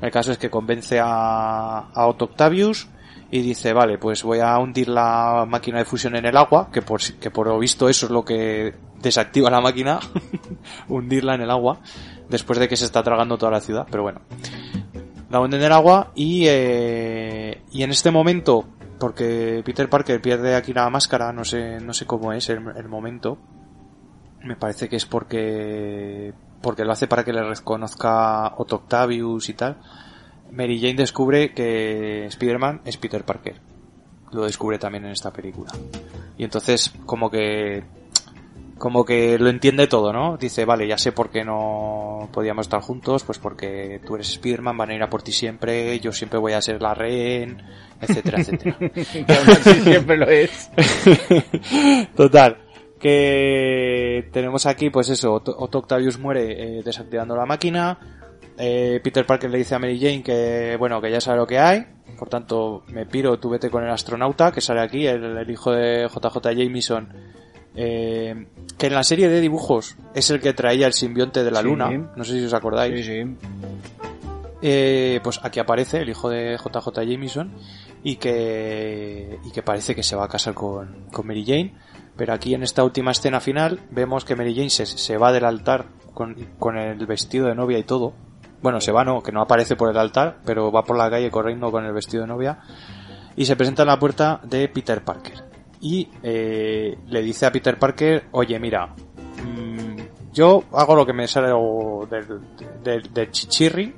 [0.00, 2.88] el caso es que convence a, a Otto Octavius
[3.30, 6.82] y dice, vale, pues voy a hundir la máquina de fusión en el agua, que
[6.82, 10.00] por, que por lo visto eso es lo que desactiva la máquina,
[10.88, 11.80] hundirla en el agua,
[12.28, 14.20] después de que se está tragando toda la ciudad, pero bueno.
[15.30, 18.64] La hunden en el agua y, eh, y en este momento,
[18.98, 22.88] porque Peter Parker pierde aquí la máscara, no sé, no sé cómo es el, el
[22.88, 23.38] momento,
[24.42, 29.54] me parece que es porque porque lo hace para que le reconozca Otto Octavius y
[29.54, 29.78] tal.
[30.50, 33.60] Mary Jane descubre que Spider-Man es Peter Parker.
[34.32, 35.70] Lo descubre también en esta película.
[36.36, 37.84] Y entonces como que
[38.78, 40.36] como que lo entiende todo, ¿no?
[40.36, 44.76] Dice, vale, ya sé por qué no podíamos estar juntos, pues porque tú eres Spider-Man,
[44.76, 47.62] van a ir a por ti siempre, yo siempre voy a ser la rehén,
[48.00, 48.76] etcétera, etcétera.
[48.78, 50.70] Que siempre lo es.
[52.16, 52.58] Total.
[52.98, 57.98] Que tenemos aquí, pues eso, Otto Otto Octavius muere eh, desactivando la máquina.
[58.56, 61.58] Eh, Peter Parker le dice a Mary Jane que, bueno, que ya sabe lo que
[61.58, 61.86] hay.
[62.18, 65.70] Por tanto, me piro, tú vete con el astronauta, que sale aquí, el, el hijo
[65.70, 67.08] de JJ Jameson.
[67.80, 68.46] Eh,
[68.76, 71.64] que en la serie de dibujos es el que traía el simbionte de la Sí.
[71.66, 72.10] luna.
[72.16, 73.06] No sé si os acordáis.
[73.06, 73.22] Sí.
[74.60, 77.52] Eh, pues aquí aparece el hijo de JJ Jameson
[78.02, 81.74] y que, y que parece que se va a casar con, con Mary Jane.
[82.16, 85.44] Pero aquí en esta última escena final vemos que Mary Jane se, se va del
[85.44, 88.14] altar con, con el vestido de novia y todo.
[88.60, 91.30] Bueno, se va no, que no aparece por el altar, pero va por la calle
[91.30, 92.58] corriendo con el vestido de novia.
[93.36, 95.44] Y se presenta en la puerta de Peter Parker.
[95.80, 101.28] Y eh, le dice a Peter Parker, oye mira, mm, yo hago lo que me
[101.28, 101.48] sale
[102.10, 102.40] del,
[102.82, 103.94] del, del chichirri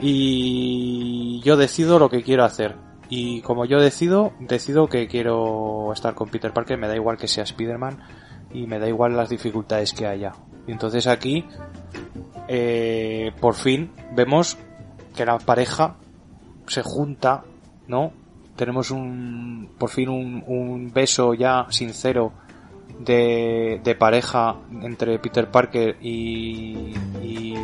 [0.00, 2.76] y yo decido lo que quiero hacer.
[3.08, 7.28] Y como yo decido, decido que quiero estar con Peter Parker, me da igual que
[7.28, 8.02] sea Spider-Man
[8.52, 10.32] y me da igual las dificultades que haya.
[10.66, 11.44] Y entonces aquí,
[12.48, 14.56] eh, por fin, vemos
[15.14, 15.96] que la pareja
[16.66, 17.44] se junta,
[17.86, 18.12] ¿no?
[18.62, 22.32] Tenemos un, por fin un, un beso ya sincero
[23.00, 27.54] de, de pareja entre Peter Parker y, y,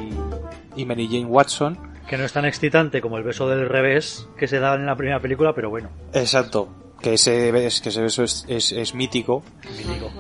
[0.75, 1.79] y Mary Jane Watson.
[2.09, 4.97] Que no es tan excitante como el beso del revés que se da en la
[4.97, 5.89] primera película, pero bueno.
[6.12, 6.69] Exacto.
[7.01, 9.45] Que ese, que ese beso es, es, es mítico.
[9.77, 10.11] mítico.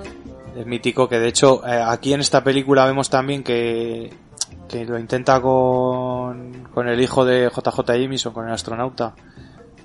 [0.56, 4.12] Es mítico que de hecho eh, aquí en esta película vemos también que,
[4.68, 9.16] que lo intenta con, con el hijo de JJ Jameson, con el astronauta.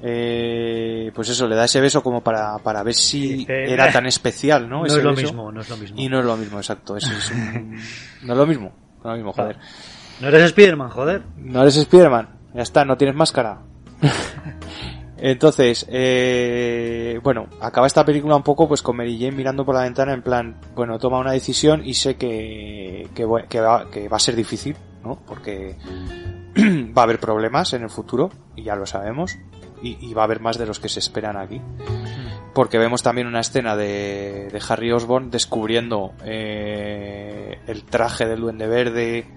[0.05, 4.05] Eh, pues eso, le da ese beso como para, para ver si era "Eh, tan
[4.05, 4.79] especial, ¿no?
[4.79, 5.21] No Ese es lo beso.
[5.27, 5.95] mismo, no es lo mismo.
[5.99, 6.97] Y no es lo mismo, exacto.
[6.97, 7.71] Ese es un-
[8.23, 8.73] no es lo mismo.
[8.97, 9.57] No es lo mismo, joder.
[10.21, 11.23] No eres Spiderman, joder.
[11.37, 12.29] No eres Spiderman.
[12.53, 13.59] Ya está, no tienes máscara.
[15.17, 19.83] Entonces, eh, bueno, acaba esta película un poco pues con Mary Jane mirando por la
[19.83, 24.09] ventana en plan, bueno, toma una decisión y sé que, que, voy- que va, que
[24.09, 25.17] va a ser difícil, ¿no?
[25.25, 25.77] Porque
[26.57, 29.37] va a haber problemas en el futuro, y ya lo sabemos,
[29.83, 31.61] y, y va a haber más de los que se esperan aquí.
[32.53, 38.67] Porque vemos también una escena de, de Harry Osborn descubriendo eh, el traje del Duende
[38.67, 39.27] Verde,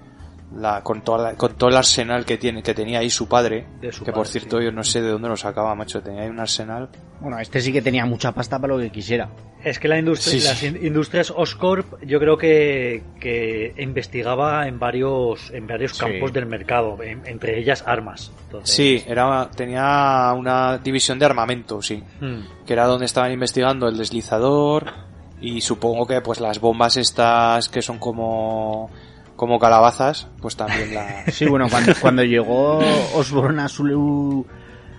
[0.55, 3.67] la, con, toda la- con todo el arsenal que tiene que tenía ahí su padre
[3.81, 4.65] De su que por cierto sí.
[4.65, 6.89] yo no sé de dónde lo sacaba macho tenía ahí un arsenal
[7.21, 9.29] Bueno, este sí que tenía mucha pasta para lo que quisiera.
[9.65, 14.79] Es que la industria, Sí, las in- industrias Oscorp yo creo que, que investigaba en
[14.79, 15.99] varios en varios Sí.
[16.01, 18.31] campos del mercado, en- entre ellas armas.
[18.45, 23.89] Entonces, sí era tenía una división de armamento sí mm, que era donde estaban investigando
[23.89, 24.93] el deslizador
[25.41, 28.91] y supongo que pues las bombas estas que son como
[29.37, 32.79] como calabazas pues también las Sí, bueno, cuando, cuando llegó
[33.15, 34.47] Osborne a su,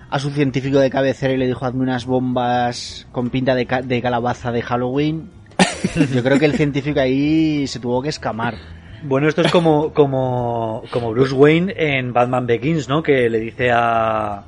[0.09, 3.81] a su científico de cabecera y le dijo hazme unas bombas con pinta de, ca-
[3.81, 5.29] de calabaza de Halloween,
[6.13, 8.55] yo creo que el científico ahí se tuvo que escamar.
[9.03, 13.03] Bueno, esto es como, como, como Bruce Wayne en Batman Begins, ¿no?
[13.03, 14.43] Que le dice a, a,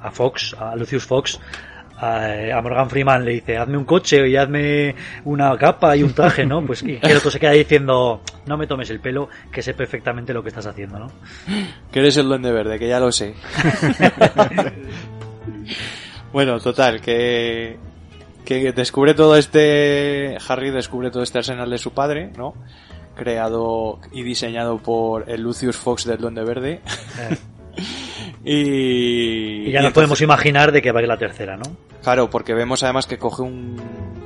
[0.00, 1.38] a Fox, a Lucius Fox,
[2.02, 6.44] a, Morgan Freeman, le dice, hazme un coche y hazme una capa y un traje,
[6.44, 6.64] ¿no?
[6.64, 9.74] Pues y que el otro se queda diciendo, no me tomes el pelo, que sé
[9.74, 11.12] perfectamente lo que estás haciendo, ¿no?
[11.90, 13.34] que eres el duende verde que ya lo sé
[16.32, 17.78] bueno total que
[18.44, 22.54] que descubre todo este Harry descubre todo este arsenal de su padre no
[23.14, 26.80] creado y diseñado por el Lucius Fox del duende verde
[27.18, 27.36] Eh,
[28.44, 31.56] y, y ya y nos entonces- podemos imaginar de que va a ir la tercera,
[31.56, 31.64] ¿no?
[32.02, 33.80] Claro, porque vemos además que coge un,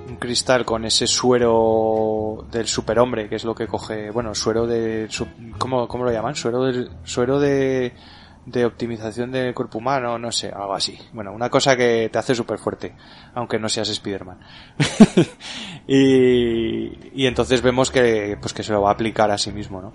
[0.08, 5.06] un cristal con ese suero del superhombre, que es lo que coge, bueno, suero de,
[5.10, 5.26] su-
[5.58, 6.34] ¿cómo, cómo lo llaman?
[6.34, 7.92] Suero del, suero de,
[8.46, 10.96] de optimización del cuerpo humano, no sé, algo así.
[11.12, 12.94] Bueno, una cosa que te hace súper fuerte,
[13.34, 14.38] aunque no seas Spiderman.
[15.86, 19.82] y, y entonces vemos que, pues que se lo va a aplicar a sí mismo,
[19.82, 19.92] ¿no?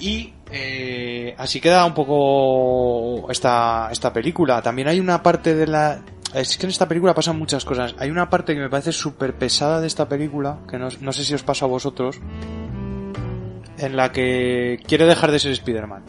[0.00, 4.62] Y eh, así queda un poco esta, esta película.
[4.62, 6.00] También hay una parte de la...
[6.34, 7.94] Es que en esta película pasan muchas cosas.
[7.98, 11.24] Hay una parte que me parece súper pesada de esta película, que no, no sé
[11.24, 12.20] si os pasa a vosotros,
[13.78, 16.04] en la que quiere dejar de ser Spider-Man.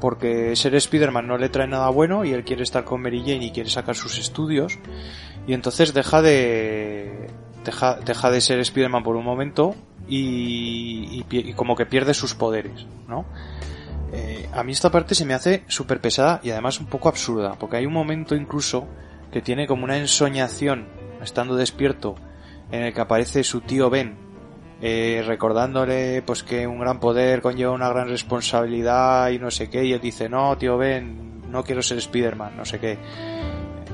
[0.00, 3.46] Porque ser Spider-Man no le trae nada bueno y él quiere estar con Mary Jane
[3.46, 4.78] y quiere sacar sus estudios.
[5.46, 7.28] Y entonces deja de...
[7.64, 9.74] Deja, deja de ser Spider-Man por un momento
[10.08, 13.24] y, y como que pierde sus poderes, ¿no?
[14.16, 17.56] Eh, a mí esta parte se me hace súper pesada y además un poco absurda,
[17.58, 18.86] porque hay un momento incluso
[19.32, 20.86] que tiene como una ensoñación,
[21.20, 22.14] estando despierto,
[22.70, 24.16] en el que aparece su tío Ben,
[24.80, 29.84] eh, recordándole pues que un gran poder conlleva una gran responsabilidad y no sé qué,
[29.84, 32.98] y él dice, no, tío Ben, no quiero ser Spider-Man, no sé qué.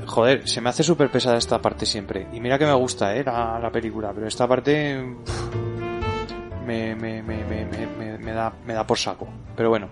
[0.04, 2.26] Joder, se me hace súper pesada esta parte siempre.
[2.34, 5.16] Y mira que me gusta, eh, la, la película, pero esta parte
[6.66, 9.28] me, me, me, me, me, me- me da, me da por saco.
[9.56, 9.88] Pero bueno.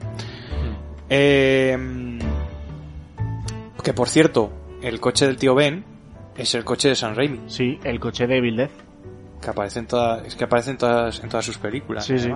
[1.10, 2.18] Eh,
[3.82, 5.84] que por cierto, el coche del tío Ben
[6.36, 8.70] es el coche de San Raimi, Sí, el coche de Evil Death.
[9.40, 12.04] que aparece en todas, es que aparece en todas, en todas sus películas.
[12.04, 12.30] Sí, sí.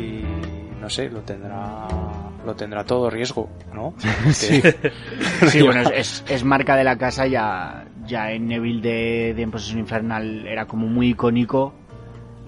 [0.00, 0.24] Y
[0.80, 1.86] no sé, lo tendrá,
[2.44, 3.94] lo tendrá todo riesgo, ¿no?
[4.32, 4.62] Sí.
[5.48, 9.42] Sí, bueno, es, es- es marca de la casa ya, ya en Evil de, de
[9.42, 11.74] En Posesión Infernal era como muy icónico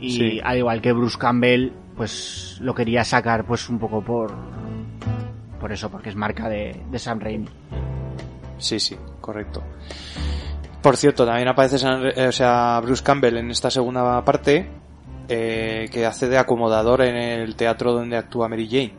[0.00, 0.40] y Sí.
[0.42, 4.32] al igual que Bruce Campbell pues lo quería sacar pues un poco por
[5.60, 7.48] por eso, porque es marca de, de Sam Raimi.
[8.58, 9.62] Sí, sí, correcto.
[10.80, 14.70] Por cierto, también aparece San- eh, o sea, Bruce Campbell en esta segunda parte,
[15.28, 18.94] eh, que hace de acomodador en el teatro donde actúa Mary Jane,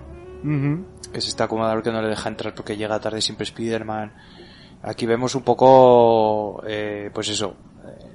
[1.14, 4.12] que es este acomodador que no le deja entrar porque llega tarde siempre Spider-Man.
[4.84, 7.56] Aquí vemos un poco, eh, pues eso,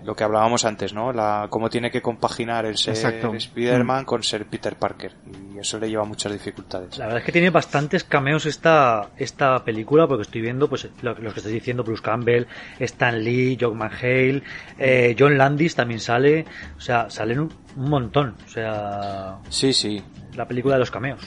[0.04, 1.12] lo que hablábamos antes, ¿no?
[1.12, 2.94] La, cómo tiene que compaginar el ser.
[2.94, 5.12] Spider-Man con ser Peter Parker.
[5.54, 6.98] Y eso le lleva muchas dificultades.
[6.98, 11.14] La verdad es que tiene bastantes cameos esta, esta película, porque estoy viendo pues lo,
[11.14, 12.46] los que estoy diciendo, Bruce Campbell,
[12.78, 14.42] Stan Lee, John McHale,
[14.78, 16.44] eh, John Landis también sale,
[16.76, 20.02] o sea, salen un, un montón, o sea, Sí, sí,
[20.34, 21.20] la película de los cameos.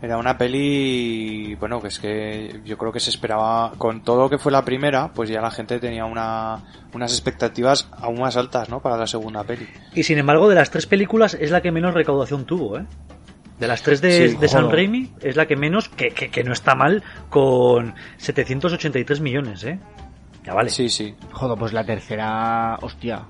[0.00, 4.30] Era una peli, bueno, que es que yo creo que se esperaba, con todo lo
[4.30, 6.58] que fue la primera, pues ya la gente tenía una,
[6.94, 8.80] unas expectativas aún más altas, ¿no?
[8.80, 9.66] Para la segunda peli.
[9.94, 12.84] Y sin embargo, de las tres películas es la que menos recaudación tuvo, ¿eh?
[13.58, 14.66] De las tres de, Sí, de joder.
[14.72, 19.80] Raimi es la que menos, que, que, que no está mal, con 783 millones, ¿eh?
[20.44, 20.70] Ya vale.
[20.70, 21.12] Sí, sí.
[21.32, 23.22] Joder, pues la tercera, hostia,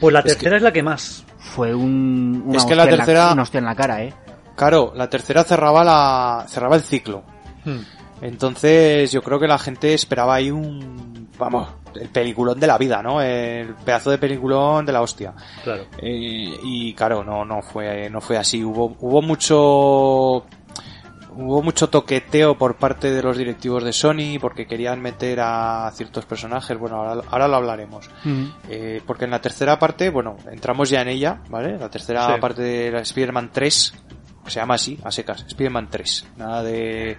[0.00, 1.26] Pues la Es tercera es la que más.
[1.38, 4.14] fue un, una Es que la tercera- una hostia en la cara, eh.
[4.56, 7.22] Claro, la tercera cerraba la, cerraba el ciclo.
[7.64, 7.80] Hmm.
[8.22, 11.68] Entonces yo creo que la gente esperaba ahí un, vamos,
[12.00, 13.20] el peliculón de la vida, ¿no?
[13.20, 15.34] El pedazo de peliculón de la hostia.
[15.62, 15.84] Claro.
[15.98, 18.64] Eh, y claro, no, no fue, no fue así.
[18.64, 19.56] Hubo, hubo mucho,
[21.36, 26.24] hubo mucho toqueteo por parte de los directivos de Sony porque querían meter a ciertos
[26.24, 26.78] personajes.
[26.78, 28.08] Bueno, ahora, ahora lo hablaremos.
[28.70, 31.78] Eh, porque en la tercera parte, bueno, entramos ya en ella, ¿vale?
[31.78, 32.40] La tercera Sí.
[32.40, 33.94] parte de Spider-Man 3,
[34.46, 36.26] Se llama así, a secas, Spider-Man 3.
[36.36, 37.18] Nada de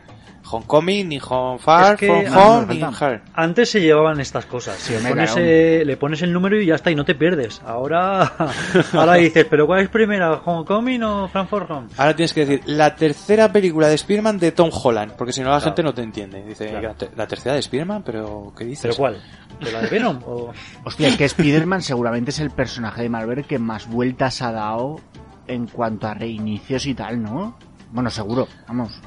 [0.50, 3.06] Homecoming, ni Home Far, Es que- From Home, no, ni falta.
[3.12, 3.22] Her.
[3.34, 4.78] Antes se llevaban estas cosas.
[4.78, 7.62] Sí, le, pones, eh, le pones el número y ya está, y no te pierdes.
[7.66, 8.32] Ahora,
[8.94, 10.34] ahora dices, ¿pero cuál es primera?
[10.36, 11.88] ¿Homecoming o Frankfurt Home?
[11.98, 15.50] Ahora tienes que decir la tercera película de Spider-Man de Tom Holland, porque si no
[15.50, 15.66] la Claro.
[15.66, 16.44] gente no te entiende.
[16.46, 16.96] Dice, Claro.
[17.18, 18.84] la tercera de Spider-Man, pero ¿qué dices?
[18.84, 19.22] ¿Pero cuál?
[19.60, 20.22] ¿De la de Venom?
[20.26, 20.54] O...
[20.86, 25.02] Hostia, es que Spider-Man seguramente es el personaje de Marvel que más vueltas ha dado
[25.48, 27.58] en cuanto a reinicios y tal, ¿no?
[27.92, 29.02] Bueno, seguro, vamos.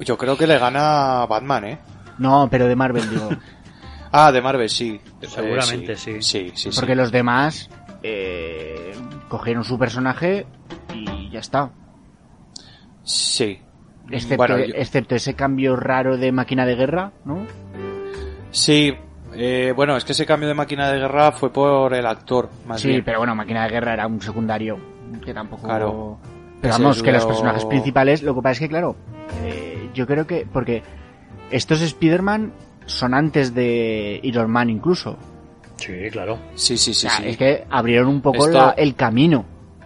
[0.00, 1.78] Yo creo que le gana Batman, ¿eh?
[2.18, 3.28] No, pero de Marvel digo.
[4.10, 4.98] Ah, de Marvel, sí.
[5.20, 6.22] Eh, Seguramente sí.
[6.22, 6.80] Sí, sí, sí.
[6.80, 7.68] Porque los demás
[8.02, 8.94] eh,
[9.28, 10.46] cogieron su personaje
[10.94, 11.70] y ya está.
[13.02, 13.60] Sí.
[14.10, 17.46] Excepto, Bueno, yo- excepto ese cambio raro de máquina de guerra, ¿no?
[18.50, 18.94] Sí,
[19.34, 22.80] eh, bueno, es que ese cambio de máquina de guerra fue por el actor, más
[22.80, 23.04] sí, bien.
[23.04, 24.78] pero bueno, máquina de guerra era un secundario
[25.24, 25.66] que tampoco...
[25.66, 26.18] Claro.
[26.60, 28.96] Pero vamos, que los lo- personajes principales, lo que pasa es que, claro,
[29.44, 30.46] eh, yo creo que...
[30.52, 30.82] Porque
[31.50, 32.52] estos Spider-Man
[32.86, 35.16] son antes de Iron Man incluso.
[35.76, 36.38] Sí, claro.
[36.56, 37.28] Sí, sí, sí, O sea, sí.
[37.28, 39.44] Es que abrieron un poco Esto- la- el camino.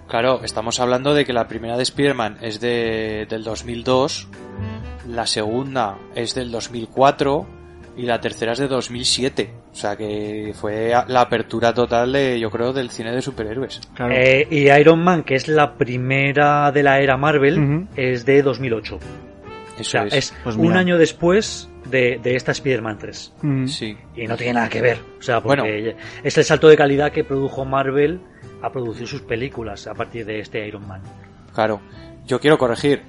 [0.09, 4.28] Claro, estamos hablando de que la primera de Spider-Man es de, del 2002,
[5.09, 7.47] la segunda es del 2004
[7.97, 9.51] y la tercera es de 2007.
[9.73, 13.81] O sea que fue la apertura total de, yo creo, del cine de superhéroes.
[13.94, 14.12] Claro.
[14.14, 18.98] Eh, y Iron Man, que es la primera de la era Marvel, es de 2008.
[19.78, 20.14] Eso O sea, es.
[20.14, 23.32] es, Pues un año después de, de esta Spider-Man 3.
[23.43, 23.66] Mm.
[23.66, 23.97] Sí.
[24.16, 24.98] Y no tiene nada que ver.
[25.19, 25.98] O sea, porque Bueno.
[26.23, 28.20] es el salto de calidad que produjo Marvel
[28.62, 31.02] a producir sus películas a partir de este Iron Man.
[31.55, 31.81] Claro,
[32.27, 33.02] yo quiero corregir.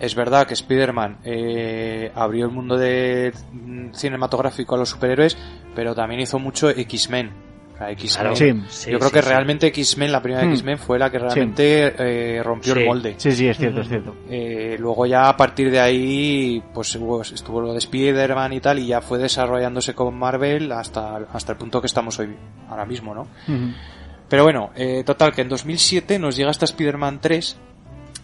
[0.00, 5.36] Es verdad que Spider-Man eh, abrió el mundo de mm, cinematográfico a los superhéroes,
[5.74, 7.32] pero también hizo mucho X-Men.
[7.74, 8.20] O sea, X-Men.
[8.20, 8.36] Claro.
[8.36, 8.62] Sí.
[8.68, 9.28] Sí, yo creo sí, que sí.
[9.28, 10.50] realmente X-Men, la primera Hmm.
[10.52, 12.80] X-Men, fue la que realmente eh, rompió Sí.
[12.80, 13.14] el molde.
[13.18, 14.14] Sí, sí, es cierto, es cierto.
[14.30, 18.78] Eh, luego ya a partir de ahí, pues hubo- estuvo lo de Spider-Man y tal,
[18.78, 22.34] y ya fue desarrollándose con Marvel hasta, hasta el punto que estamos hoy,
[22.68, 23.26] ahora mismo, ¿no?
[24.28, 27.56] Pero bueno, eh, total, que en 2007 nos llega esta Spider-Man 3,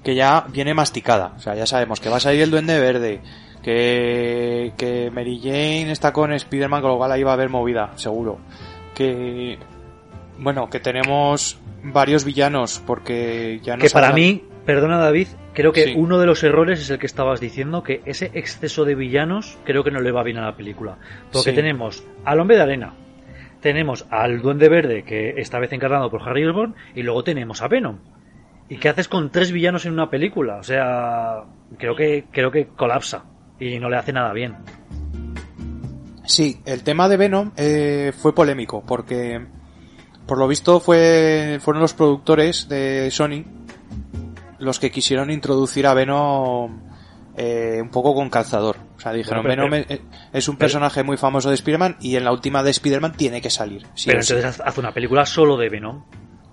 [0.05, 1.33] que ya viene masticada.
[1.37, 3.21] O sea, ya sabemos que va a salir el Duende Verde,
[3.63, 7.93] que, que Mary Jane está con Spider-Man, con lo cual ahí va a haber movida,
[7.97, 8.39] seguro.
[8.95, 9.59] Que,
[10.39, 15.85] bueno, que tenemos varios villanos, porque ya no que para mí, perdona David, creo que
[15.85, 15.95] Sí.
[15.97, 19.83] uno de los errores es el que estabas diciendo, que ese exceso de villanos creo
[19.85, 20.99] que no le va bien a la película.
[21.33, 21.57] Porque Sí.
[21.57, 22.95] tenemos al hombre de arena,
[23.61, 27.69] tenemos al duende verde, que esta vez encarnado por Harry Osborn, y luego tenemos a
[27.69, 27.99] Venom.
[28.69, 30.57] ¿Y qué haces con tres villanos en una película?
[30.57, 31.45] O sea,
[31.79, 33.25] creo que, creo que colapsa
[33.61, 34.57] y no le hace nada bien.
[36.27, 39.45] Sí, el tema de Venom eh, fue polémico porque
[40.27, 43.45] por lo visto fue fueron los productores de Sony
[44.59, 46.81] los que quisieron introducir a Venom
[47.37, 48.77] eh, un poco con calzador.
[48.97, 50.01] O sea, dijeron, pero- Venom es,
[50.33, 53.51] es un personaje muy famoso de Spider-Man y en la última de Spider-Man tiene que
[53.51, 53.83] salir.
[53.95, 54.33] sí Pero sí.
[54.33, 56.05] entonces haz- haz una película solo de Venom.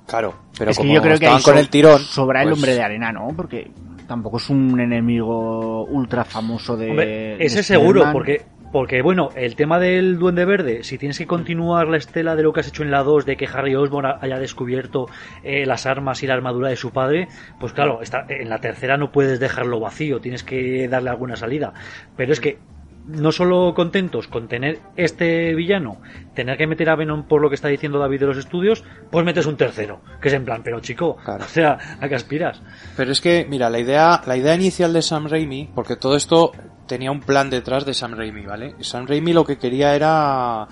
[0.08, 2.00] Claro, pero es como que yo creo que ahí con so- el tirón...
[2.00, 3.30] sobra el pues, hombre de arena, ¿no?
[3.36, 3.72] Porque
[4.08, 6.90] tampoco es un enemigo ultra famoso de.
[6.90, 7.06] Hombre,
[7.38, 8.42] de ese seguro, porque,
[8.72, 12.52] porque bueno, el tema del Duende Verde, si tienes que continuar la estela de lo
[12.52, 15.08] que has hecho en la 2, de que Harry Osborn haya descubierto
[15.44, 17.28] eh, las armas y la armadura de su padre,
[17.60, 21.74] pues claro, está, en la tercera no puedes dejarlo vacío, tienes que darle alguna salida.
[22.18, 22.60] Pero es que
[23.08, 26.02] no solo contentos con tener este villano,
[26.34, 29.26] tener que meter a Venom por lo que está diciendo David de los estudios, pues
[29.26, 31.44] metes un tercero, que es en plan, pero chico, Claro.
[31.46, 32.62] o sea, ¿a qué aspiras?
[32.96, 36.52] Pero es que, mira, la idea, la idea inicial de Sam Raimi, porque todo esto
[36.88, 38.76] tenía un plan detrás de Sam Raimi, ¿vale?
[38.82, 40.68] Sam Raimi lo que quería era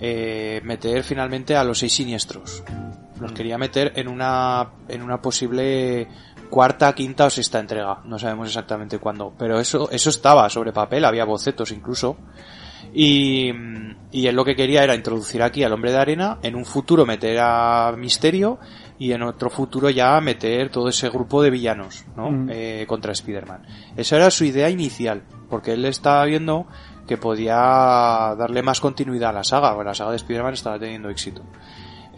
[0.00, 2.62] eh, meter finalmente a los seis siniestros.
[3.20, 6.06] Los quería meter en una, en una posible
[6.48, 8.00] cuarta, quinta o sexta entrega.
[8.04, 9.32] No sabemos exactamente cuándo.
[9.38, 12.16] Pero eso, eso estaba sobre papel, había bocetos incluso.
[12.92, 13.52] Y,
[14.10, 17.04] y él lo que quería era introducir aquí al hombre de arena, en un futuro
[17.04, 18.58] meter a Misterio
[18.98, 22.30] y en otro futuro ya meter todo ese grupo de villanos, ¿no?
[22.30, 22.50] Mm.
[22.50, 23.62] Eh, contra Spider-Man.
[23.96, 26.66] Esa era su idea inicial, porque él estaba viendo
[27.06, 31.08] que podía darle más continuidad a la saga, porque la saga de Spider-Man estaba teniendo
[31.08, 31.42] éxito.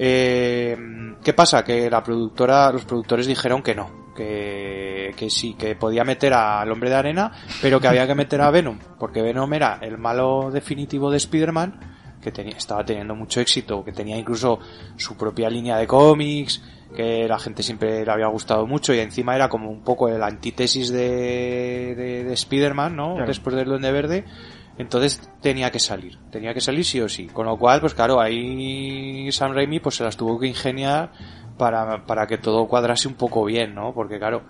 [0.03, 0.79] Eh,
[1.23, 1.63] ¿Qué pasa?
[1.63, 6.73] Que la productora, los productores dijeron que no, que, que sí, que podía meter al
[6.73, 10.51] hombre de arena, pero que había que meter a Venom, porque Venom era el malo
[10.51, 14.59] definitivo de Spider-Man, que tenía, estaba teniendo mucho éxito, que tenía incluso
[14.97, 16.63] su propia línea de cómics,
[16.97, 20.29] que la gente siempre le había gustado mucho y encima era como un poco la
[20.29, 23.13] antítesis de, de, de Spider-Man, ¿no?
[23.17, 23.29] Claro.
[23.29, 24.25] Después del Duende Verde.
[24.81, 27.27] Entonces tenía que salir, tenía que salir sí o sí.
[27.27, 31.13] Con lo cual, pues claro, ahí Sam Raimi pues se las tuvo que ingeniar
[31.59, 33.93] para, para que todo cuadrase un poco bien, ¿no?
[33.93, 34.43] Porque claro,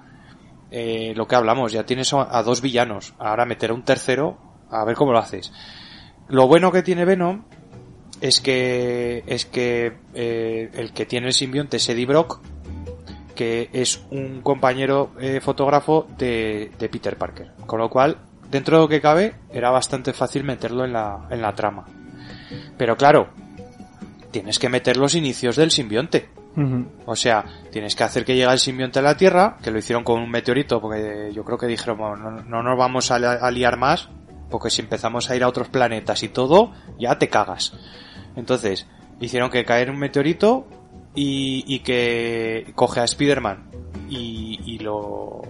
[0.71, 3.13] eh, lo que hablamos, ya tienes a, dos villanos.
[3.19, 4.39] Ahora meter a un tercero,
[4.71, 5.53] a ver cómo lo haces.
[6.29, 7.43] Lo bueno que tiene Venom
[8.21, 12.41] es que es que eh, el que tiene el simbionte es Eddie Brock,
[13.35, 17.51] que es un compañero eh, fotógrafo de, de Peter Parker.
[17.67, 21.41] Con lo cual, dentro de lo que cabe, era bastante fácil meterlo en la, en
[21.43, 21.85] la trama.
[22.77, 23.29] Pero claro,
[24.31, 26.29] tienes que meter los inicios del simbionte.
[27.07, 30.03] O sea, tienes que hacer que llegue el simbionte a la Tierra, que lo hicieron
[30.03, 33.25] con un meteorito, porque yo creo que dijeron, bueno, no, no nos vamos a, li-
[33.41, 34.09] a liar más,
[34.51, 37.73] porque si empezamos a ir a otros planetas y todo, ya te cagas.
[38.35, 38.89] Entonces,
[39.21, 40.67] hicieron que caer un meteorito
[41.15, 43.71] y, y que coge a Spider-Man
[44.09, 45.41] y, y lo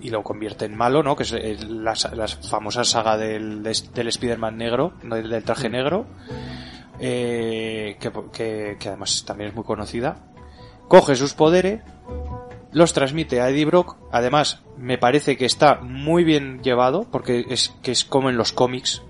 [0.00, 1.16] y lo convierte en malo, ¿no?
[1.16, 6.06] Que es la, sa- la famosa saga del, del Spider-Man negro, del, del traje negro,
[6.98, 10.16] eh, que, que, que además también es muy conocida.
[10.88, 11.82] Coge sus poderes,
[12.72, 13.96] los transmite a Eddie Brock.
[14.12, 18.52] Además, me parece que está muy bien llevado, porque es que es como en los
[18.52, 19.02] cómics,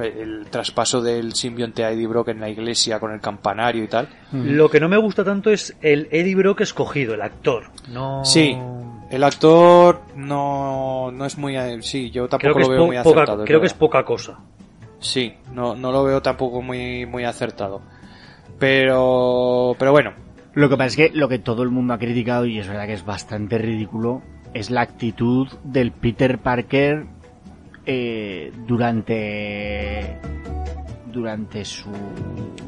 [0.00, 3.88] eh, el traspaso del simbionte a Eddie Brock en la iglesia con el campanario y
[3.88, 4.08] tal.
[4.32, 7.64] Lo que no me gusta tanto es el Eddie Brock escogido, el actor.
[7.88, 8.24] No...
[8.24, 8.56] Sí,
[9.14, 11.56] el actor no, no es muy...
[11.56, 13.44] eh, Sí, yo tampoco lo veo muy acertado.
[13.44, 14.38] creo que es poca cosa.
[14.98, 17.82] Sí, no, no lo veo tampoco muy, muy acertado.
[18.58, 20.12] Pero, pero bueno,
[20.54, 22.86] Lo que pasa es que lo que todo el mundo ha criticado, y es verdad
[22.86, 24.22] que es bastante ridículo,
[24.54, 27.06] es la actitud del Peter Parker
[27.86, 30.18] eh, durante
[31.14, 31.90] durante su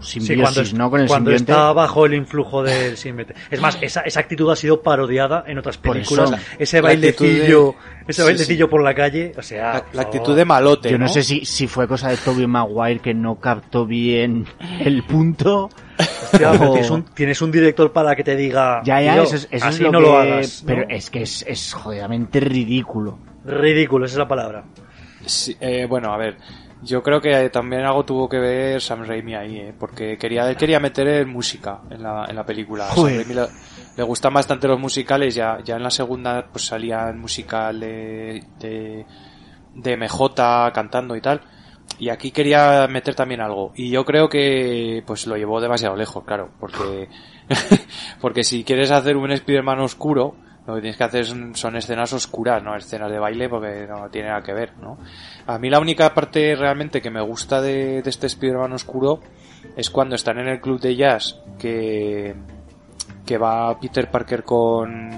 [0.00, 0.90] Sí, simbiosis, cuando, ¿no?
[0.90, 1.52] Con el cuando simbionte.
[1.52, 3.34] está bajo el influjo del simbionte.
[3.50, 6.30] Es más, esa, esa actitud ha sido parodiada en otras películas.
[6.32, 6.40] eso.
[6.58, 10.90] ese bailecillo, de- ese Sí, bailecillo por la calle, o sea, la, actitud de malote.
[10.90, 14.46] Yo no, sé si, si fue cosa de Tobey Maguire que no captó bien
[14.80, 15.68] el punto.
[15.98, 19.22] Hostia, pero o- tienes, un, tienes un director para que te diga, Ya, ya, "Tío,
[19.24, 20.04] eso, es, eso es así lo no que...
[20.04, 20.62] lo hagas.
[20.62, 20.66] ¿no?
[20.66, 23.18] Pero es que es, es jodidamente ridículo.
[23.44, 24.64] Ridículo, esa es la palabra.
[25.24, 26.36] Sí, eh, bueno, a ver,
[26.82, 29.74] yo creo que también algo tuvo que ver Sam Raimi ahí, ¿eh?
[29.78, 32.88] porque quería, él quería meter música en la, en la película.
[32.88, 33.06] Sam.
[33.06, 33.46] Raimi le,
[33.96, 38.44] le gustan bastante los musicales, ya, ya en la segunda pues salía el musical de,
[38.58, 39.06] de,
[39.74, 41.40] de MJ cantando y tal.
[41.98, 43.72] Y aquí quería meter también algo.
[43.74, 47.08] Y yo creo que pues lo llevó demasiado lejos, claro, porque
[48.20, 50.36] porque si quieres hacer un Spider-Man oscuro,
[50.66, 54.08] lo que tienes que hacer son, son escenas oscuras, no escenas de baile, porque no
[54.10, 54.98] tiene nada que ver, ¿no?
[55.46, 59.20] A mí la única parte realmente que me gusta de, este Spider-Man oscuro
[59.76, 62.34] es cuando están en el club de jazz que,
[63.24, 65.10] que va Peter Parker con,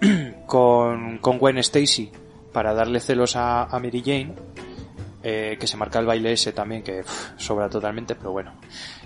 [0.46, 2.10] con, con Gwen Stacy
[2.52, 4.34] para darle celos a, a Mary Jane
[5.26, 7.02] eh, que se marca el baile ese también, que
[7.38, 8.52] sobra totalmente, pero bueno.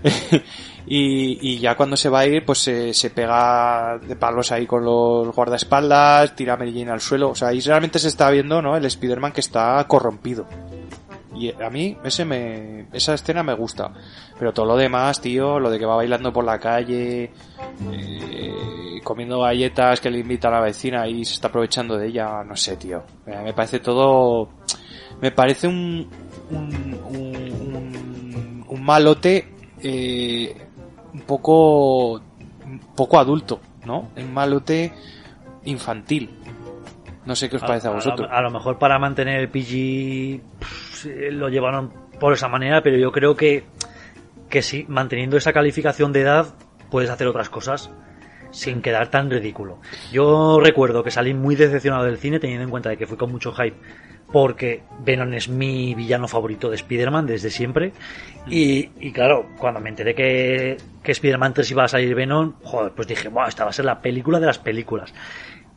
[0.87, 4.67] y, y ya cuando se va a ir, pues se, se pega de palos ahí
[4.67, 7.31] con los guardaespaldas, tira a Jane al suelo.
[7.31, 8.77] O sea, ahí realmente se está viendo, ¿no?
[8.77, 10.49] El Spider-Man que está corrompido.
[11.37, 13.93] Y a mí ese me, esa escena me gusta.
[14.37, 17.31] Pero todo lo demás, tío, lo de que va bailando por la calle,
[17.93, 22.43] eh, comiendo galletas que le invita a la vecina y se está aprovechando de ella,
[22.43, 23.05] no sé, tío.
[23.25, 24.49] Me me parece todo
[25.21, 26.09] me parece un
[26.51, 26.99] un,
[28.69, 30.57] un, malote eh,
[31.13, 34.93] un poco un poco adulto no un malote
[35.65, 36.31] infantil.
[37.25, 38.29] No sé qué os parece a, vosotros.
[38.31, 43.13] A, lo mejor para mantener el PG pff, lo llevaron por esa manera, pero yo
[43.13, 43.65] creo que,
[44.49, 46.55] que sí, manteniendo esa calificación de edad,
[46.91, 47.91] puedes hacer otras cosas
[48.51, 49.79] sin quedar tan ridículo.
[50.11, 53.31] Yo recuerdo que salí muy decepcionado del cine teniendo en cuenta de que fui con
[53.31, 53.77] mucho hype
[54.33, 57.93] porque Venom es mi villano favorito de Spider-Man desde siempre
[58.47, 63.09] y, claro, cuando me enteré que, que Spider-Man 3 iba a salir Venom, joder, pues
[63.09, 65.13] dije, wow, esta va a ser la película de las películas.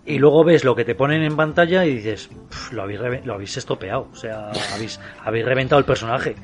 [0.06, 3.34] Y luego ves lo que te ponen en pantalla y dices, "Pf, lo habéis, lo
[3.36, 6.36] habéis estopeado, o sea, habéis, habéis reventado el personaje.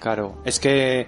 [0.00, 1.06] Claro, es que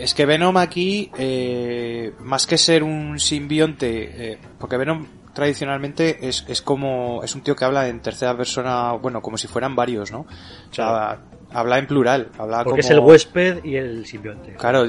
[0.00, 6.44] es que Venom aquí eh, más que ser un simbionte, eh, porque Venom tradicionalmente es,
[6.48, 10.10] es como es un tío que habla en tercera persona, bueno, como si fueran varios,
[10.12, 10.20] ¿no?
[10.20, 14.54] O sea, habla en plural, habla Porque como es el huésped y el simbionte.
[14.54, 14.84] Claro,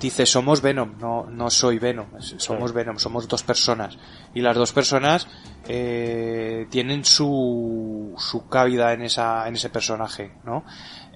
[0.00, 3.98] dice somos Venom, no, no soy Venom, somos Venom, somos dos personas.
[4.34, 5.28] Y las dos personas
[5.66, 10.64] eh, tienen su, su cabida en esa, en ese personaje, ¿no?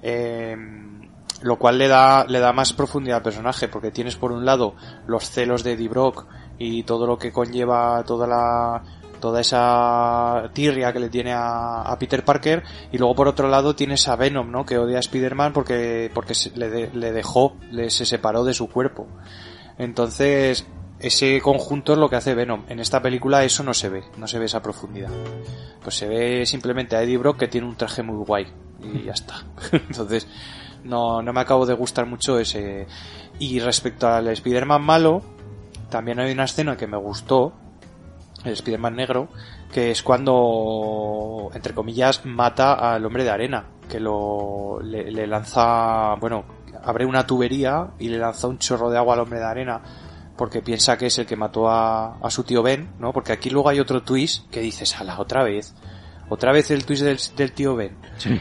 [0.03, 0.57] Eh,
[1.43, 4.75] lo cual le da, le da más profundidad al personaje, porque tienes por un lado
[5.07, 6.27] los celos de Eddie Brock
[6.65, 8.83] y todo lo que conlleva toda la,
[9.21, 13.75] toda esa tirria que le tiene a, a Peter Parker y luego por otro lado
[13.75, 14.65] tienes a Venom, ¿no?
[14.67, 18.55] Que odia a Spider-Man porque, porque se- le, de- le dejó, le, se separó de
[18.55, 19.07] su cuerpo.
[19.79, 20.67] Entonces,
[20.99, 22.65] ese conjunto es lo que hace Venom.
[22.69, 25.11] En esta película eso no se ve, no se ve esa profundidad.
[25.83, 28.47] Pues se ve simplemente a Eddie Brock que tiene un traje muy guay
[28.83, 29.45] y ya está.
[29.73, 30.27] Entonces,
[30.85, 32.87] no, no me acabo de gustar mucho ese.
[33.39, 35.23] Y respecto al Spider-Man malo,
[35.93, 37.53] también hay una escena que me gustó,
[38.45, 39.29] el Spider-Man negro,
[39.73, 46.15] que es cuando, entre comillas, mata al hombre de arena, que lo, le, le lanza,
[46.15, 46.45] bueno,
[46.83, 49.83] abre una tubería y le lanza un chorro de agua al hombre de arena
[50.37, 53.13] porque piensa que es el que mató a, a su tío Ben, ¿no?
[53.13, 55.75] Porque aquí luego hay otro twist que dices, ala, otra vez.
[56.31, 57.97] Otra vez el twist del, del tío Ben.
[58.17, 58.41] Sí.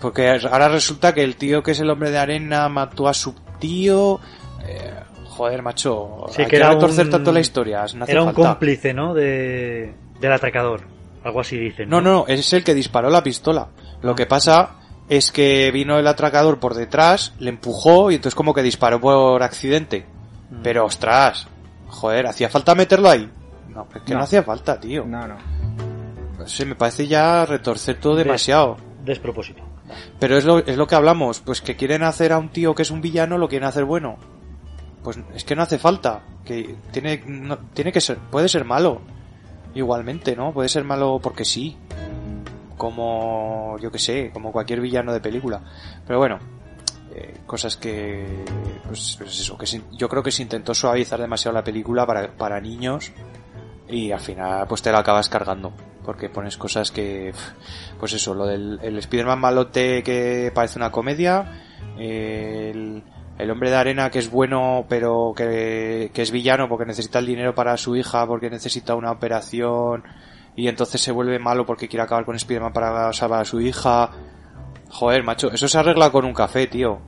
[0.00, 3.34] Porque ahora resulta que el tío que es el hombre de arena mató a su
[3.58, 4.20] tío.
[4.66, 4.94] Eh,
[5.30, 6.26] joder, macho.
[6.30, 7.84] Sí, hay que era retorcer un- tanto la historia.
[7.94, 8.50] No Era un falta.
[8.50, 9.14] cómplice, ¿no?
[9.14, 10.82] De, del atracador.
[11.24, 11.88] Algo así dicen.
[11.88, 13.68] No, no, no, es el que disparó la pistola.
[14.02, 14.76] Lo que pasa
[15.08, 19.42] es que vino el atracador por detrás, le empujó y entonces como que disparó por
[19.42, 20.06] accidente.
[20.50, 20.62] Mm.
[20.62, 21.46] Pero ostras,
[21.88, 23.30] joder, ¿hacía falta meterlo ahí?
[23.68, 24.24] No, es que no, No.
[24.24, 25.04] hacía falta, tío.
[25.04, 25.36] No, no.
[26.38, 28.76] No sé, me parece ya retorcer todo demasiado.
[29.04, 29.62] Despropósito.
[30.18, 32.82] Pero es lo, es lo que hablamos, pues que quieren hacer a un tío que
[32.82, 34.16] es un villano, lo quieren hacer bueno.
[35.02, 39.00] Pues es que no hace falta, que tiene, no- tiene que ser, puede ser malo.
[39.74, 40.52] Igualmente, ¿no?
[40.52, 41.76] Puede ser malo porque sí.
[42.76, 45.60] Como, yo que sé, como cualquier villano de película.
[46.06, 46.38] Pero bueno,
[47.14, 48.44] eh, cosas que,
[48.86, 52.60] pues, pues eso, que yo creo que se intentó suavizar demasiado la película para, para
[52.60, 53.12] niños
[53.88, 55.72] y al final pues te la acabas cargando
[56.04, 57.34] porque pones cosas que
[57.98, 61.60] pues eso lo del el Spider-Man malote que parece una comedia
[61.98, 63.02] el,
[63.42, 67.26] el hombre de arena que es bueno pero que, que es villano porque necesita el
[67.26, 70.04] dinero para su hija porque necesita una operación
[70.56, 74.10] y entonces se vuelve malo porque quiere acabar con Spider-Man para salvar a su hija
[74.90, 76.98] Joder, macho, eso se arregla con un café, tío.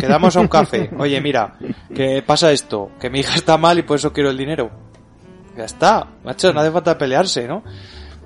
[0.00, 0.90] Quedamos a un café.
[0.98, 1.58] Oye, mira,
[1.94, 4.70] que pasa esto, que mi hija está mal y por eso quiero el dinero.
[5.56, 7.62] Ya está, macho, no hace falta pelearse, ¿no?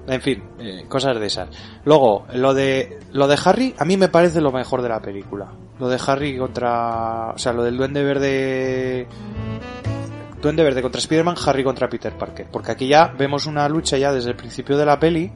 [0.06, 1.48] En fin, eh, cosas de esas.
[1.84, 5.52] Luego, lo de lo de Harry, a mí me parece lo mejor de la película.
[5.78, 9.06] Lo de Harry contra, o sea, lo del Duende Verde
[10.42, 14.12] Duende Verde contra Spider-Man, Harry contra Peter Parker, porque aquí ya vemos una lucha ya
[14.12, 15.30] desde el principio de la peli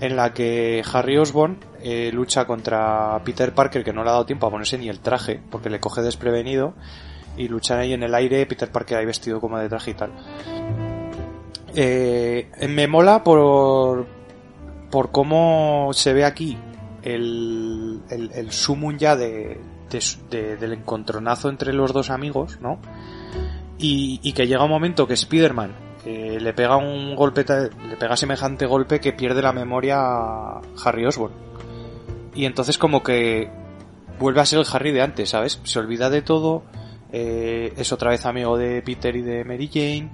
[0.00, 4.26] en la que Harry Osborn eh, lucha contra Peter Parker que no le ha dado
[4.26, 6.74] tiempo a ponerse ni el traje porque le coge desprevenido
[7.36, 10.12] y luchan ahí en el aire Peter Parker ahí vestido como de traje y tal
[11.74, 14.06] eh, me mola por
[14.90, 16.56] por cómo se ve aquí
[17.02, 20.00] el, el, el sumum ya de, de-
[20.30, 22.78] de- del encontronazo entre los dos amigos, ¿no?
[23.78, 25.72] Y, que llega un momento que Spider-Man
[26.40, 27.44] le pega un golpe,
[27.88, 31.34] le pega semejante golpe que pierde la memoria a Harry Osborn.
[32.34, 33.50] Y entonces como que
[34.18, 35.60] vuelve a ser el Harry de antes, ¿sabes?
[35.64, 36.62] Se olvida de todo,
[37.12, 40.10] eh, es otra vez amigo de Peter y de Mary Jane,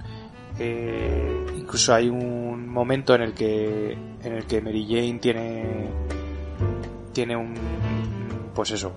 [0.59, 1.34] eh,
[1.75, 5.91] incluso hay un momento en el que en el que Mary Jane tiene
[7.13, 7.53] tiene un
[8.55, 8.93] pues eso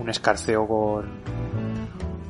[0.00, 1.22] un escarceo con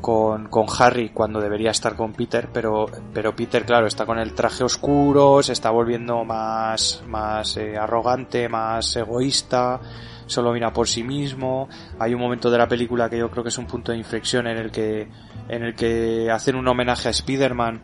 [0.02, 2.84] con, con Harry cuando debería estar con Peter pero
[3.14, 8.50] pero Peter claro está con el traje oscuro se está volviendo más más eh, arrogante
[8.50, 9.80] más egoísta
[10.26, 11.68] solo mira por sí mismo.
[11.98, 14.46] Hay un momento de la película que yo creo que es un punto de inflexión
[14.46, 15.08] en el que
[15.48, 17.82] en el que hacen un homenaje a Spider-Man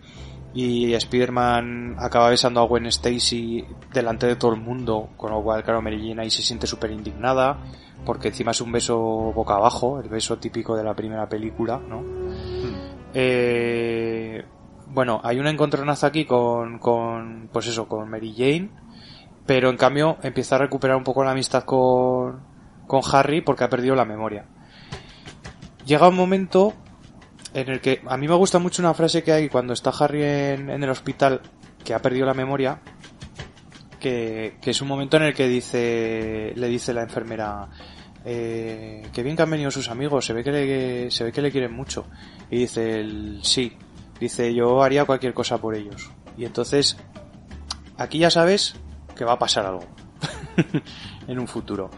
[0.52, 5.62] y Spider-Man acaba besando a Gwen Stacy delante de todo el mundo, con lo cual,
[5.62, 7.58] claro, Mary Jane ahí se siente súper indignada,
[8.04, 12.02] porque encima es un beso boca abajo, el beso típico de la primera película, ¿no?
[13.14, 14.44] Eh,
[14.88, 18.70] bueno, hay un encontronazo aquí con, con, pues eso, con Mary Jane,
[19.46, 22.40] pero en cambio empieza a recuperar un poco la amistad con,
[22.88, 24.46] con Harry porque ha perdido la memoria.
[25.86, 26.74] Llega un momento
[27.54, 30.22] en el que a mí me gusta mucho una frase que hay cuando está Harry
[30.22, 31.40] en, en el hospital
[31.84, 32.80] que ha perdido la memoria
[34.00, 37.68] que, es un momento en el que dice le dice la enfermera
[38.24, 41.42] eh, que bien que han venido sus amigos se ve que le, se ve que
[41.42, 42.06] le quieren mucho
[42.50, 43.76] y dice el sí
[44.18, 46.96] dice yo haría cualquier cosa por ellos y entonces
[47.96, 48.74] aquí ya sabes
[49.14, 49.86] que va a pasar algo
[51.28, 51.90] en un futuro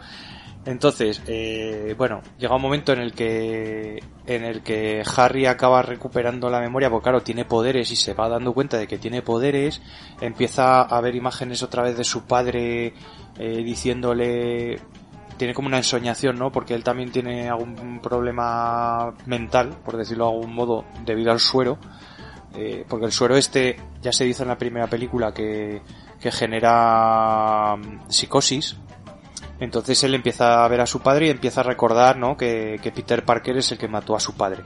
[0.65, 6.49] entonces, eh, bueno, llega un momento en el que en el que Harry acaba recuperando
[6.49, 9.81] la memoria, porque claro, tiene poderes y se va dando cuenta de que tiene poderes,
[10.21, 12.93] empieza a ver imágenes otra vez de su padre
[13.37, 14.79] eh, diciéndole
[15.37, 16.51] tiene como una ensoñación, ¿no?
[16.51, 21.77] Porque él también tiene algún problema mental, por decirlo de algún modo, debido al suero.
[22.55, 25.81] Eh, porque el suero este, ya se dice en la primera película que,
[26.19, 28.77] que genera mm, psicosis.
[29.63, 32.35] Entonces él empieza a ver a su padre y empieza a recordar, ¿no?
[32.35, 34.63] Que, Peter Parker es el que mató a su padre.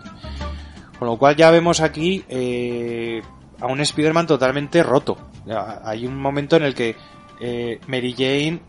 [0.98, 3.22] Con lo cual ya vemos aquí eh,
[3.60, 5.18] a un Spider-Man totalmente roto.
[5.84, 6.96] Hay un momento en el que
[7.40, 8.60] eh, Mary Jane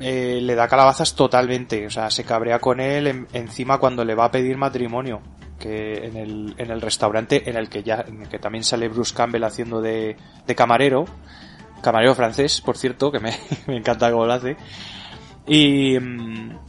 [0.00, 4.14] eh, le da calabazas totalmente, o sea, se cabrea con él en- encima cuando le
[4.14, 5.22] va a pedir matrimonio,
[5.58, 8.88] que en el, en el restaurante en el que ya, en el que también sale
[8.88, 11.04] Bruce Campbell haciendo de, de camarero,
[11.82, 13.32] camarero francés, por cierto, que me,
[13.68, 14.56] me encanta cómo lo hace.
[15.48, 15.96] Y,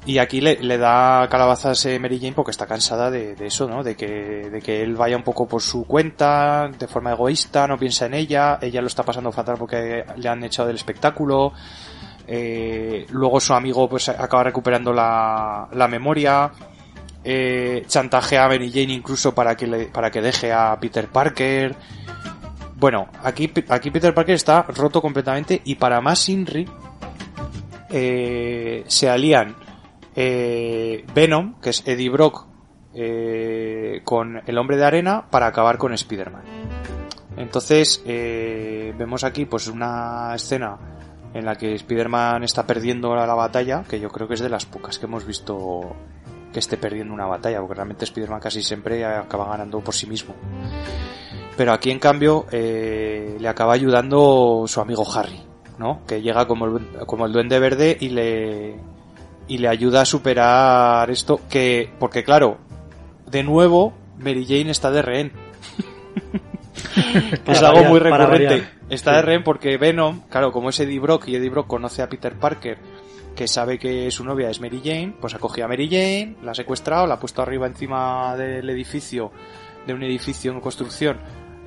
[0.06, 3.84] y aquí le, da calabazas eh, Mary Jane porque está cansada de, de eso, ¿no?
[3.84, 4.08] De que,
[4.52, 8.14] de que él vaya un poco por su cuenta, de forma egoísta, no piensa en
[8.14, 11.54] ella, ella lo está pasando fatal porque le han echado del espectáculo,
[12.28, 16.52] eh, luego su amigo pues acaba recuperando la, la memoria,
[17.24, 21.76] eh, chantajea a Mary Jane incluso para que le, para que deje a Peter Parker.
[22.76, 26.68] Bueno, aquí, aquí Peter Parker está roto completamente y para más Inri
[27.90, 29.56] eh, se alían
[30.16, 32.48] eh, Venom, que es Eddie Brock,
[32.94, 36.44] eh, con el hombre de arena para acabar con Spider-Man.
[37.38, 40.78] Entonces, eh, vemos aquí pues una escena
[41.34, 44.50] en la que Spider-Man está perdiendo la, la batalla, que yo creo que es de
[44.50, 45.96] las pocas que hemos visto
[46.52, 50.34] que esté perdiendo una batalla, porque realmente Spider-Man casi siempre acaba ganando por sí mismo.
[51.56, 55.40] Pero aquí, en cambio, eh, le acaba ayudando su amigo Harry,
[55.78, 56.06] ¿no?
[56.06, 58.76] Que llega como el, como el duende verde y le,
[59.48, 62.58] y le ayuda a superar esto, que, porque claro,
[63.28, 65.32] de nuevo, Mary Jane está de rehén.
[67.46, 68.68] es algo muy recurrente.
[68.90, 69.16] Está Sí.
[69.18, 72.34] de rehén porque Venom, claro, como es Eddie Brock y Eddie Brock conoce a Peter
[72.38, 72.78] Parker,
[73.36, 76.52] que sabe que su novia es Mary Jane, pues ha cogido a Mary Jane, la
[76.52, 79.32] ha secuestrado, la ha puesto arriba encima del edificio,
[79.86, 81.18] de un edificio en construcción,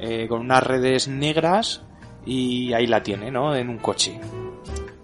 [0.01, 1.83] eh, con unas redes negras
[2.27, 3.55] y ahí la tiene, ¿no?
[3.55, 4.21] En un coche.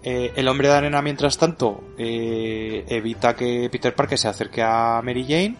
[0.09, 5.01] Eh, el hombre de arena, mientras tanto, eh, evita que Peter Parker se acerque a
[5.03, 5.57] Mary Jane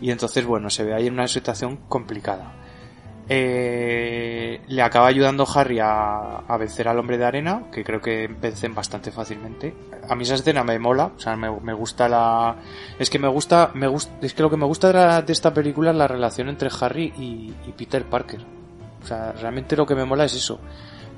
[0.00, 2.54] y entonces, bueno, se ve ahí en una situación complicada.
[3.28, 8.26] Eh, le acaba ayudando Harry a, a vencer al hombre de arena, que creo que
[8.28, 9.74] vencen bastante fácilmente.
[10.08, 12.56] A mí esa escena me mola, o sea, me, me gusta la...
[12.98, 13.86] Es que me gusta, me
[14.22, 17.52] es que lo que me gusta de, esta película es la relación entre Harry y
[17.76, 18.63] Peter Parker.
[19.04, 20.58] O sea, realmente lo que me mola es eso,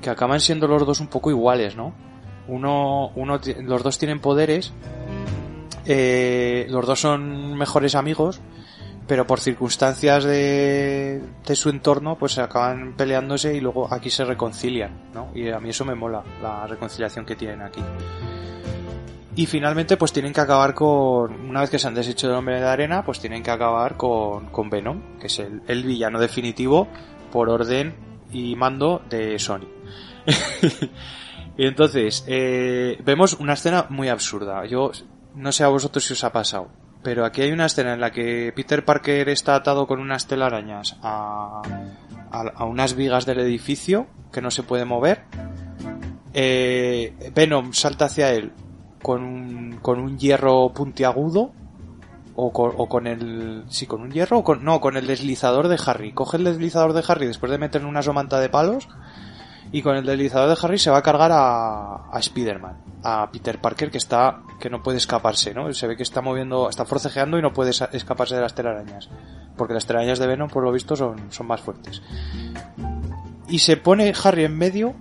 [0.01, 1.93] que acaban siendo los dos un poco iguales, ¿no?
[2.49, 4.73] Uno, uno, los dos tienen poderes,
[5.85, 8.41] eh, los dos son mejores amigos,
[9.07, 11.21] pero por circunstancias de,
[11.53, 15.29] su entorno, pues acaban peleándose y luego aquí se reconcilian, ¿no?
[15.33, 17.81] Y a mí eso me mola, la reconciliación que tienen aquí.
[19.37, 22.59] Y finalmente, pues tienen que acabar con, una vez que se han deshecho del hombre
[22.59, 26.89] de arena, pues tienen que acabar con, con Venom, que es el villano definitivo
[27.31, 27.95] por orden
[28.31, 29.67] y mando de Sony.
[31.57, 34.65] entonces, eh, vemos una escena muy absurda.
[34.65, 34.91] Yo
[35.35, 36.69] no sé a vosotros si os ha pasado,
[37.03, 40.97] pero aquí hay una escena en la que Peter Parker está atado con unas telarañas
[41.01, 41.61] a,
[42.31, 45.23] a, unas vigas del edificio que no se puede mover.
[46.33, 48.51] Eh, Venom salta hacia él
[49.01, 51.53] con con un hierro puntiagudo
[52.37, 55.67] o con, o con el sí con un hierro o con, no con el deslizador
[55.67, 58.87] de Harry coge el deslizador de Harry después de meterle una somanta de palos
[59.71, 63.59] y con el deslizador de Harry se va a cargar a, a Spider-Man, a Peter
[63.59, 65.73] Parker que está, que no puede escaparse, ¿no?
[65.73, 69.09] Se ve que está moviendo, está forcejeando y no puede escaparse de las telarañas.
[69.57, 72.01] Porque las telarañas de Venom, por lo visto, son, son más fuertes.
[73.49, 74.93] Y se pone Harry en medio,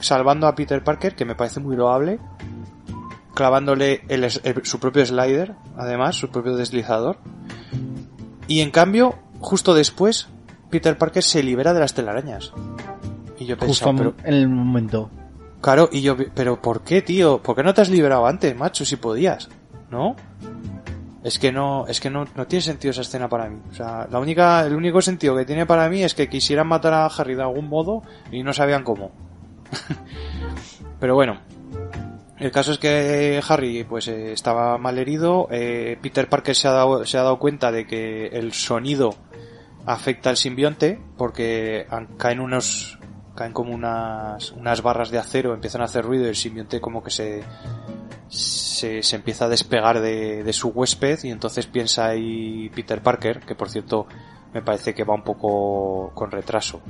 [0.00, 2.20] salvando a Peter Parker, que me parece muy loable,
[3.34, 7.18] clavándole el el- su propio slider, además, su propio deslizador.
[8.48, 10.28] Y en cambio, justo después,
[10.70, 12.52] Peter Parker se libera de las telarañas.
[13.38, 15.10] Y yo Justo pensaba, pero, en el momento.
[15.60, 17.42] claro, y yo, pero ¿por qué, tío?
[17.42, 19.48] ¿Por qué no te has liberado antes, macho, si podías?
[19.90, 20.14] ¿No?
[21.24, 23.60] Es que no, es que no, no tiene sentido esa escena para mí.
[23.70, 26.94] O sea, la única, el único sentido que tiene para mí es que quisieran matar
[26.94, 28.02] a Harry de algún modo
[28.32, 29.12] y no sabían cómo.
[31.00, 31.38] Pero bueno,
[32.42, 35.46] el caso es que Harry pues eh, estaba mal herido.
[35.50, 39.14] eh, Peter Parker se ha, dado, se ha dado cuenta de que el sonido
[39.86, 41.86] afecta al simbionte porque
[42.16, 42.98] caen unos
[43.34, 47.02] caen como unas unas barras de acero empiezan a hacer ruido y el simbionte como
[47.02, 47.42] que se
[48.28, 53.40] se, se empieza a despegar de, de su huésped y entonces piensa ahí Peter Parker
[53.40, 54.06] que por cierto
[54.52, 56.80] me parece que va un poco con retraso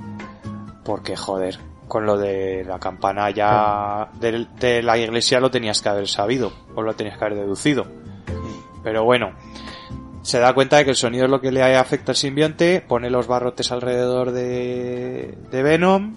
[0.84, 1.58] porque joder
[1.92, 6.50] con lo de la campana ya del- de, la iglesia lo tenías que haber sabido
[6.74, 7.84] o lo tenías que haber deducido.
[8.82, 9.32] Pero bueno
[10.22, 13.10] se da cuenta de que el sonido es lo que le afecta al simbionte, pone
[13.10, 16.14] los barrotes alrededor de, de Venom,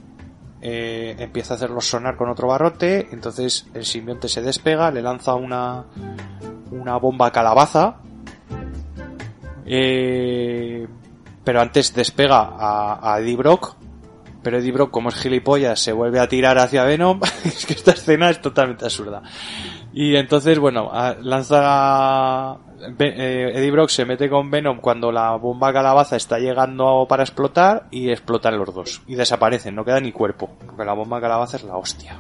[0.61, 5.33] eh, empieza a hacerlos sonar con otro barrote, entonces el simbionte se despega, le lanza
[5.33, 5.85] una,
[6.71, 7.97] una bomba calabaza,
[9.65, 10.87] eh,
[11.43, 13.75] pero antes despega a, a Eddie Brock,
[14.45, 17.19] pero Eddie Brock, como es gilipollas, se vuelve a tirar hacia Venom.
[17.45, 19.23] es que esta escena es totalmente absurda.
[19.91, 20.91] Y entonces, bueno,
[21.23, 22.55] lanza...
[22.99, 27.87] Eh, Eddie Brock se mete con Venom cuando la bomba calabaza está llegando para explotar
[27.89, 29.01] y explotan los dos.
[29.07, 32.19] Y desaparecen, no queda ni cuerpo, porque la bomba calabaza es la hostia.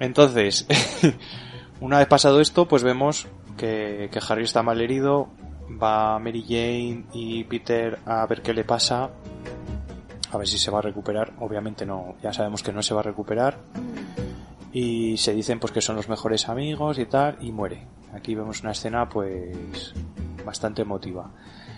[0.00, 0.66] Entonces,
[1.80, 3.26] una vez pasado esto, pues vemos
[3.58, 5.28] que, que Harry está mal herido,
[5.70, 9.10] va Mary Jane y Peter a ver qué le pasa,
[10.30, 11.32] a ver si se va a recuperar.
[11.40, 13.58] Obviamente no, ya sabemos que no se va a recuperar.
[14.72, 17.86] Y se dicen pues que son los mejores amigos y tal, y muere.
[18.12, 19.94] Aquí vemos una escena pues
[20.44, 21.30] bastante emotiva.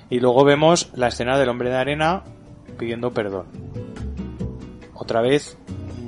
[0.09, 2.25] Y luego vemos la escena del hombre de arena
[2.79, 3.47] pidiendo perdón.
[4.95, 5.57] Otra vez,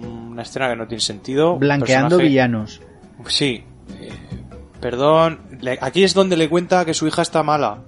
[0.02, 1.56] una escena que no tiene sentido.
[1.56, 2.80] Blanqueando Personaje- villanos.
[3.28, 3.64] Sí.
[4.00, 4.10] eh,
[4.80, 5.40] perdón.
[5.80, 7.78] aquí es donde le cuenta que su hija está mala.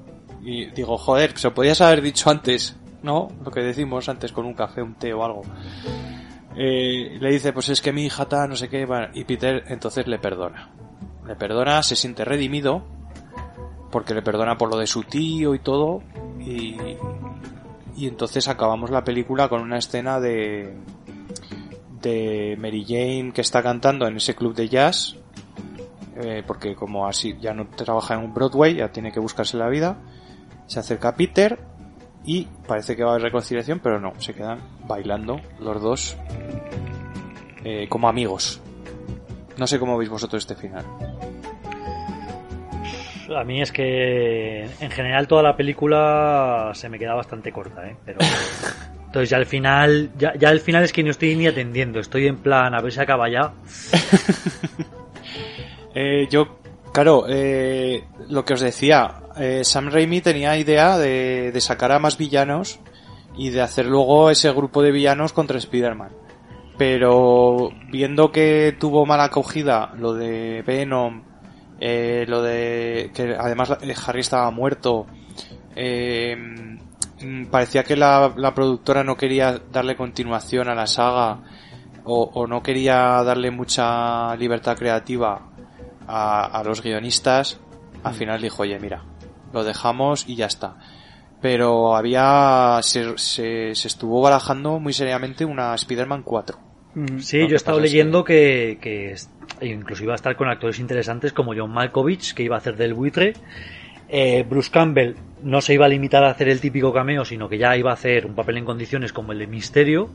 [0.43, 3.29] Y digo, joder, se lo podías haber dicho antes, ¿no?
[3.45, 5.43] Lo que decimos antes con un café, un té o algo.
[6.57, 10.09] Eh, le dice, pues es que mi hija está, no sé qué, y Peter entonces
[10.09, 10.71] le perdona.
[11.27, 12.83] Le perdona, se siente redimido,
[13.93, 16.03] porque le perdona por lo de su tío y todo,
[16.41, 16.77] y,
[17.97, 20.75] y entonces acabamos la película con una escena de,
[22.01, 25.17] de Mary Jane que está cantando en ese club de jazz,
[26.17, 29.69] eh, porque como así ya no trabaja en un Broadway, ya tiene que buscarse la
[29.69, 29.99] vida,
[30.67, 31.74] se acerca a Peter
[32.27, 36.17] y parece que va a haber reconciliación, pero no, se quedan bailando los dos
[37.65, 38.61] eh, como amigos.
[39.57, 40.85] No sé cómo veis vosotros este final.
[43.35, 47.97] A mí es que en general toda la película se me queda bastante corta, ¿eh?
[48.05, 48.19] Pero
[49.07, 52.27] entonces ya al final, ya, ya al final es que no estoy ni atendiendo, estoy
[52.27, 53.53] en plan a ver si acaba ya.
[55.97, 56.59] Eh, yo,
[56.95, 61.99] claro, eh, lo que os decía, eh, Sam Raimi tenía idea de, de sacar a
[61.99, 62.81] más villanos
[63.37, 66.13] y de hacer luego ese grupo de villanos contra Spider-Man.
[66.79, 71.23] Pero viendo que tuvo mala acogida lo de Venom,
[71.81, 75.07] eh, lo de que además eh, Harry estaba muerto,
[75.77, 76.37] eh,
[77.21, 81.41] mm, parecía que la, la productora no quería darle continuación a la saga
[82.05, 85.54] o, o no quería darle mucha libertad creativa
[86.09, 87.61] a, a los guionistas,
[88.03, 89.03] al final dijo, oye, mira,
[89.53, 90.77] lo dejamos y ya está.
[91.41, 96.59] Pero había, se, se, se estuvo barajando muy seriamente una Spider-Man 4.
[97.19, 99.29] Sí, Lo yo he estado es leyendo que, que es-
[99.61, 102.95] incluso iba a estar con actores interesantes como John Malkovich, que iba a hacer del
[102.95, 103.35] buitre.
[104.09, 107.59] Eh, Bruce Campbell no se iba a limitar a hacer el típico cameo, sino que
[107.59, 110.09] ya iba a hacer un papel en condiciones como el de Misterio.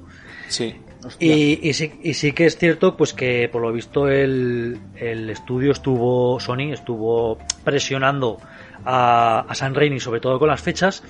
[0.50, 0.76] Sí,
[1.20, 5.30] Y, y sí, y sí que es cierto pues que por lo visto el, el
[5.30, 8.38] estudio estuvo, Sony estuvo presionando
[8.84, 11.04] a, a San Raimi sobre todo con las fechas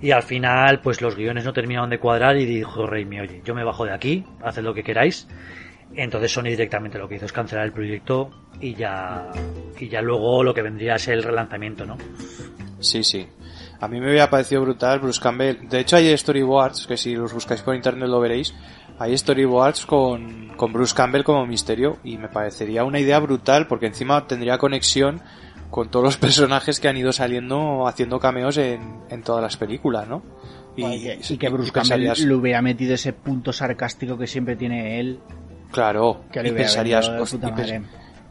[0.00, 3.54] y al final pues los guiones no terminaron de cuadrar y dijo Raimi, oye, yo
[3.54, 5.28] me bajo de aquí, haced lo que queráis.
[5.94, 9.30] Entonces Sony directamente lo que hizo es cancelar el proyecto y ya,
[9.78, 11.96] y ya luego lo que vendría es el relanzamiento, ¿no?
[12.80, 13.26] sí, sí.
[13.80, 15.68] A mí me había parecido brutal Bruce Campbell.
[15.68, 18.54] De hecho hay storyboards, que si los buscáis por internet lo veréis.
[18.98, 23.86] Hay storyboards con, con Bruce Campbell como misterio y me parecería una idea brutal porque
[23.86, 25.20] encima tendría conexión
[25.70, 30.08] con todos los personajes que han ido saliendo haciendo cameos en, en todas las películas,
[30.08, 30.22] ¿no?
[30.76, 34.54] Y, que, y que Bruce Campbell pensarías- le hubiera metido ese punto sarcástico que siempre
[34.56, 35.18] tiene él.
[35.72, 37.84] Claro, Que le y pensarías, y, pens-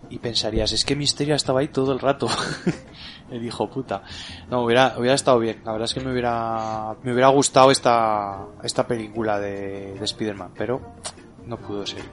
[0.10, 2.28] y pensarías, es que Misterio estaba ahí todo el rato.
[3.32, 4.04] el hijo puta.
[4.50, 5.62] No, hubiera, hubiera estado bien.
[5.66, 10.52] La verdad es que me hubiera, me hubiera gustado esta, esta película de, de Spider-Man,
[10.58, 10.82] pero
[11.46, 12.04] no pudo ser.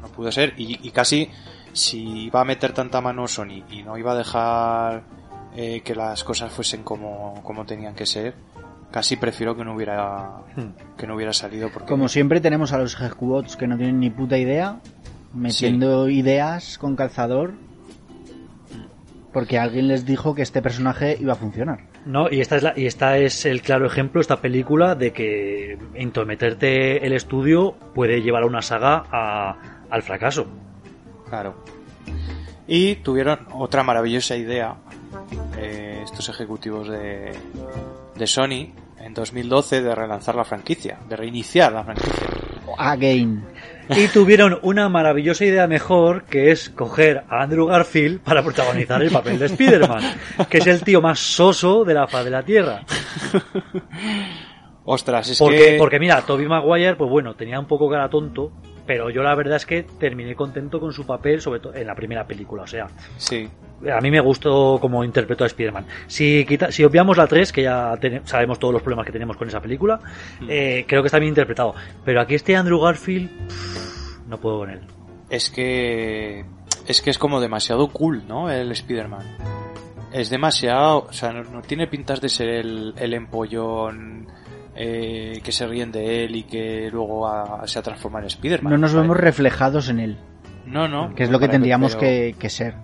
[0.00, 1.30] No pudo ser y, y casi
[1.72, 5.04] si iba a meter tanta mano Sony y no iba a dejar
[5.54, 8.34] eh, que las cosas fuesen como, como tenían que ser,
[8.90, 10.42] casi prefiero que no hubiera,
[10.96, 14.10] que no hubiera salido porque Como siempre tenemos a los ejecubots que no tienen ni
[14.10, 14.80] puta idea,
[15.34, 17.54] metiendo ideas con calzador,
[19.32, 21.80] porque alguien les dijo que este personaje iba a funcionar.
[22.04, 25.78] No, y esta es la, y esta es el claro ejemplo, esta película, de que
[25.96, 29.56] intrometerte el estudio puede llevar a una saga a-
[29.90, 30.46] al fracaso.
[31.28, 31.64] Claro.
[32.66, 34.76] Y tuvieron otra maravillosa idea,
[35.58, 37.32] eh, estos ejecutivos de,
[38.16, 42.28] de Sony, en 2012, de relanzar la franquicia, de reiniciar la franquicia.
[42.78, 43.44] Again.
[43.96, 49.10] Y tuvieron una maravillosa idea mejor, que es coger a Andrew Garfield para protagonizar el
[49.10, 50.02] papel de Spider-Man,
[50.48, 52.82] que es el tío más soso de la faz de la Tierra.
[54.84, 55.76] Ostras, es Porque, que...
[55.78, 58.52] porque mira, Toby Maguire, pues bueno, tenía un poco cara tonto,
[58.86, 61.94] pero yo la verdad es que terminé contento con su papel, sobre todo en la
[61.94, 62.62] primera película.
[62.62, 63.48] O sea, Sí,
[63.92, 65.86] a mí me gustó como interpretó a Spider-Man.
[66.06, 69.48] Si, quita, si obviamos la 3, que ya sabemos todos los problemas que tenemos con
[69.48, 70.00] esa película,
[70.40, 70.46] Mm.
[70.48, 71.74] eh, creo que está bien interpretado.
[72.04, 74.80] Pero aquí este Andrew Garfield, pff, no puedo con él.
[75.30, 76.44] es que...
[76.86, 78.50] Es que es como demasiado cool, ¿no?
[78.50, 79.36] El Spider-Man.
[80.12, 81.06] Es demasiado...
[81.08, 84.26] O sea, no, no tiene pintas de ser el, el empollón
[84.74, 88.72] eh, que se ríen de él y que luego a- se ha transformado en Spider-Man.
[88.72, 90.18] No nos vemos reflejados en él,
[90.66, 91.14] No, no.
[91.14, 92.74] que es lo que tendríamos pero- que ser.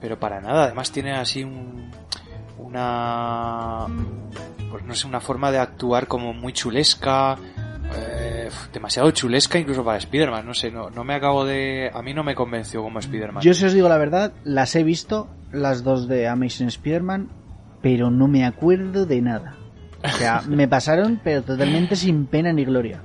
[0.00, 1.90] Pero para nada, además tiene así un,
[2.58, 3.86] una,
[4.70, 7.36] pues no sé, una forma de actuar como muy chulesca,
[7.94, 12.14] eh, demasiado chulesca incluso para Spider-Man, no sé, no, no me acabo de, a mí
[12.14, 13.42] no me convenció como Spider-Man.
[13.42, 17.28] Yo si os digo la verdad, las he visto, las dos de Amazing Spider-Man,
[17.82, 19.56] pero no me acuerdo de nada.
[20.04, 23.00] O sea, me pasaron, pero totalmente sin pena ni gloria.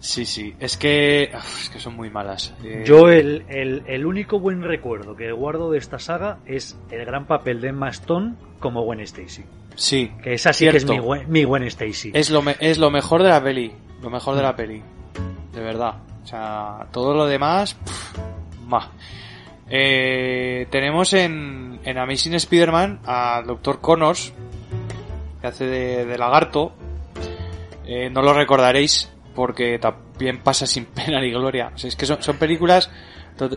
[0.00, 1.24] Sí, sí, es que,
[1.62, 2.52] es que son muy malas.
[2.64, 7.04] Eh, Yo el, el, el único buen recuerdo que guardo de esta saga es el
[7.04, 9.44] gran papel de Emma Stone como Gwen Stacy.
[9.76, 11.14] sí, Que esa sí que es Cierto.
[11.14, 12.10] mi, mi Gwen Stacy.
[12.14, 13.72] es lo, me- es lo mejor de la peli,
[14.02, 14.82] lo mejor de la peli,
[15.54, 15.94] de verdad.
[16.24, 17.76] O sea, todo lo demás,
[18.66, 18.90] ma.
[19.70, 23.80] Eh, tenemos en, en Amazing Spider-Man al Dr.
[23.80, 24.32] Connors,
[25.42, 26.72] que hace de, de lagarto.
[27.84, 31.72] Eh, no lo recordaréis porque también pasa sin pena ni gloria.
[31.74, 32.90] O sea, es que son, son películas,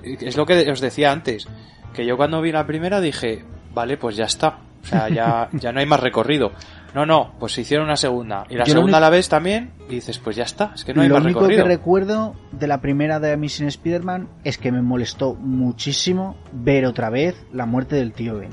[0.03, 1.47] es lo que os decía antes,
[1.93, 4.57] que yo cuando vi la primera dije, vale, pues ya está.
[4.83, 6.51] O sea, ya, ya no hay más recorrido.
[6.93, 8.45] No, no, pues se hicieron una segunda.
[8.49, 10.85] Y la Yo lo segunda único- la ves también y dices, pues ya está, es
[10.85, 11.63] que no hay lo más único recorrido.
[11.63, 17.09] que recuerdo de la primera de Amazing Spider-Man es que me molestó muchísimo ver otra
[17.09, 18.51] vez la muerte del tío Ben.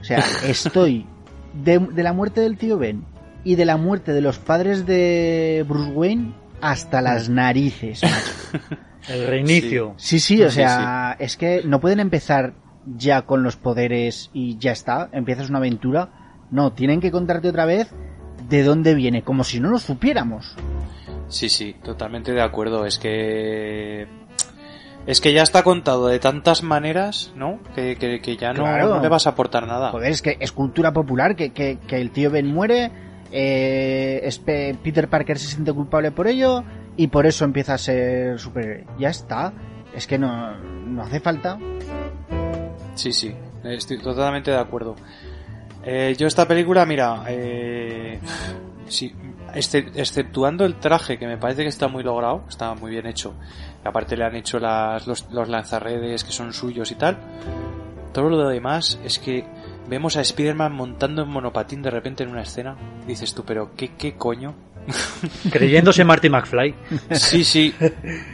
[0.00, 1.06] O sea, estoy
[1.54, 3.04] de, de la muerte del tío Ben
[3.44, 8.64] y de la muerte de los padres de Bruce Wayne hasta las narices, macho.
[9.08, 9.94] El reinicio.
[9.96, 12.54] Sí, sí, o Sí, sea, es que no pueden empezar
[12.86, 16.08] ya con los poderes y ya está, empiezas una aventura.
[16.50, 17.90] No, tienen que contarte otra vez
[18.48, 20.56] de dónde viene, como si no lo supiéramos.
[21.28, 22.86] Sí, sí, totalmente de acuerdo.
[22.86, 24.06] Es que.
[25.06, 27.58] Es que ya está contado de tantas maneras, ¿no?
[27.74, 28.94] Que, que, que ya no, Claro.
[28.96, 29.90] no le vas a aportar nada.
[29.90, 32.90] Joder, es que es cultura popular que, que, que el tío Ben muere,
[33.30, 36.64] eh, es Peter Parker se siente culpable por ello
[36.96, 38.86] y por eso empieza a ser superhéroe.
[38.98, 39.52] Ya está.
[39.94, 41.58] Es que no, no hace falta.
[42.94, 44.94] Sí, sí, estoy totalmente de acuerdo.
[45.84, 48.18] Eh, yo esta película, mira, eh,
[48.88, 49.14] sí,
[49.54, 53.34] exceptuando el traje, que me parece que está muy logrado, está muy bien hecho.
[53.84, 57.18] Y aparte le han hecho las, los, los lanzarredes que son suyos y tal.
[58.12, 59.44] Todo lo demás es que
[59.88, 62.76] vemos a Spider-Man montando en monopatín de repente en una escena.
[63.06, 64.54] Dices tú, pero ¿qué, qué coño?
[65.50, 66.74] Creyéndose Marty McFly.
[67.10, 67.74] Sí, sí.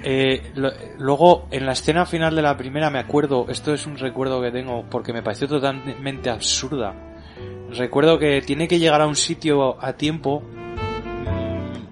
[0.05, 3.97] Eh, lo- luego, en la escena final de la primera, me acuerdo, esto es un
[3.97, 6.95] recuerdo que tengo porque me pareció totalmente absurda.
[7.71, 10.43] Recuerdo que tiene que llegar a un sitio a tiempo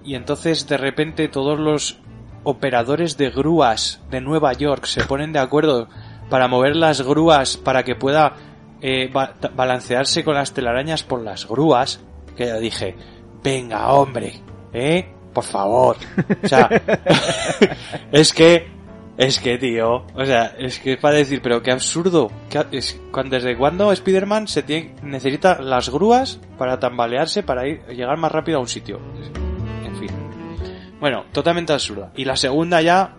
[0.03, 1.99] y entonces de repente todos los
[2.43, 5.87] operadores de grúas de Nueva York se ponen de acuerdo
[6.29, 8.33] para mover las grúas para que pueda
[8.81, 11.99] eh, ba- balancearse con las telarañas por las grúas.
[12.37, 12.95] Que yo dije,
[13.43, 14.41] venga hombre,
[14.73, 15.09] ¿eh?
[15.33, 15.97] Por favor.
[16.43, 16.69] O sea,
[18.11, 18.67] es que,
[19.17, 22.31] es que tío, o sea, es que es para decir, pero qué absurdo.
[22.71, 24.45] es, cuando, ¿Desde cuándo Spider-Man
[25.03, 28.99] necesita las grúas para tambalearse para ir, llegar más rápido a un sitio?
[30.99, 32.11] Bueno, totalmente absurda.
[32.15, 33.15] Y la segunda ya,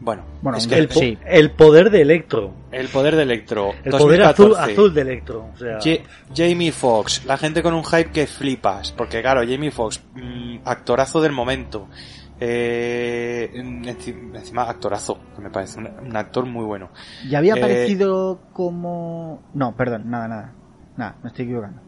[0.00, 1.18] bueno, Bueno, es que El, el, po- Sí.
[1.26, 2.54] el poder de Electro.
[2.92, 3.72] poder de Electro.
[3.84, 4.72] El poder azul, 2014.
[4.72, 5.50] azul de Electro.
[5.54, 6.02] O sea, Ja-
[6.34, 11.20] Jamie Foxx, la gente con un hype que flipas, porque claro, Jamie Foxx, mm, actorazo
[11.20, 11.88] del momento.
[12.42, 16.88] Eh, enci- encima actorazo, que me parece un, un actor muy bueno.
[17.28, 19.42] Ya había Eh, aparecido como...
[19.52, 20.52] No, perdón, nada, nada.
[20.96, 21.82] Nada, me estoy equivocando.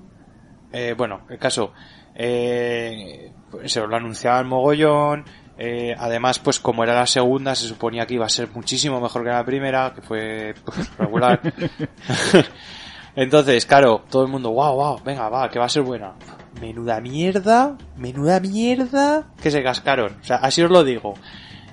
[0.73, 1.73] Eh, bueno, el caso,
[2.15, 3.33] eh,
[3.67, 5.25] se lo anunciaba el mogollón.
[5.59, 9.23] eh, además, pues como era la segunda, se suponía que iba a ser muchísimo mejor
[9.23, 11.41] que la primera, que fue pues, regular.
[13.15, 16.15] Entonces, claro, todo el mundo, wow, wow, venga, va, que va a ser buena.
[16.61, 20.17] Menuda mierda, menuda mierda que se cascaron.
[20.21, 21.15] O sea, así os lo digo.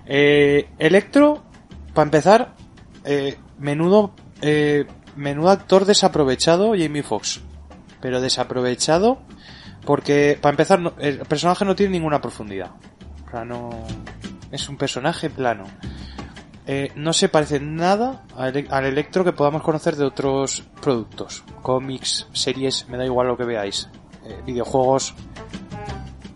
[0.05, 1.43] Eh, Electro,
[1.93, 2.55] para empezar,
[3.05, 4.11] eh, menudo,
[4.41, 4.85] eh,
[5.15, 7.41] menudo actor desaprovechado Jamie Foxx.
[8.01, 9.19] Pero desaprovechado
[9.89, 12.69] porque, para empezar, no- el personaje no tiene ninguna profundidad.
[13.27, 13.71] O sea, no...
[14.51, 15.63] Es un personaje plano.
[16.67, 21.43] Eh, no se parece nada al, al Electro que podamos conocer de otros productos.
[21.63, 23.89] Cómics, series, me da igual lo que veáis.
[24.27, 25.15] Eh, videojuegos.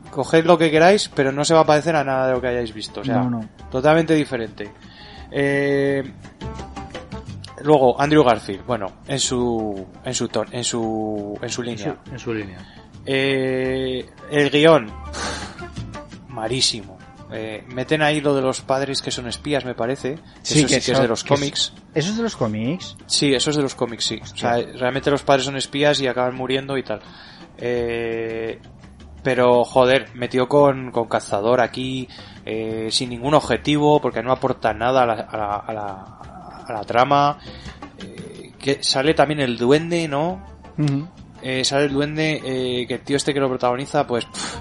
[0.10, 2.48] coged lo que queráis, pero no se va a parecer a nada de lo que
[2.48, 3.02] hayáis visto.
[3.02, 3.50] O sea, No, no.
[3.70, 4.72] totalmente diferente.
[5.30, 6.04] Eh,
[7.62, 11.98] luego, Andrew Garfield, bueno, en su, en su ton, en su, en su En línea.
[12.04, 12.58] su, en su línea.
[13.06, 14.92] Eh, el guion,
[16.30, 16.98] marísimo.
[17.36, 20.14] Eh, meten ahí lo de los padres que son espías, me parece.
[20.14, 21.74] eso sí que es son- de los que es- cómics.
[21.96, 22.96] ¿Eso es de los cómics?
[23.08, 24.20] Sí, eso es de los cómics, sí.
[24.22, 27.02] O sea, realmente los padres son espías y acaban muriendo y tal.
[27.58, 28.60] Eh,
[29.24, 32.08] pero, joder, metió con, con cazador aquí,
[32.46, 36.74] eh, sin ningún objetivo, porque no aporta nada a la, a la, a la, a
[36.74, 37.40] la trama.
[38.00, 40.44] Eh, que sale también el duende, ¿no?
[41.44, 44.26] Eh, sale el duende, eh, que el tío este que lo protagoniza, pues...
[44.26, 44.56] pff,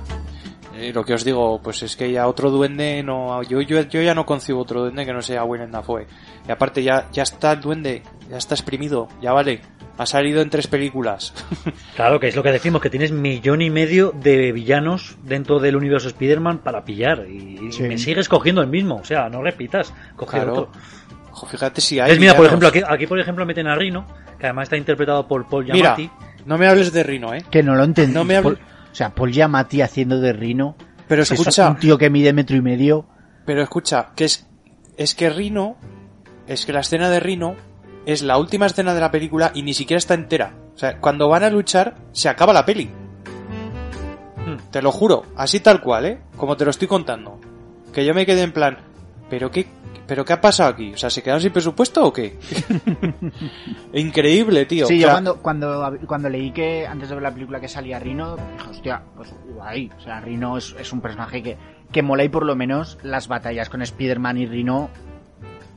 [0.75, 3.43] eh, lo que os digo, pues es que ya otro duende no...
[3.45, 6.07] Yo, yo, yo ya no concibo otro duende que no sea Willem Dafoe.
[6.49, 9.61] Y aparte ya, ya está el duende, ya está exprimido, ya vale.
[9.99, 11.33] Ha salido en tres películas.
[11.95, 15.77] Claro, que es lo que decimos, que tienes millón y medio de villanos dentro del
[15.77, 17.27] universo Spider-Man para pillar.
[17.29, 18.97] Y, me sigues cogiendo el mismo.
[18.97, 19.93] O sea, no repitas.
[20.17, 20.53] Coge Claro.
[20.53, 20.73] otro.
[21.33, 22.13] Ojo, fíjate si hay...
[22.13, 24.07] Es, mira, por ejemplo, aquí, aquí por ejemplo meten a Rino,
[24.39, 26.11] que además está interpretado por Paul Mira, Giamatti.
[26.47, 27.45] No me hables de Rino, ¿eh?
[27.51, 28.15] Que no lo entendí.
[28.15, 28.59] No me hable- Paul-
[28.91, 30.77] o sea, Paul Giamatti haciendo de Rino.
[31.09, 33.07] Pero que es escucha, un tío que mide metro y medio.
[33.45, 34.47] pero escucha, que es,
[34.97, 35.77] es que Rino,
[36.47, 37.57] es que la escena de Rino
[38.07, 40.55] es la última escena de la película y ni siquiera está entera.
[40.75, 42.91] O sea, cuando van a luchar, se acaba la peli.
[44.47, 44.57] Hmm.
[44.71, 46.19] Te lo juro, así tal cual, ¿eh?
[46.37, 47.39] Como te lo estoy contando.
[47.93, 48.79] Que yo me quedé en plan,
[49.31, 49.67] ¿pero qué,
[50.07, 50.93] pero qué ha pasado aquí?
[50.93, 52.39] O sea, ¿se quedaron sin presupuesto o qué?
[53.95, 54.87] Increíble, tío.
[54.87, 57.69] Sí, O yo sea, cuando, cuando, cuando leí que antes de ver la película que
[57.69, 59.91] salía Rino, dije, hostia, pues guay.
[59.97, 61.57] O sea, Rino es, es un personaje que,
[61.91, 64.91] que mola y por lo menos las batallas con Spider-Man y Rino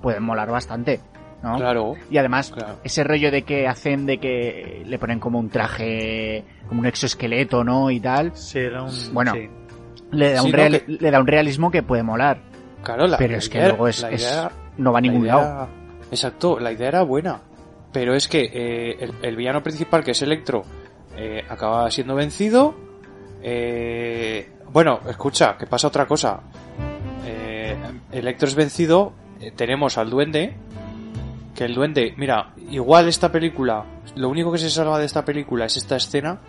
[0.01, 0.99] pueden molar bastante,
[1.43, 1.57] ¿no?
[1.57, 1.93] Claro.
[2.09, 2.79] Y además, Claro.
[2.83, 7.63] ese rollo de que hacen de que le ponen como un traje, como un exoesqueleto,
[7.63, 7.89] ¿no?
[7.91, 8.91] Y tal, Sí, era un...
[9.13, 9.33] Bueno.
[9.33, 9.49] sí.
[10.11, 12.39] le da, Sí, un, no, real- que- le da un realismo que puede molar.
[12.85, 15.23] Claro, la, Pero la es que luego es, la es- idea- no va a ningún
[15.23, 15.67] idea- lado.
[16.11, 17.41] Exacto, la idea era buena.
[17.91, 20.63] Pero es que eh, el, el villano principal, que es Electro,
[21.17, 22.73] eh, acaba siendo vencido.
[23.41, 26.39] Eh, bueno, escucha, que pasa otra cosa.
[27.25, 27.75] Eh,
[28.11, 29.13] Electro es vencido.
[29.39, 30.55] eh, tenemos al duende.
[31.55, 33.85] Que el duende, mira, igual esta película,
[34.15, 36.39] lo único que se salva de esta película es esta escena,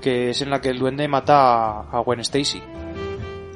[0.00, 2.62] que es en la que el duende mata a, a Gwen Stacy.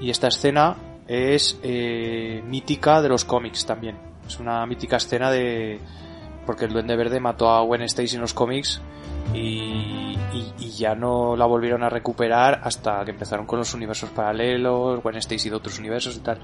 [0.00, 0.74] Y esta escena
[1.08, 3.96] es eh, mítica de los cómics también.
[4.26, 5.80] Es una mítica escena de...
[6.44, 8.80] Porque el Duende Verde mató a Gwen Stacy en los cómics
[9.34, 14.10] y, y- y ya no la volvieron a recuperar hasta que empezaron con los universos
[14.10, 16.38] paralelos, Gwen Stacy de otros universos y tal.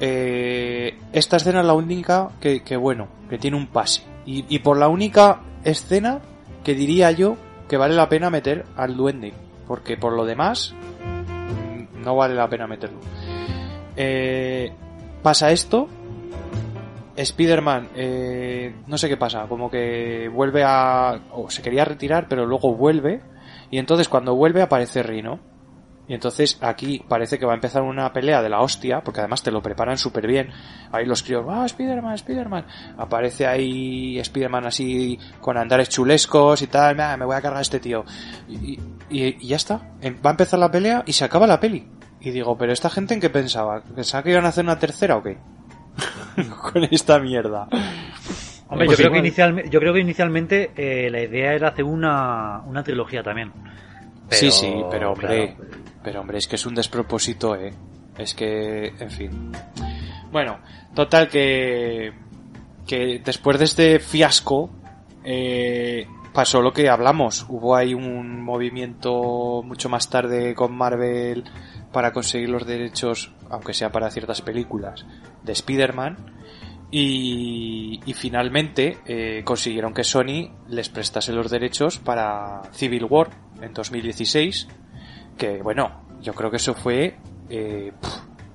[0.00, 4.02] Eh, esta escena es la única que, que, bueno, que tiene un pase.
[4.24, 6.20] Y, y por la única escena
[6.64, 7.36] que diría yo
[7.68, 9.34] que vale la pena meter al duende.
[9.68, 10.74] Porque por lo demás,
[11.04, 12.98] mm, no vale la pena meterlo.
[13.96, 14.72] Eh,
[15.22, 15.88] pasa esto.
[17.16, 21.20] Spider-Man, eh, no sé qué pasa, como que vuelve a...
[21.32, 23.20] o se quería retirar, pero luego vuelve.
[23.70, 25.38] Y entonces cuando vuelve aparece Rino.
[26.08, 29.44] Y entonces aquí parece que va a empezar una pelea de la hostia, porque además
[29.44, 30.50] te lo preparan súper bien.
[30.90, 32.66] Ahí los críos, ah, Spider-Man, Spider-Man.
[32.98, 37.62] Aparece ahí Spider-Man así con andares chulescos y tal, "Ah, me voy a cargar a
[37.62, 38.04] este tío.
[38.48, 38.78] Y,
[39.46, 39.92] ya está.
[40.00, 41.86] Em- Va a empezar la pelea y se acaba la peli.
[42.20, 43.82] Y digo, pero esta gente en qué pensaba?
[43.82, 45.38] ¿Pensaba que iban a hacer una tercera o qué?
[46.72, 47.66] con esta mierda.
[48.68, 51.84] Hombre, Pues yo, creo que inicialme- yo creo que inicialmente eh, la idea era hacer
[51.84, 53.52] una, una trilogía también.
[54.28, 55.72] Pero, sí, sí, pero hombre, claro,
[56.04, 57.72] pero hombre, es que es un despropósito, eh.
[58.16, 59.52] Es que, en fin.
[60.30, 60.58] Bueno,
[60.94, 62.12] total que,
[62.86, 64.70] que después de este fiasco,
[65.24, 67.44] eh, pasó lo que hablamos.
[67.48, 71.42] Hubo ahí un movimiento mucho más tarde con Marvel
[71.92, 75.06] para conseguir los derechos, aunque sea para ciertas películas,
[75.42, 76.16] de Spider-Man.
[76.92, 83.28] Y, y finalmente eh, consiguieron que Sony les prestase los derechos para Civil War
[83.62, 84.66] en 2016.
[85.38, 87.16] Que bueno, yo creo que eso fue.
[87.48, 87.92] eh,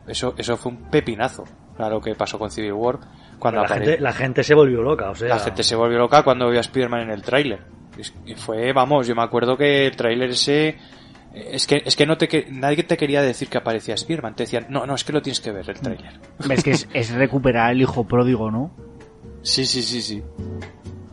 [0.07, 1.45] eso, eso fue un pepinazo.
[1.76, 2.99] Claro que pasó con Civil War.
[3.40, 5.28] Cuando la, gente, la gente se volvió loca, o sea...
[5.30, 7.60] la gente se volvió loca cuando vio a Spider-Man en el tráiler.
[8.38, 10.78] Fue, vamos, yo me acuerdo que el tráiler ese...
[11.36, 14.36] Es que, es que no te, que- nadie te quería decir que aparecía Spider-Man.
[14.36, 16.20] Te decían, no, no, es que lo tienes que ver, el tráiler.
[16.49, 18.72] Es que es, es recuperar el hijo pródigo, ¿no?
[19.41, 20.24] Sí, sí, sí, sí.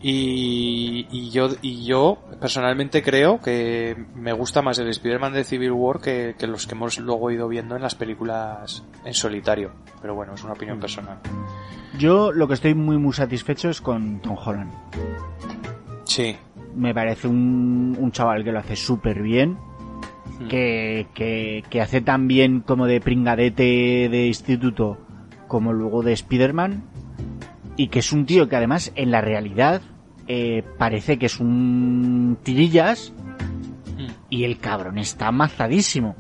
[0.05, 5.71] Y, y yo, y yo personalmente creo que me gusta más el Spider-Man de Civil
[5.73, 9.71] War que, que los que hemos luego ido viendo en las películas en solitario.
[10.01, 11.19] Pero bueno, es una opinión personal.
[11.99, 14.73] Yo lo que estoy muy muy satisfecho es con Tom Holland.
[16.05, 16.37] Sí,
[16.75, 19.57] Me parece un, un chaval que lo hace súper bien.
[20.49, 24.99] Que, que, que hace tan bien como de pringadete de instituto
[25.49, 26.85] como luego de Spider-Man
[27.77, 29.83] y que es un tío que además en la realidad
[30.29, 33.13] eh, parece que es un tirillas
[34.31, 36.17] y el cabrón está amazadísimo.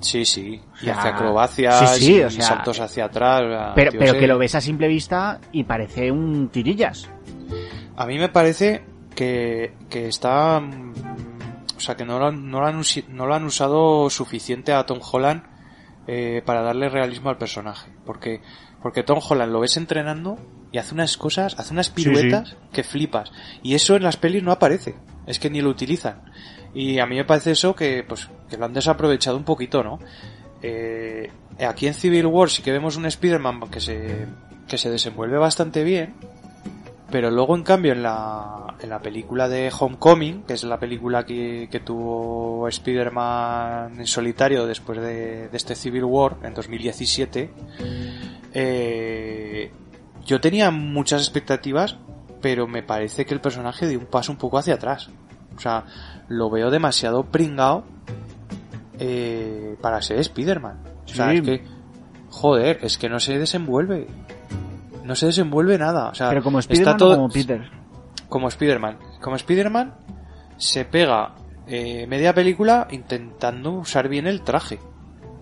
[0.00, 0.60] Sí, sí.
[0.82, 3.72] Y hace acrobacias sí, sí, y o sea, saltos hacia atrás.
[3.74, 7.08] Pero, pero que lo ves a simple vista y parece un tirillas.
[7.96, 8.84] A mí me parece
[9.14, 10.62] que, que está...
[11.76, 14.86] O sea, que no lo, han, no, lo han no lo han usado suficiente a
[14.86, 15.42] Tom Holland
[16.06, 17.90] eh, para darle realismo al personaje.
[18.04, 18.40] Porque,
[18.82, 20.38] porque Tom Holland lo ves entrenando
[20.72, 23.32] y hace unas cosas, hace unas piruetas que flipas.
[23.62, 24.94] Y eso en las pelis no aparece.
[25.26, 26.22] Es que ni lo utilizan.
[26.74, 29.98] Y a mí me parece eso que, pues, que lo han desaprovechado un poquito, ¿no?
[30.62, 31.30] Eh,
[31.66, 34.26] aquí en Civil War sí que vemos un Spider-Man que se,
[34.68, 36.14] que se desenvuelve bastante bien.
[37.10, 41.24] Pero luego, en cambio, en la, en la película de Homecoming, que es la película
[41.24, 47.50] que, que tuvo Spider-Man en solitario después de, de este Civil War, en 2017,
[48.54, 49.70] eh,
[50.24, 51.96] yo tenía muchas expectativas,
[52.40, 55.08] pero me parece que el personaje dio un paso un poco hacia atrás.
[55.56, 55.84] O sea,
[56.28, 57.84] lo veo demasiado pringado
[58.98, 60.80] eh, para ser Spider-Man.
[61.04, 61.36] O sea, Sí.
[61.36, 61.62] es que,
[62.30, 64.06] joder, es que no se desenvuelve.
[65.06, 66.08] No se desenvuelve nada.
[66.10, 67.70] O sea, Pero como está Spider-Man todo- como Peter.
[68.28, 68.98] como Spider-Man.
[69.20, 69.94] Como Spider-Man
[70.56, 71.34] se pega
[71.66, 74.78] eh, media película intentando usar bien el traje.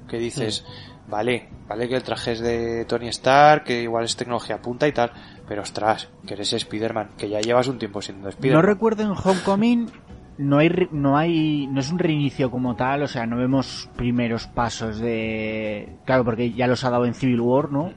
[0.09, 0.65] Que dices,
[1.09, 4.93] vale, vale que el traje es de Tony Stark, que igual es tecnología punta y
[4.93, 5.12] tal,
[5.49, 8.62] pero ostras, que eres Spider-Man, que ya llevas un tiempo siendo No Spider-Man.
[8.65, 9.86] recuerdo en Homecoming
[10.36, 14.47] no hay no hay no es un reinicio como tal, o sea, no vemos primeros
[14.49, 17.93] pasos de claro, porque ya los ha dado en Civil War, ¿no?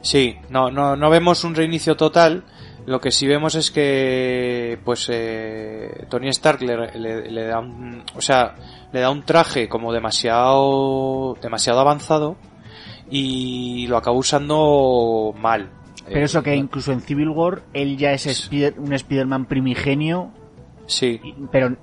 [0.00, 2.44] Sí, no, no, no vemos un reinicio total.
[2.86, 8.02] Lo que sí vemos es que, pues, eh, Tony Stark le, le- le da un,
[8.14, 8.54] o sea,
[8.92, 12.36] le da un traje como demasiado, demasiado avanzado
[13.10, 15.70] y lo acaba usando mal.
[16.06, 20.30] Pero Eh, eso que incluso en Civil War él ya es Spider- un Spider-Man primigenio,
[20.86, 21.20] Sí,
[21.52, 21.76] pero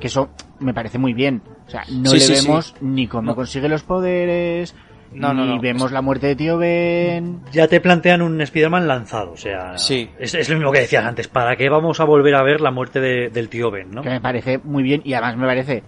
[0.00, 0.30] que eso
[0.60, 1.42] me parece muy bien.
[1.66, 2.46] O sea, no Sí, le sí, sí.
[2.46, 3.34] vemos ni cómo No.
[3.34, 4.74] consigue los poderes,
[5.12, 5.60] No, no, ni no.
[5.60, 7.40] vemos la muerte de Tío Ben.
[7.52, 10.10] Ya te plantean un Spider-Man lanzado, o sea, Sí.
[10.18, 12.70] es, es lo mismo que decías antes, ¿para qué vamos a volver a ver la
[12.70, 14.02] muerte de- del tío Ben, no?
[14.02, 15.82] que me parece muy bien y además me parece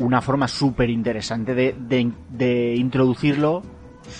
[0.00, 3.62] una forma súper interesante de, de- de introducirlo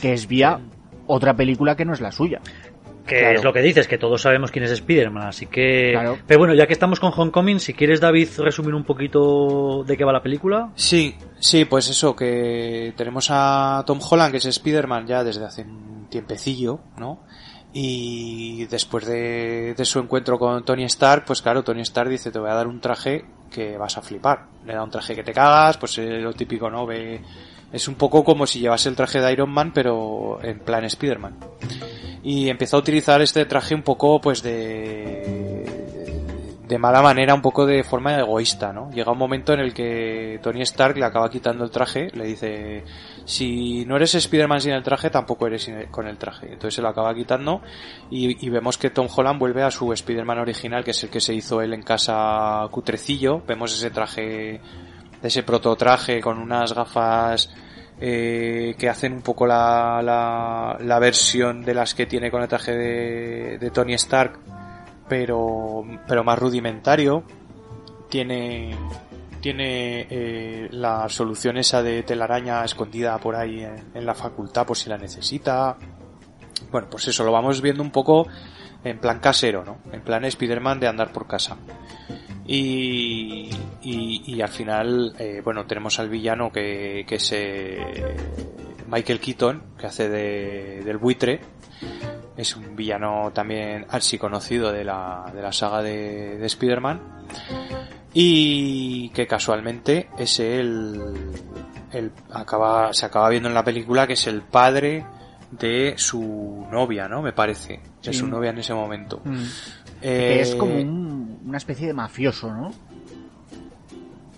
[0.00, 0.60] que es vía
[1.06, 2.40] otra película que no es la suya.
[3.08, 3.38] Que Claro.
[3.38, 5.90] es lo que dices, que todos sabemos quién es Spider-Man, así que...
[5.92, 6.18] Claro.
[6.26, 10.04] Pero bueno, ya que estamos con Homecoming, si quieres, David, resumir un poquito de qué
[10.04, 10.70] va la película.
[10.74, 15.62] Sí, sí, pues eso, que tenemos a Tom Holland, que es Spider-Man ya desde hace
[15.62, 17.20] un tiempecillo, ¿no?
[17.72, 22.38] Y después de, de su encuentro con Tony Stark, pues claro, Tony Stark dice, te
[22.38, 24.46] voy a dar un traje que vas a flipar.
[24.66, 26.86] Le da un traje que te cagas, pues eh, lo típico, ¿no?
[26.86, 27.20] Ve,
[27.70, 31.36] es un poco como si llevase el traje de Iron Man, pero en plan Spider-Man.
[32.22, 35.58] Y empieza a utilizar este traje un poco, pues de
[36.68, 38.90] de mala manera, un poco de forma egoísta, ¿no?
[38.90, 42.84] Llega un momento en el que Tony Stark le acaba quitando el traje, le dice,
[43.24, 46.46] si no eres Spider-Man sin el traje, tampoco eres con el traje.
[46.52, 47.62] Entonces se lo acaba quitando
[48.10, 51.20] y, y vemos que Tom Holland vuelve a su Spider-Man original, que es el que
[51.20, 53.40] se hizo él en casa cutrecillo.
[53.46, 54.60] Vemos ese traje,
[55.22, 57.50] ese prototraje con unas gafas
[58.00, 62.48] eh, que hacen un poco la, la, la versión de las que tiene con el
[62.48, 64.38] traje de, Tony Stark,
[65.08, 67.24] pero, pero más rudimentario.
[68.08, 68.74] Tiene,
[69.40, 74.76] tiene eh, la solución esa de telaraña escondida por ahí en, en la facultad por
[74.76, 75.76] si la necesita.
[76.70, 78.26] Bueno, pues eso, lo vamos viendo un poco
[78.84, 79.78] en plan casero, ¿no?
[79.92, 81.56] En plan Spider-Man de andar por casa.
[82.48, 83.50] Y,
[83.82, 87.78] y, y al final, eh, bueno, tenemos al villano que, que es eh,
[88.88, 91.40] Michael Keaton, que hace de, del buitre.
[92.36, 97.00] Es un villano también archi conocido de la, de la saga de, de Spider-Man.
[98.14, 100.98] Y que casualmente es el,
[101.92, 105.04] el acaba, se acaba viendo en la película que es el padre
[105.50, 107.20] de su novia, ¿no?
[107.20, 107.80] Me parece.
[108.02, 108.20] De Sí.
[108.20, 109.20] su novia en ese momento.
[110.00, 111.17] Es Eh, como un-
[111.48, 112.70] una especie de mafioso, ¿no?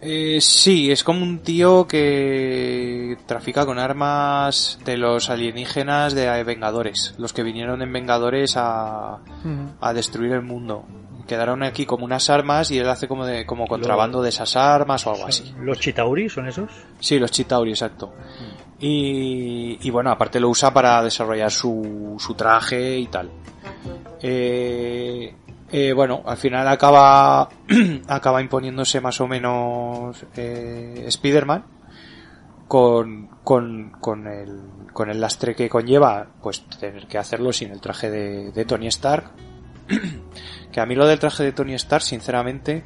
[0.03, 7.15] Eh, sí, es como un tío que trafica con armas de los alienígenas de Vengadores,
[7.19, 9.19] los que vinieron en Vengadores a,
[9.81, 10.87] a destruir el mundo.
[11.29, 15.07] Quedaron aquí como unas armas y él hace como de como contrabando de esas armas
[15.07, 15.55] o algo así.
[15.61, 16.71] ¿Los Chitauri son esos?
[16.99, 18.15] Sí, los Chitauri, exacto.
[18.81, 23.31] Y, y bueno, aparte lo usa para desarrollar su, su traje y tal.
[24.23, 25.35] Eh,
[25.73, 27.49] eh, bueno, al final acaba,
[28.09, 31.65] acaba imponiéndose más o menos eh, Spider-Man.
[32.69, 34.61] con, con, con el,
[34.93, 38.87] con el lastre que conlleva, pues tener que hacerlo sin el traje de, de Tony
[38.89, 39.31] Stark.
[40.73, 42.85] que a mí lo del traje de Tony Stark, sinceramente,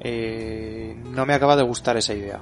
[0.00, 2.40] eh, no me acaba de gustar esa idea.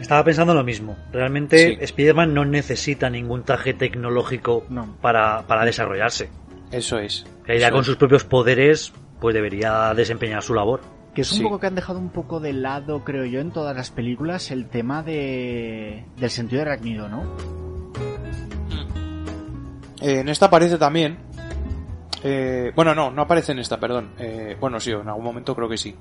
[0.00, 0.96] Estaba pensando lo mismo.
[1.12, 1.76] Realmente Sí.
[1.80, 4.96] Spider-Man no necesita ningún traje tecnológico No.
[5.00, 6.28] para, para desarrollarse.
[6.70, 7.24] Eso es.
[7.44, 7.86] Que ya Eso con es.
[7.86, 10.80] sus propios poderes, pues debería desempeñar su labor.
[11.14, 11.42] Que es un Sí.
[11.44, 14.68] poco que han dejado un poco de lado, creo yo, en todas las películas el
[14.68, 17.22] tema de del sentido de arácnido, ¿no?
[20.00, 21.18] Eh, en esta aparece también.
[22.22, 24.10] Eh, bueno, no, no aparece en esta, perdón.
[24.18, 25.94] Eh, bueno, sí, en algún momento creo que sí.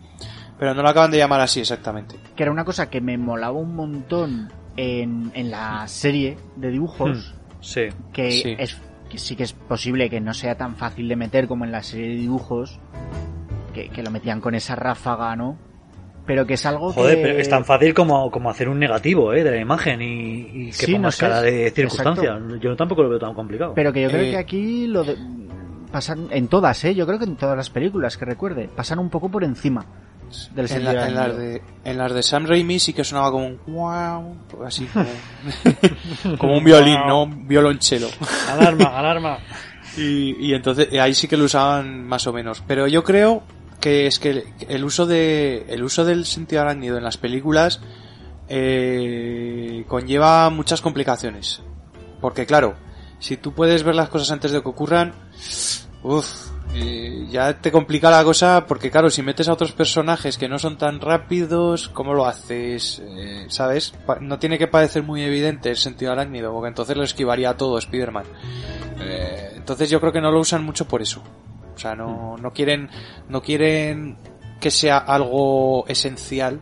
[0.58, 2.16] Pero no la acaban de llamar así exactamente.
[2.36, 7.36] Que era una cosa que me molaba un montón en, en la serie de dibujos,
[7.62, 7.88] Sí.
[8.12, 8.56] que, Sí.
[8.58, 8.78] es,
[9.16, 11.82] que sí que es posible que no sea tan fácil de meter como en la
[11.84, 12.80] serie de dibujos,
[13.74, 15.58] que, que lo metían con esa ráfaga, ¿no?
[16.26, 17.22] Pero que es algo Joder, que...
[17.22, 19.44] pero es tan fácil como, como hacer un negativo ¿eh?
[19.44, 21.20] de la imagen y, y que Sí, pongas no sé.
[21.20, 21.82] cara de Exacto.
[22.16, 22.58] circunstancia.
[22.60, 23.74] Yo tampoco lo veo tan complicado.
[23.76, 25.16] Pero que yo creo Eh, que aquí lo de...
[25.92, 26.96] pasan en todas, ¿eh?
[26.96, 29.86] Yo creo que en todas las películas que recuerde, pasan un poco por encima
[30.54, 33.60] del En, la- las de, en las de Sam Raimi sí que sonaba como un
[33.68, 34.36] wow,
[34.66, 35.06] así como,
[36.38, 37.24] como un violín, ¿no?
[37.24, 38.08] Un violonchelo.
[38.52, 39.38] Alarma, alarma.
[39.98, 42.62] Y, y entonces eh, ahí sí que lo usaban más o menos.
[42.68, 43.44] Pero yo creo
[43.80, 47.80] que es que el uso de el uso del sentido arácnido en las películas
[48.50, 51.62] eh, conlleva muchas complicaciones.
[52.20, 52.76] Porque claro,
[53.20, 55.14] si tú puedes ver las cosas antes de que ocurran,
[56.04, 56.50] uff,
[57.30, 60.78] ya te complica la cosa porque claro, si metes a otros personajes que no son
[60.78, 63.02] tan rápidos, ¿cómo lo haces?
[63.06, 63.94] Eh, ¿Sabes?
[64.06, 67.78] Pa- No tiene que parecer muy evidente el sentido arácnido, porque entonces lo esquivaría todo
[67.78, 68.26] Spider-Man.
[69.00, 71.22] Eh, entonces yo creo que no lo usan mucho por eso.
[71.76, 72.90] O sea, no, no quieren,
[73.30, 74.18] no quieren
[74.60, 76.62] que sea algo esencial,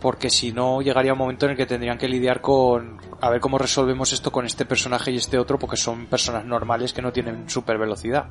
[0.00, 3.40] porque si no llegaría un momento en el que tendrían que lidiar con a ver
[3.40, 7.12] cómo resolvemos esto con este personaje y este otro, porque son personas normales que no
[7.12, 8.26] tienen super velocidad.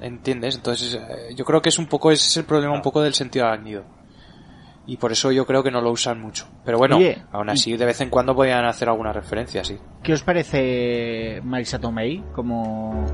[0.00, 0.56] ¿Entiendes?
[0.56, 3.14] Entonces eh, yo creo que es un poco, ese es el problema un poco del
[3.14, 3.84] sentido arácnido.
[4.86, 6.46] Y por eso yo creo que no lo usan mucho.
[6.64, 9.76] Pero bueno, Oye, aún así de vez en cuando podían hacer alguna referencia, sí.
[10.02, 13.04] ¿Qué os parece Marisa Tomei como,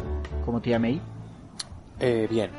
[0.45, 1.01] como tía May?
[1.99, 2.51] Eh, bien.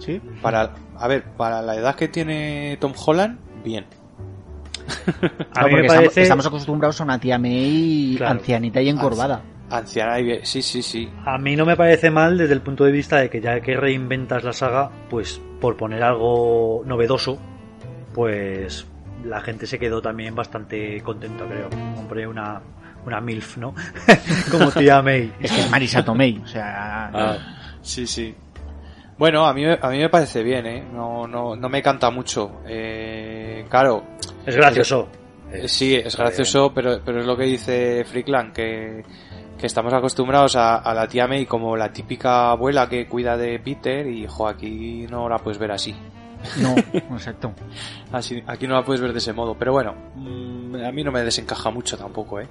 [0.00, 0.20] ¿Sí?
[0.42, 3.86] Para, a ver, para la edad que tiene Tom Holland, bien.
[5.54, 6.22] A No, mí me porque estamos, parece...
[6.22, 8.32] estamos acostumbrados a una tía May Claro.
[8.32, 9.42] ancianita y encorvada.
[9.70, 11.10] Anciana y bien, sí, sí, sí.
[11.24, 13.76] A mí no me parece mal desde el punto de vista de que ya que
[13.76, 17.38] reinventas la saga, pues por poner algo novedoso,
[18.14, 18.86] pues
[19.24, 21.68] la gente se quedó también bastante contenta, creo.
[21.98, 22.60] Hombre, una,
[23.06, 23.74] una MILF, ¿no?
[24.50, 25.32] Como tía May.
[25.40, 27.10] Es que es Marisa Tomei, o sea...
[27.12, 27.38] Ah,
[27.80, 28.34] sí, sí.
[29.16, 30.84] Bueno, a mí, me- a mí me parece bien, ¿eh?
[30.92, 32.60] No, no, no me canta mucho.
[32.66, 34.04] Eh, claro,
[34.44, 35.08] Es gracioso.
[35.52, 39.04] eh, sí, es gracioso, pero, pero es lo que dice Freakland, que,
[39.64, 43.58] que estamos acostumbrados a, a la tía May como la típica abuela que cuida de
[43.60, 45.94] Peter y, jo, aquí no la puedes ver así.
[46.60, 47.54] No, exacto.
[48.12, 51.10] Así, aquí no la puedes ver de ese modo, pero bueno, mm, a mí no
[51.10, 52.48] me desencaja mucho tampoco, ¿eh?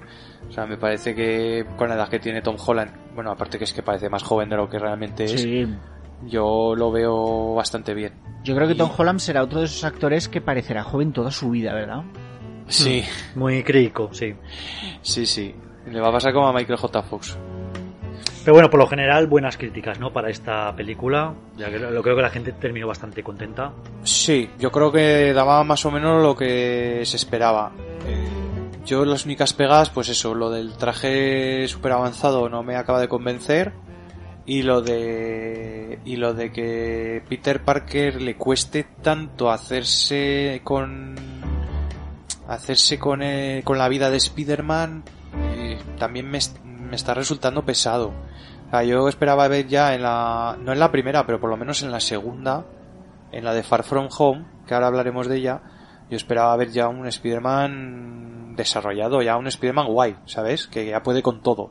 [0.48, 3.64] O sea, me parece que con la edad que tiene Tom Holland, bueno, aparte que
[3.64, 5.68] es que parece más joven de lo que realmente es, Sí.
[6.26, 8.12] yo lo veo bastante bien.
[8.42, 11.50] Yo creo que Tom Holland será otro de esos actores que parecerá joven toda su
[11.50, 12.02] vida, ¿verdad?
[12.66, 13.04] Sí,
[13.36, 14.34] Muy crítico, sí.
[15.00, 15.54] sí, sí.
[15.86, 17.02] Le va a pasar como a Michael J.
[17.02, 17.38] Fox.
[18.44, 20.12] Pero bueno, por lo general, buenas críticas, ¿no?
[20.12, 21.32] Para esta película.
[21.56, 23.72] Ya que lo creo que la gente terminó bastante contenta.
[24.02, 27.72] Sí, yo creo que daba más o menos lo que se esperaba.
[28.06, 28.28] Eh,
[28.84, 33.08] yo las únicas pegas, pues eso, lo del traje super avanzado no me acaba de
[33.08, 33.72] convencer.
[34.44, 36.00] Y lo de.
[36.04, 41.14] Y lo de que Peter Parker le cueste tanto hacerse con.
[42.46, 45.02] Hacerse con, eh, con la vida de Spider-Man.
[45.98, 48.12] También me está resultando pesado.
[48.66, 50.56] O sea, yo esperaba ver ya en la.
[50.60, 52.64] No en la primera, pero por lo menos en la segunda.
[53.32, 55.60] En la de Far From Home, que ahora hablaremos de ella.
[56.10, 60.66] Yo esperaba ver ya un Spider-Man desarrollado, ya un Spider-Man guay, ¿sabes?
[60.66, 61.70] Que ya puede con todo.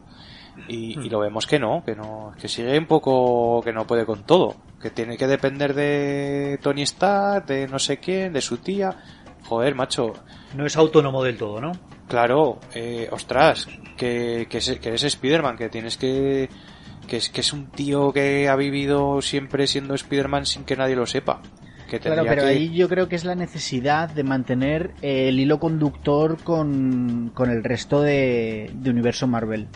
[0.67, 4.05] Y, y lo vemos que no, que no, que sigue un poco que no puede
[4.05, 8.57] con todo, que tiene que depender de Tony Stark, de no sé quién, de su
[8.57, 8.95] tía.
[9.45, 10.13] Joder, macho,
[10.55, 11.71] No es autónomo del todo, ¿no?
[12.07, 13.67] Claro, eh, ostras,
[13.97, 16.49] que, que, es- que eres Spider-Man, que tienes que,
[17.07, 20.95] que es, que es un tío que ha vivido siempre siendo Spider-Man sin que nadie
[20.95, 21.41] lo sepa.
[21.89, 25.39] Que Claro, pero que- ahí yo creo que es la necesidad de mantener eh, el
[25.39, 29.67] hilo conductor con, con el resto de, de universo Marvel,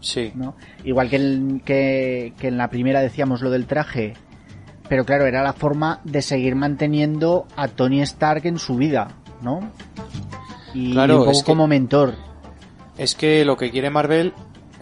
[0.00, 0.56] Sí, ¿no?
[0.82, 4.14] Igual que, el- que, que en la primera decíamos lo del traje,
[4.88, 9.70] pero claro, era la forma de seguir manteniendo a Tony Stark en su vida, ¿no?
[10.74, 12.14] Y Claro, un poco es que- como mentor.
[12.98, 14.32] Es que lo que quiere Marvel,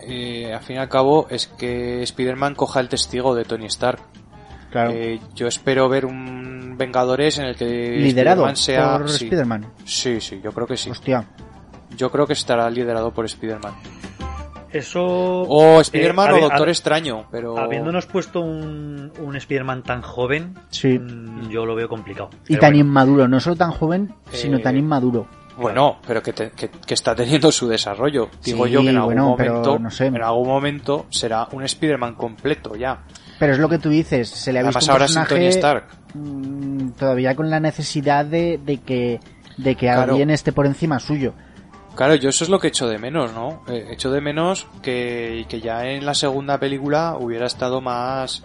[0.02, 4.00] eh, al fin y al cabo, es que Spider-Man coja el testigo de Tony Stark.
[4.70, 4.90] Claro.
[4.92, 7.64] Eh, yo espero ver un Vengadores en el que
[7.98, 8.98] Liderado Spider-Man sea...
[8.98, 9.24] por sí.
[9.24, 9.66] Spider-Man.
[9.84, 10.90] Sí, sí, yo creo que sí.
[10.90, 11.24] Hostia.
[11.96, 13.74] Yo creo que estará liderado por Spider-Man.
[14.72, 15.02] Eso.
[15.04, 17.58] O Spider-Man eh, o habi- Doctor hab- Extraño, pero...
[17.58, 20.98] Habiéndonos puesto un, un Spider-Man tan joven, Sí.
[20.98, 22.30] mm, yo lo veo complicado.
[22.46, 25.26] Y tan bueno, inmaduro, no solo tan joven, sino Eh, tan inmaduro.
[25.60, 28.28] Bueno, pero que, te- que- que está teniendo su desarrollo.
[28.42, 30.06] Digo Sí, yo que en algún bueno, momento, no sé.
[30.06, 33.00] en algún momento será un Spider-Man completo ya.
[33.38, 35.84] Pero es lo que tú dices, se le ha visto un ahora personaje Tony Stark.
[36.14, 39.20] mm, todavía con la necesidad de, de que
[39.56, 40.12] de que Claro.
[40.12, 41.34] alguien esté por encima suyo.
[41.94, 43.62] Claro, yo eso es lo que echo de menos, ¿no?
[43.68, 48.42] Eh, echo de menos que, que ya en la segunda película hubiera estado más,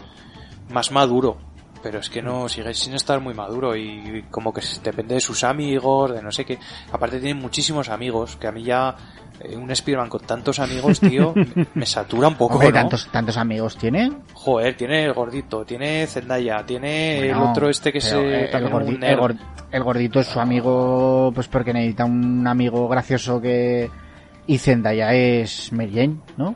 [0.70, 1.38] más maduro.
[1.86, 5.22] Pero es que no, sigue sin estar muy maduro y como que se- depende de
[5.22, 6.58] sus amigos, de no sé qué.
[6.92, 8.96] Aparte tiene muchísimos amigos, que a mí ya
[9.40, 11.36] eh, un Spider-Man con tantos amigos, tío,
[11.76, 12.74] me, satura un poco, Hombre, ¿no?
[12.74, 14.12] tantos tantos amigos tiene.
[14.34, 18.18] Joder, tiene el gordito, tiene Zendaya, tiene el otro este que se...
[18.18, 23.92] eh, el, gordi- gordito es su amigo, pues porque necesita un amigo gracioso que
[24.48, 26.56] y Zendaya es Mary Jane, ¿no?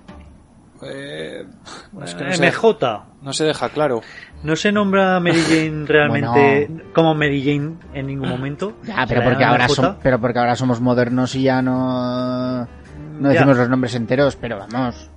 [0.81, 1.45] Eh,
[2.03, 3.03] es que no, se, MJ.
[3.21, 4.01] No se deja claro.
[4.43, 8.73] No se nombra Mary Jane realmente como Mary Jane en ningún momento.
[8.83, 9.73] Ya, pero porque ahora MJ.
[9.75, 12.67] som- pero porque ahora somos modernos y ya no no
[13.21, 13.29] Ya.
[13.29, 15.09] decimos los nombres enteros, pero vamos,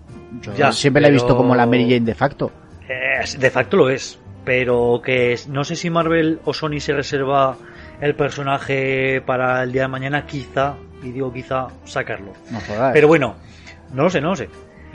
[0.42, 2.50] yo Ya, siempre la he visto como la Mary Jane de facto.
[2.88, 4.18] Eh, de facto lo es.
[4.44, 7.56] Pero que no sé si Marvel o Sony se reserva
[8.00, 12.32] el personaje para el día de mañana, quizá, y digo quizá, sacarlo.
[12.50, 12.90] No jodas.
[12.92, 13.36] Pero bueno,
[13.92, 14.48] no lo sé, no lo sé.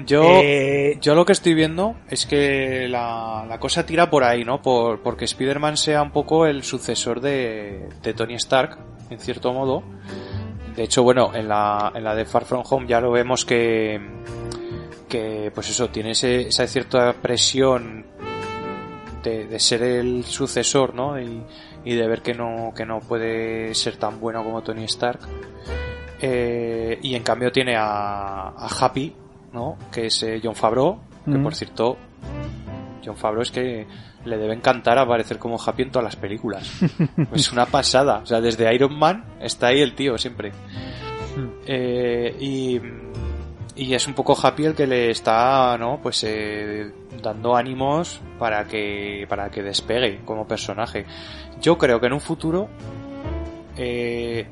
[0.06, 4.44] Yo, Eh, yo lo que estoy viendo es que la, la cosa tira por ahí,
[4.45, 4.61] ¿no?
[4.61, 8.78] Por, porque Spider-Man sea un poco el sucesor de, de Tony Stark,
[9.10, 9.84] en cierto modo.
[10.76, 13.99] De hecho, bueno, en la, en la de Far From Home ya lo vemos que,
[15.10, 18.06] que pues eso, tiene ese- esa cierta presión
[19.24, 21.19] de, de ser el sucesor, ¿no?
[21.19, 21.41] Y,
[21.84, 25.22] y de ver que no, que no puede ser tan bueno como Tony Stark.
[26.22, 29.14] Eh, y en cambio tiene a, a Happy,
[29.53, 29.78] ¿no?
[29.91, 31.44] Que es eh, John Favreau, que Mm.
[31.44, 31.98] por cierto,
[33.06, 33.86] John Favreau es que
[34.26, 36.69] le debe encantar aparecer como Happy en todas las películas.
[37.34, 38.19] es una pasada.
[38.24, 40.52] O sea, desde Iron Man está ahí el tío siempre.
[41.65, 42.80] Eh, y,
[43.76, 45.99] y es un poco Happy el que le está, ¿no?
[46.02, 46.91] Pues eh,
[47.22, 51.06] dando ánimos para que, para que despegue como personaje.
[51.61, 52.68] Yo creo que en un futuro,
[53.78, 54.48] eh,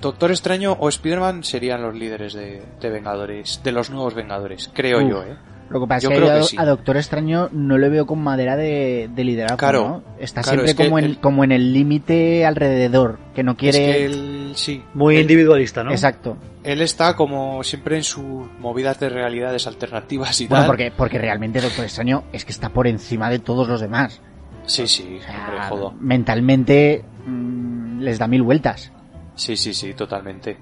[0.00, 4.98] Doctor Extraño o Spider-Man serían los líderes de, de Vengadores, de los nuevos Vengadores, creo
[5.02, 5.10] Uf.
[5.10, 5.36] yo, ¿eh?
[5.68, 6.56] Lo que pasa Yo es que creo yo que a, sí.
[6.60, 10.02] a Doctor Extraño no le veo con madera de, de liderazgo, Claro, ¿no?
[10.20, 13.52] Está claro, siempre es que como, en, el- como en el límite alrededor, que no
[13.52, 13.78] Es quiere...
[13.78, 15.90] que él, sí, muy él- individualista, ¿no?
[15.90, 16.36] Exacto.
[16.62, 20.68] Él está como siempre en sus movidas de realidades alternativas y Bueno, tal.
[20.70, 24.20] porque, porque realmente Doctor Extraño es que está por encima de todos los demás.
[24.66, 25.94] Sí, sí, O sea, hombre, jodo.
[25.98, 28.92] mentalmente mm, les da mil vueltas.
[29.36, 30.58] Sí, sí, sí, totalmente.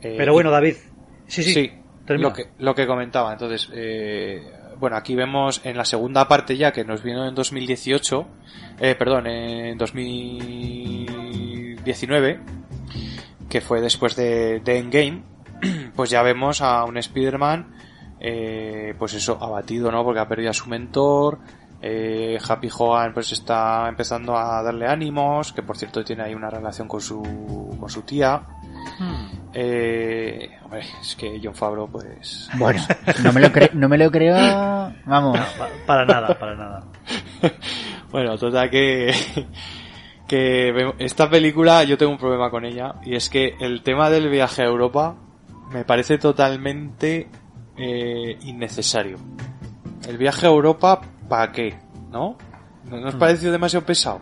[0.00, 0.76] Eh, Pero bueno, David.
[1.26, 1.52] Sí, sí.
[1.52, 1.72] Sí,
[2.06, 2.28] termina.
[2.28, 3.32] lo que, lo que comentaba.
[3.32, 4.42] Entonces, eh,
[4.78, 8.26] bueno, aquí vemos en la segunda parte ya que nos vino en 2018,
[8.80, 12.40] eh, perdón, en 2019,
[13.48, 15.22] que fue después de, de Endgame,
[15.96, 17.74] pues ya vemos a un Spider-Man,
[18.20, 20.04] eh, pues eso, abatido, ¿no?
[20.04, 21.38] Porque ha perdido a su mentor.
[21.86, 26.48] Eh, Happy Hogan pues está empezando a darle ánimos, que por cierto tiene ahí una
[26.48, 28.40] relación con su, con su tía.
[29.52, 32.80] Eh, hombre, es que John Favreau pues Bueno,
[33.22, 34.34] no me lo, cre- no me lo creo.
[35.04, 35.38] Vamos.
[35.58, 36.84] Pa- para nada, para nada.
[38.10, 39.12] Bueno, total que,
[40.28, 44.28] que esta película yo tengo un problema con ella y es que el tema del
[44.30, 45.16] viaje a Europa
[45.72, 47.28] me parece totalmente
[47.76, 49.18] eh, innecesario.
[50.08, 51.74] El viaje a Europa, ¿para qué?
[52.10, 52.36] ¿No?
[52.90, 53.02] ¿No Hmm.
[53.02, 54.20] nos pareció demasiado pesado?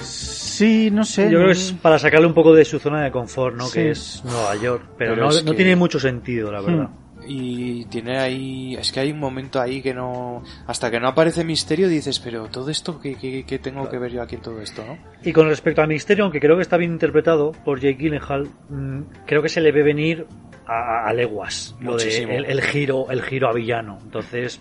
[0.00, 1.24] Sí, no sé.
[1.24, 3.66] Yo creo que es para sacarle un poco de su zona de confort, ¿no?
[3.66, 3.72] Sí.
[3.74, 4.82] Que es Nueva York.
[4.98, 6.88] Pero, Pero no, es no que- tiene mucho sentido, la verdad.
[7.24, 11.44] Y tiene ahí, es que hay un momento ahí que no, hasta que no aparece
[11.44, 14.60] misterio dices, pero todo esto, ¿qué, qué, qué tengo que ver yo aquí en todo
[14.60, 14.98] esto, no?
[15.22, 19.00] Y con respecto al misterio, aunque creo que está bien interpretado por Jake Gyllenhaal, mm,
[19.24, 20.26] creo que se le ve venir
[20.66, 23.98] a, a leguas lo de el, el giro, el giro a villano.
[24.02, 24.60] Entonces,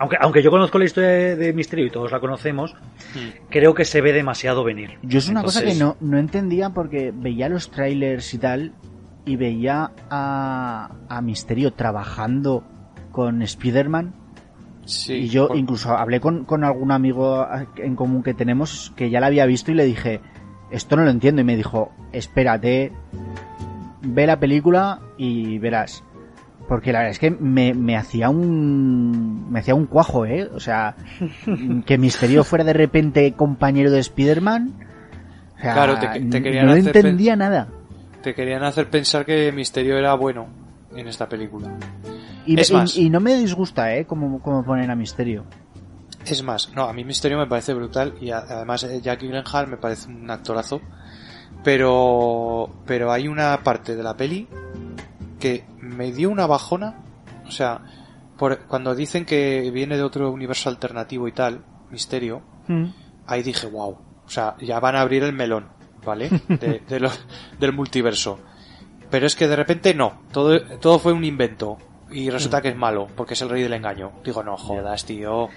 [0.00, 2.74] aunque aunque yo conozco la historia de, de Misterio y todos la conocemos,
[3.50, 4.98] creo que se ve demasiado venir.
[5.02, 8.72] Yo es una cosa que no, no entendía porque veía los trailers y tal
[9.26, 12.64] y veía a, a Misterio trabajando
[13.12, 14.14] con Spider-Man
[14.86, 15.12] Sí.
[15.12, 17.46] y yo por- incluso hablé con, con algún amigo
[17.76, 20.20] en común que tenemos que ya la había visto y le dije,
[20.72, 22.90] esto no lo entiendo y me dijo, espérate
[24.02, 26.02] ve la película y verás.
[26.70, 29.50] Porque la verdad es que me, me hacía un.
[29.50, 30.48] Me hacía un cuajo, ¿eh?
[30.54, 30.94] O sea,
[31.84, 34.72] que Misterio fuera de repente compañero de Spider-Man.
[35.58, 37.66] O sea, Claro, te- te querían no hacer entendía nada.
[38.22, 40.46] Te querían hacer pensar que Misterio era bueno
[40.94, 41.68] en esta película.
[42.46, 42.96] Y, Es y- más.
[42.96, 44.04] y no me disgusta, ¿eh?
[44.06, 45.46] Como, como ponen a Misterio.
[46.24, 49.66] Es más, no, a mí Misterio me parece brutal y a- además eh, Jackie Gyllenhaal
[49.66, 50.80] me parece un actorazo.
[51.64, 54.46] Pero, pero hay una parte de la peli
[55.40, 56.98] que me dio una bajona.
[57.46, 57.80] O sea,
[58.38, 62.42] por, cuando dicen que viene de otro universo alternativo y tal, Misterio,
[63.26, 63.98] ahí dije, wow.
[64.24, 65.66] O sea, ya van a abrir el melón,
[66.04, 66.30] ¿vale?
[66.48, 67.10] De, de lo-
[67.58, 68.38] del multiverso.
[69.10, 71.78] Pero es que de repente no, todo, todo fue un invento.
[72.12, 74.12] Y resulta que es malo, porque es el rey del engaño.
[74.24, 75.48] Digo, no jodas, tío.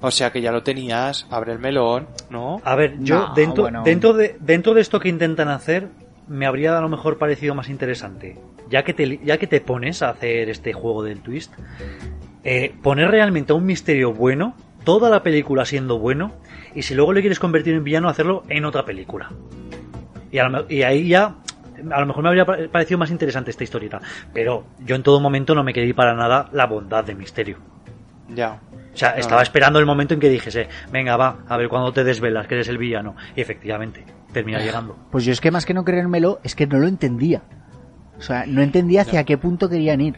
[0.00, 2.60] O sea que ya lo tenías, abre el melón, ¿no?
[2.64, 3.82] A ver, yo No, dentro, bueno.
[3.84, 5.90] dentro, de, dentro de esto que intentan hacer,
[6.28, 8.38] me habría a lo mejor parecido más interesante.
[8.68, 11.52] Ya que te, ya que te pones a hacer este juego del twist,
[12.44, 16.32] eh, poner realmente a un misterio bueno, toda la película siendo bueno,
[16.74, 19.30] y si luego le quieres convertir en villano, hacerlo en otra película.
[20.30, 21.34] Y, a lo y ahí ya,
[21.90, 24.00] a lo mejor me habría pa- parecido más interesante esta historieta.
[24.32, 27.58] Pero yo en todo momento no me querí para nada la bondad de misterio.
[28.34, 28.58] Ya.
[28.94, 31.92] O sea, No, estaba esperando el momento en que dijese, venga, va, a ver cuándo
[31.92, 33.14] te desvelas que eres el villano.
[33.36, 34.96] Y efectivamente, termina llegando.
[35.10, 37.42] Pues yo es que más que no creérmelo, es que no lo entendía.
[38.18, 40.16] O sea, no entendía hacia qué punto querían ir.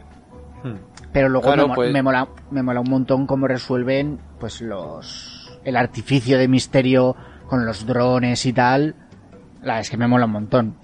[0.62, 0.76] Hmm.
[1.12, 4.60] Pero luego Claro, me, mo- pues- me mola, me mola un montón cómo resuelven pues
[4.60, 8.94] los el artificio de misterio con los drones y tal.
[9.62, 10.75] La es que me mola un montón.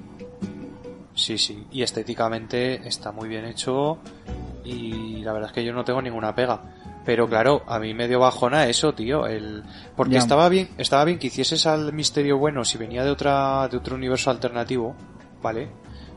[1.15, 1.67] Sí, sí.
[1.71, 3.99] Y estéticamente está muy bien hecho.
[4.65, 6.63] Y la verdad es que yo no tengo ninguna pega.
[7.05, 9.27] Pero claro, a mí me dio bajona eso, tío.
[9.27, 9.63] El...
[9.97, 10.19] Porque Ya.
[10.19, 13.97] estaba bien, estaba bien que hicieses al misterio bueno si venía de otra, de otro
[13.97, 14.95] universo alternativo,
[15.43, 15.71] ¿vale?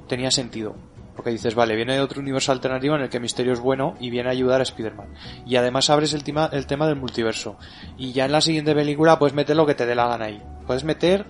[0.08, 0.76] Tenía sentido.
[1.16, 4.10] Porque dices, vale, viene de otro universo alternativo en el que Misterio es bueno y
[4.10, 5.14] viene a ayudar a Spider-Man.
[5.45, 7.56] Y además abres el tema, el tema del multiverso.
[7.98, 10.42] Y ya en la siguiente película puedes meter lo que te dé la gana ahí.
[10.66, 11.28] Puedes meter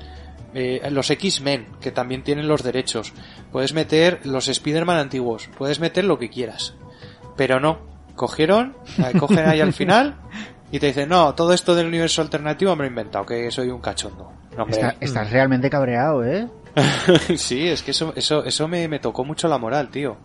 [0.53, 3.11] eh, los X-Men, que también tienen los derechos.
[3.51, 5.49] Puedes meter los Spider-Man antiguos.
[5.57, 6.75] Puedes meter lo que quieras.
[7.35, 7.92] Pero no.
[8.15, 8.75] Cogieron,
[9.19, 10.15] cogen ahí al final
[10.71, 13.69] y te dicen, no, todo esto del universo alternativo me lo he inventado, que soy
[13.69, 14.31] un cachondo.
[14.57, 14.77] No, hombre.
[14.79, 16.47] Está- estás realmente cabreado, ¿eh?
[17.37, 20.17] sí, es que eso, eso, eso me, me tocó mucho la moral, tío.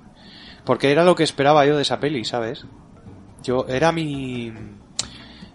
[0.64, 2.64] Porque era lo que esperaba yo de esa peli, ¿sabes?
[3.42, 4.52] Yo, era mi...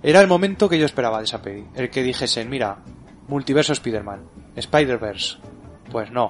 [0.01, 1.65] Era el momento que yo esperaba de esa peli.
[1.75, 2.77] El que dijesen, mira,
[3.27, 4.21] multiverso Spider-Man,
[4.55, 5.37] Spider-Verse.
[5.91, 6.29] Pues no.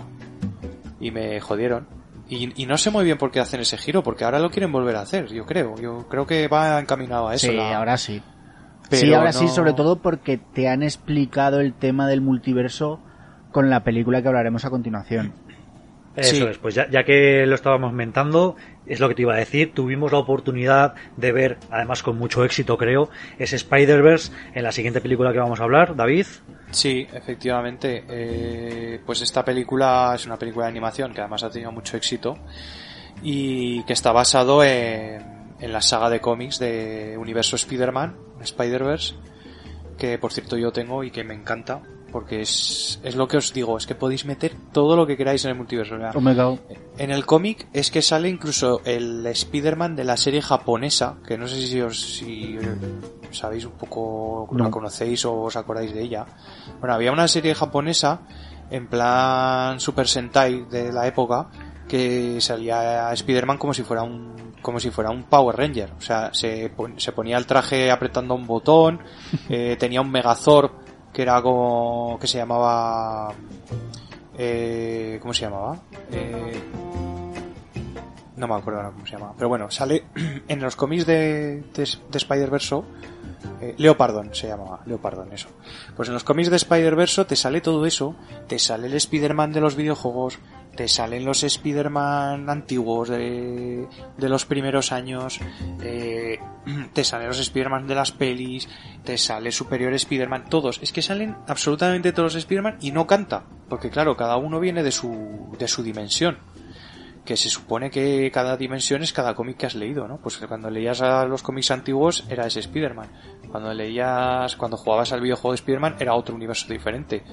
[1.00, 1.88] Y me jodieron.
[2.34, 4.72] Y, y no sé muy bien por qué hacen ese giro, porque ahora lo quieren
[4.72, 5.76] volver a hacer, yo creo.
[5.78, 7.48] Yo creo que va encaminado a eso.
[7.48, 8.22] sí, la- ahora sí.
[8.90, 13.00] Pero sí, ahora sí, sobre todo porque te han explicado el tema del multiverso
[13.52, 15.34] con la película que hablaremos a continuación.
[16.16, 16.44] Eso Sí.
[16.44, 19.74] es, pues ya, ya que lo estábamos mentando, es lo que te iba a decir,
[19.74, 23.10] tuvimos la oportunidad de ver, además con mucho éxito creo,
[23.40, 26.28] ese Spider-Verse en la siguiente película que vamos a hablar, David.
[26.70, 28.04] Sí, efectivamente.
[28.08, 32.38] Eh, pues esta película es una película de animación que además ha tenido mucho éxito
[33.24, 39.16] y que está basado en, en la saga de cómics de Universo Spider-Man, Spider-Verse,
[39.98, 41.82] que por cierto yo tengo y que me encanta
[42.14, 45.44] porque es, es lo que os digo, es que podéis meter todo lo que queráis
[45.46, 45.98] en el multiverso.
[45.98, 46.60] God.
[47.00, 51.48] en el cómic es que sale incluso el Spider-Man de la serie japonesa, que no
[51.48, 52.58] sé si os si
[53.32, 54.64] sabéis un poco, No.
[54.66, 56.26] la conocéis o os acordáis de ella.
[56.80, 58.22] Bueno, había una serie japonesa
[58.70, 61.50] en plan Super Sentai de la época
[61.88, 66.02] que salía a Spider-Man como si fuera un como si fuera un Power Ranger, o
[66.02, 69.02] sea, se, se ponía el traje apretando un botón,
[69.50, 70.72] eh, tenía un Megazord
[71.14, 73.34] que era como que se llamaba
[74.38, 75.78] eh, ¿cómo se llamaba?
[76.12, 76.60] Eh,
[78.36, 79.34] no me acuerdo ahora cómo se llamaba.
[79.36, 80.06] Pero bueno, sale
[80.48, 82.82] en los cómics de, de, de Spider-Verse.
[83.62, 84.82] Eh, Leopardon se llamaba.
[84.86, 85.50] Leopardon, eso.
[85.96, 88.16] Pues en los cómics de Spider-Verse te sale todo eso.
[88.48, 90.40] Te sale el Spider-Man de los videojuegos.
[90.76, 93.88] Te salen los Spider-Man antiguos de,
[94.18, 95.40] de los primeros años.
[95.82, 96.40] eh,
[96.94, 98.68] te salen los Spider-Man de las pelis.
[99.04, 100.46] Te sale Superior Spider-Man.
[100.50, 100.80] Todos.
[100.82, 103.44] Es que salen absolutamente todos los Spider-Man y no canta.
[103.70, 106.38] Porque claro, cada uno viene de su, de su dimensión
[107.26, 110.18] que se supone que cada dimensión es cada cómic que has leído, ¿no?
[110.18, 113.08] Pues cuando leías a los cómics antiguos era ese Spider-Man.
[113.50, 117.24] Cuando leías, cuando jugabas al videojuego de Spider-Man era otro universo diferente.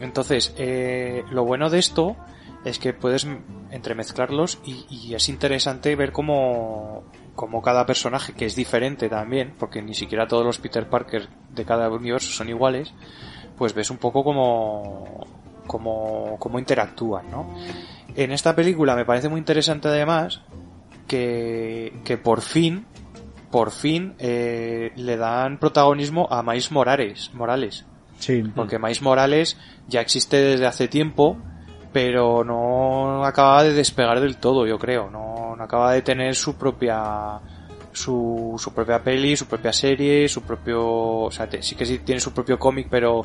[0.00, 2.16] Entonces, eh, lo bueno de esto
[2.64, 3.26] es que puedes
[3.70, 9.80] entremezclarlos y, y es interesante ver cómo, cómo cada personaje, que es diferente también, porque
[9.80, 12.92] ni siquiera todos los Peter Parker de cada universo son iguales,
[13.56, 15.24] pues ves un poco cómo,
[15.68, 17.54] cómo, cómo interactúan, ¿no?
[18.22, 20.40] En esta película me parece muy interesante además
[21.06, 22.84] que, que por fin,
[23.50, 27.84] por fin, eh, le dan protagonismo a Miles Morales, Morales.
[28.18, 28.42] Sí.
[28.54, 29.56] Porque Miles Morales
[29.86, 31.38] ya existe desde hace tiempo,
[31.92, 35.08] pero no acaba de despegar del todo, yo creo.
[35.10, 37.40] No, no acaba de tener su propia
[37.92, 41.98] su, su propia peli, su propia serie, su propio, o sea, te- sí que sí
[42.00, 43.24] tiene su propio cómic, pero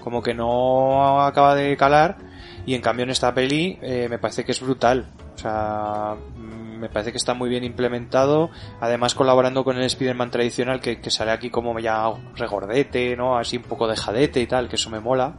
[0.00, 2.16] como que no acaba de calar.
[2.66, 5.06] Y en cambio en esta peli eh, me parece que es brutal.
[5.34, 8.50] O sea, mm, me parece que está muy bien implementado.
[8.80, 12.04] Además colaborando con el Spider-Man tradicional que, que sale aquí como ya
[12.36, 13.36] regordete, ¿no?
[13.36, 15.34] Así un poco de jadete y tal, que eso me mola.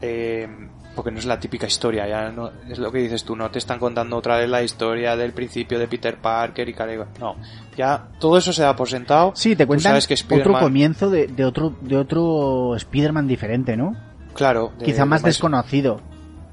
[0.00, 0.48] Eh,
[0.94, 3.58] porque no es la típica historia, ya no, es lo que dices tú, no te
[3.58, 7.06] están contando otra vez la historia del principio de Peter Parker y Caleb.
[7.20, 7.36] No,
[7.76, 9.32] ya todo eso se da por sentado.
[9.36, 13.76] Sí, te cuentan sabes que otro Spider-Man- comienzo de, de otro de otro Spider-Man diferente,
[13.76, 13.94] ¿no?
[14.34, 16.00] Claro, de- Quizá más de Miles- desconocido.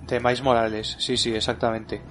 [0.08, 2.02] De Morales, sí, sí, exactamente.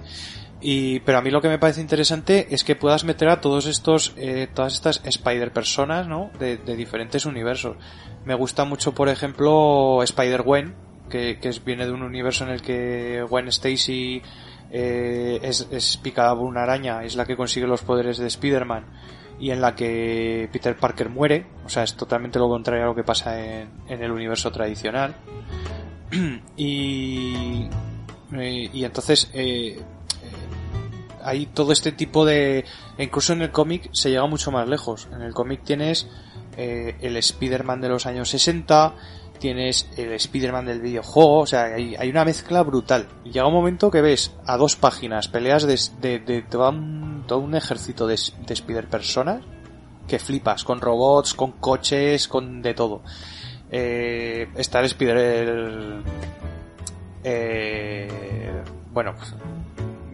[0.59, 3.67] Y, pero a mí lo que me parece interesante es que puedas meter a todos
[3.67, 6.31] estos, eh, todas estas Spider personas, ¿no?
[6.39, 7.77] De, diferentes universos.
[8.25, 10.75] Me gusta mucho, por ejemplo, Spider-Gwen,
[11.09, 14.21] que, que viene de un universo en el que Gwen Stacy
[14.71, 18.85] eh, es, es picada por una araña, es la que consigue los poderes de Spider-Man
[19.39, 22.95] y en la que Peter Parker muere, o sea, es totalmente lo contrario a lo
[22.95, 25.15] que pasa en, en el universo tradicional.
[26.57, 27.67] y,
[28.33, 29.81] eh, y entonces eh, eh,
[31.23, 32.65] hay todo este tipo de...
[32.97, 35.07] Incluso en el cómic se llega mucho más lejos.
[35.13, 36.07] En el cómic tienes
[36.57, 38.95] eh, el Spider-Man de los años 60,
[39.37, 43.07] tienes el Spider-Man del videojuego, o sea, hay, hay una mezcla brutal.
[43.23, 47.39] Llega un momento que ves a dos páginas peleas de, de, de todo, un, todo
[47.39, 48.15] un ejército de,
[48.47, 49.43] de Spider-Personas
[50.07, 53.03] que flipas, con robots, con coches, con de todo.
[53.71, 55.17] Eh, está el Spider...
[55.17, 56.03] el-
[57.23, 59.33] eh, bueno, pues,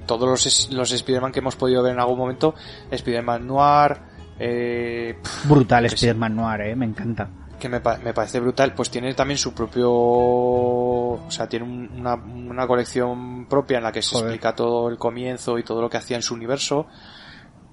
[0.05, 2.55] todos los, los Spider-Man que hemos podido ver en algún momento,
[2.91, 3.97] Spider-Man Noir,
[4.39, 5.95] eh, Brutal que sí.
[5.95, 7.29] Spider-Man Noir, eh, me encanta.
[7.59, 12.15] que me, me parece brutal, pues tiene también su propio, o sea, tiene un- una,
[12.15, 14.25] una colección propia en la que se Joder.
[14.31, 16.87] explica todo el comienzo y todo lo que hacía en su universo.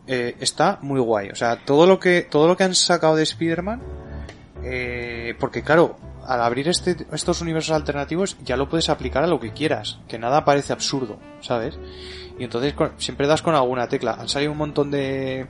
[0.06, 3.24] Eh, está muy guay, o sea, todo lo que, todo lo que han sacado de
[3.24, 3.80] Spider-Man,
[4.62, 9.40] eh, porque claro, al abrir este, estos universos alternativos ya lo puedes aplicar a lo
[9.40, 11.78] que quieras, que nada parece absurdo, ¿sabes?
[12.38, 14.16] Y entonces siempre das con alguna tecla.
[14.18, 15.46] Han salido un montón de,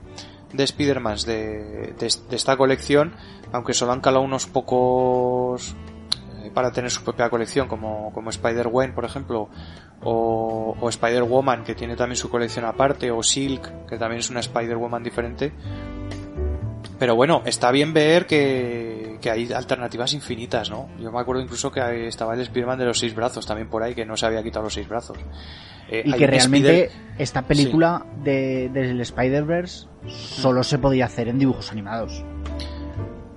[0.53, 1.95] de Spider-Mans de,
[2.31, 3.15] esta colección,
[3.53, 5.77] aunque solo han calado unos pocos
[6.43, 9.49] eh, para tener su propia colección, como, como Spider-Gwen, por ejemplo,
[10.03, 14.41] o, o Spider-Woman, que tiene también su colección aparte, o Silk, que también es una
[14.41, 15.53] Spider-Woman diferente.
[17.01, 20.89] Pero bueno, está bien ver que, que hay alternativas infinitas, ¿no?
[21.01, 23.95] Yo me acuerdo incluso que estaba el Spider-Man de los seis brazos también por ahí,
[23.95, 25.17] que no se había quitado los seis brazos.
[25.89, 31.39] Eh, Y que realmente Spider- esta película de, del Spider-Verse solo se podía hacer en
[31.39, 32.23] dibujos animados.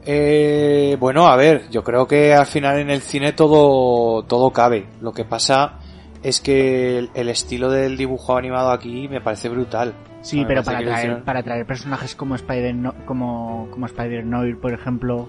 [0.05, 4.87] Eh, bueno, a ver, yo creo que al final en el cine todo, todo cabe.
[4.99, 5.79] Lo que pasa
[6.23, 9.93] es que el, el estilo del dibujo animado aquí me parece brutal.
[10.21, 14.25] Sí, Me pero para traer, hicieron- para traer personajes como Spider no, como, como Spider
[14.25, 15.27] Noir, por ejemplo,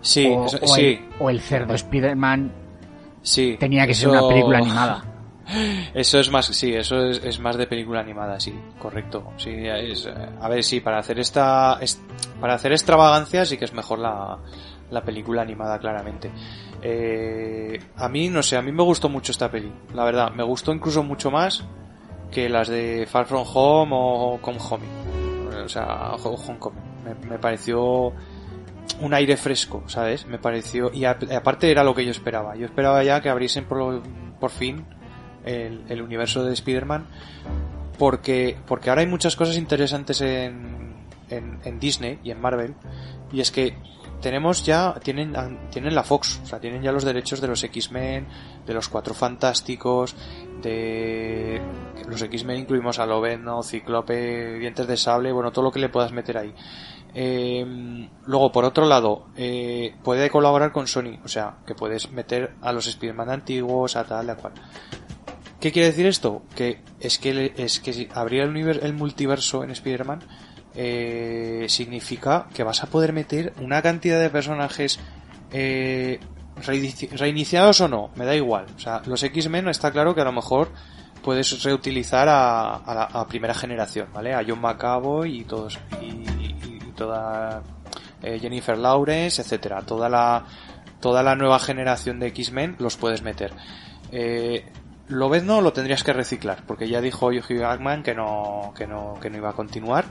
[0.00, 2.52] Sí, o, eso- o sí, el, o el cerdo Spider-Man,
[3.22, 3.56] sí.
[3.58, 5.04] tenía que ser Eso- una película animada.
[5.94, 9.32] Eso es más, sí, eso es, es más de película animada, sí, correcto.
[9.36, 10.08] Sí, es,
[10.40, 12.02] a ver, sí, para hacer esta, es-
[12.40, 14.38] para hacer extravagancia sí que es mejor la,
[14.90, 16.30] la película animada, claramente.
[16.82, 20.42] Eh, a mí, no sé, a mí me gustó mucho esta peli, la verdad, me
[20.42, 21.64] gustó incluso mucho más
[22.30, 24.84] que las de Far From Home o Come Home.
[25.64, 26.82] O sea, Ho- Homecoming.
[27.04, 28.12] Me, me pareció
[29.00, 30.26] un aire fresco, ¿sabes?
[30.26, 32.54] Me pareció, y a- aparte era lo que yo esperaba.
[32.56, 34.02] Yo esperaba ya que abriesen por,
[34.38, 34.84] por fin
[35.44, 37.06] el, el universo de Spider-Man
[37.98, 40.94] porque, porque ahora hay muchas cosas interesantes en,
[41.30, 42.74] en, en Disney y en Marvel
[43.32, 43.76] y es que
[44.20, 45.34] tenemos ya, tienen,
[45.70, 48.26] tienen la Fox, o sea, tienen ya los derechos de los X-Men,
[48.66, 50.16] de los Cuatro Fantásticos,
[50.62, 51.60] de
[52.08, 56.12] los X-Men incluimos a Lobezno, Ciclope, Dientes de Sable, bueno, todo lo que le puedas
[56.12, 56.54] meter ahí.
[57.14, 62.54] Eh, luego, por otro lado, eh, puede colaborar con Sony, o sea, que puedes meter
[62.60, 64.52] a los Spider-Man antiguos, a tal, a cual.
[65.60, 66.42] ¿Qué quiere decir esto?
[66.54, 70.20] Que es que, es que si abrir el, univer- el multiverso en Spider-Man
[70.76, 74.98] eh, significa que vas a poder meter una cantidad de personajes
[75.52, 76.20] eh,
[76.64, 78.66] reinici- reiniciados o no, me da igual.
[78.76, 80.70] O sea, los X-Men está claro que a lo mejor
[81.22, 84.34] puedes reutilizar a, la primera generación, ¿vale?
[84.34, 87.62] A John McAvoy y todos y, y- toda
[88.22, 90.44] eh, Jennifer Lawrence, etcétera, toda la
[91.00, 93.52] toda la nueva generación de X-Men los puedes meter.
[94.12, 94.64] Eh,
[95.08, 99.28] Lobezno lo tendrías que reciclar, porque ya dijo Hugh Jackman que no, que no, que
[99.30, 100.06] no iba a continuar.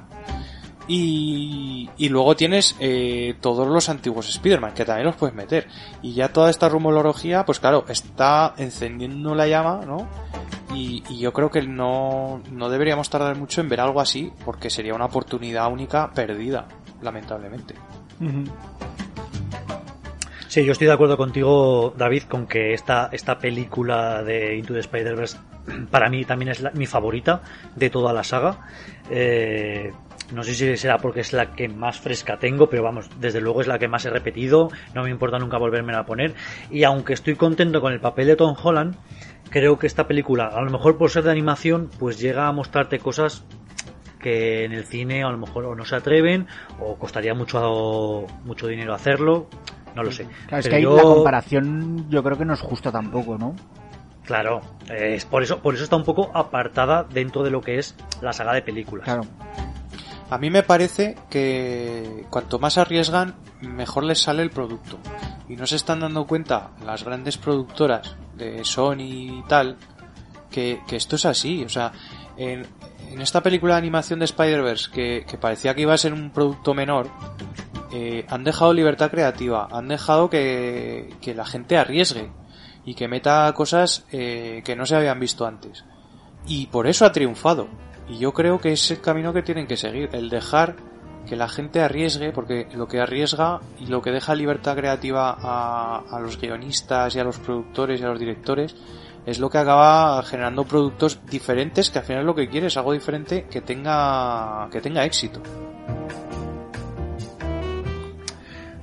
[0.88, 5.68] Y, y luego tienes eh, todos los antiguos Spider-Man, que también los puedes meter.
[6.02, 10.08] Y ya toda esta rumorología, pues claro, está encendiendo la llama, ¿no?
[10.74, 14.70] Y, y yo creo que no, no deberíamos tardar mucho en ver algo así, porque
[14.70, 16.68] sería una oportunidad única perdida,
[17.02, 17.76] lamentablemente.
[20.48, 24.80] Sí, yo estoy de acuerdo contigo, David, con que esta, esta película de Into the
[24.80, 25.38] Spider-Verse
[25.92, 27.42] para mí también es mi favorita
[27.76, 28.60] de toda la saga.
[29.10, 29.92] Eh,
[30.32, 33.62] no sé si será porque es la que más fresca tengo, pero vamos, desde luego
[33.62, 34.70] es la que más he repetido.
[34.94, 36.34] No me importa nunca volverme a poner.
[36.70, 38.96] Y aunque estoy contento con el papel de Tom Holland,
[39.50, 43.00] creo que esta película, a lo mejor por ser de animación, pues llega a mostrarte
[43.00, 43.44] cosas
[44.20, 46.48] que en el cine a lo mejor o no se atreven
[46.80, 49.48] o costaría mucho mucho dinero hacerlo
[49.96, 52.56] no lo sé Claro, es Pero que ahí yo- la comparación yo creo que no
[52.56, 53.56] es justa tampoco, ¿no?
[54.24, 57.96] Claro, es por eso, por eso está un poco apartada dentro de lo que es
[58.22, 59.06] la saga de películas.
[59.06, 59.22] Claro.
[60.30, 64.98] A mí me parece que cuanto más arriesgan, mejor les sale el producto.
[65.48, 69.78] Y no se están dando cuenta las grandes productoras de Sony y tal,
[70.50, 71.64] que, que esto es así.
[71.64, 71.92] O sea,
[72.38, 72.66] en,
[73.20, 76.74] esta película de animación de Spider-Verse, que, que parecía que iba a ser un producto
[76.74, 77.10] menor,
[77.94, 82.32] eh, han dejado libertad creativa, han dejado que, que la gente arriesgue
[82.84, 85.86] y que meta cosas eh, que no se habían visto antes.
[86.48, 87.68] Y por eso ha triunfado.
[88.08, 90.76] Y yo creo que es el camino que tienen que seguir, el dejar
[91.28, 96.04] que la gente arriesgue, porque lo que arriesga y lo que deja libertad creativa a,
[96.10, 98.76] a los guionistas y a los productores y a los directores
[99.26, 102.94] es lo que acaba generando productos diferentes, que al final lo que quiere es algo
[102.94, 105.42] diferente que tenga, que tenga éxito.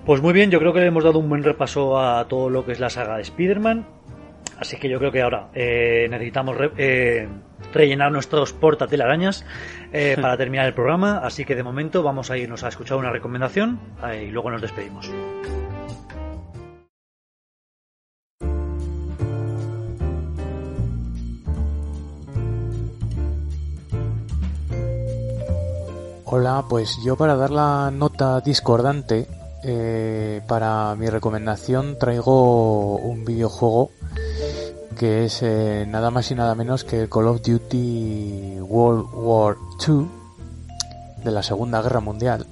[0.05, 2.65] Pues muy bien, yo creo que le hemos dado un buen repaso a todo lo
[2.65, 3.87] que es la saga de Spider-Man.
[4.59, 7.29] Así que yo creo que ahora eh, necesitamos eh,
[7.73, 9.45] rellenar nuestros portatelarañas
[9.93, 11.19] eh, para terminar el programa.
[11.19, 14.63] Así que de momento vamos a irnos a escuchar una recomendación eh, y luego nos
[14.63, 15.11] despedimos.
[26.35, 29.27] Hola, pues yo para dar la nota discordante,
[29.65, 33.91] eh, para mi recomendación traigo un videojuego
[34.95, 39.57] que es eh, nada más y nada menos que el Call of Duty World War
[39.87, 40.07] II
[41.25, 42.47] de la Segunda Guerra Mundial,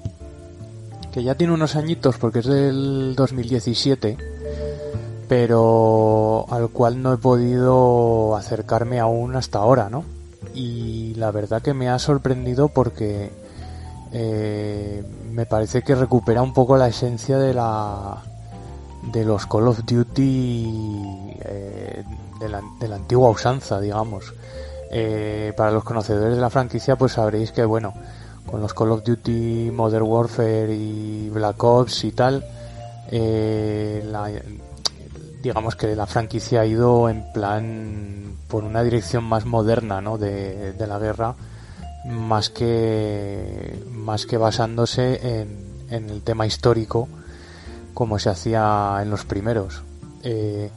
[1.12, 4.16] que ya tiene unos añitos porque es del 2017,
[5.28, 10.04] pero al cual no he podido acercarme aún hasta ahora, ¿no?
[10.54, 13.30] Y la verdad que me ha sorprendido porque
[14.12, 18.22] eh, me parece que recupera un poco la esencia de la
[19.12, 21.89] de los Call of Duty eh,
[22.40, 24.34] de, la, antigua usanza, digamos.
[24.90, 27.94] Eh, para los conocedores de la franquicia, pues sabréis que, bueno,
[28.46, 32.44] con los Call of Duty Modern Warfare y Black Ops y tal,
[33.10, 34.02] eh,
[35.42, 40.18] digamos que la franquicia ha ido en plan por una dirección más moderna, ¿no?
[40.18, 41.36] de, de la guerra
[42.04, 47.08] más que más que basándose en, en el tema histórico
[47.94, 49.82] como se hacía en los primeros
[50.22, 50.70] Eh,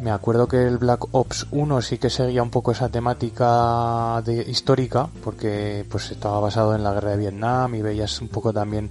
[0.00, 5.08] me acuerdo que el Black Ops 1 sí que seguía un poco esa temática histórica
[5.24, 8.90] porque pues estaba basado en la guerra de Vietnam y veías un poco también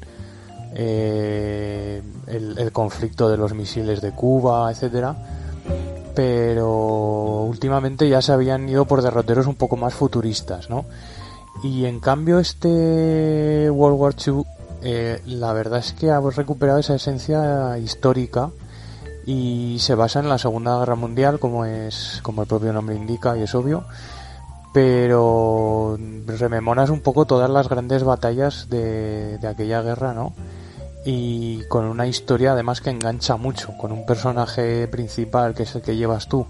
[0.74, 5.16] eh, el, el conflicto de los misiles de Cuba etcétera
[6.18, 10.86] pero últimamente ya se habían ido por derroteros un poco más futuristas, ¿no?
[11.64, 14.42] Y en cambio este World War II,
[14.82, 18.50] eh, la verdad es que ha recuperado esa esencia histórica
[19.28, 23.38] y se basa en la Segunda Guerra Mundial, como es, como el propio nombre indica
[23.38, 23.84] y es obvio,
[24.74, 30.34] pero rememoras un poco todas las grandes batallas de, de aquella guerra, ¿no?
[31.10, 35.82] y con una historia además que engancha mucho, con un personaje principal que es el
[35.82, 36.46] que llevas tú,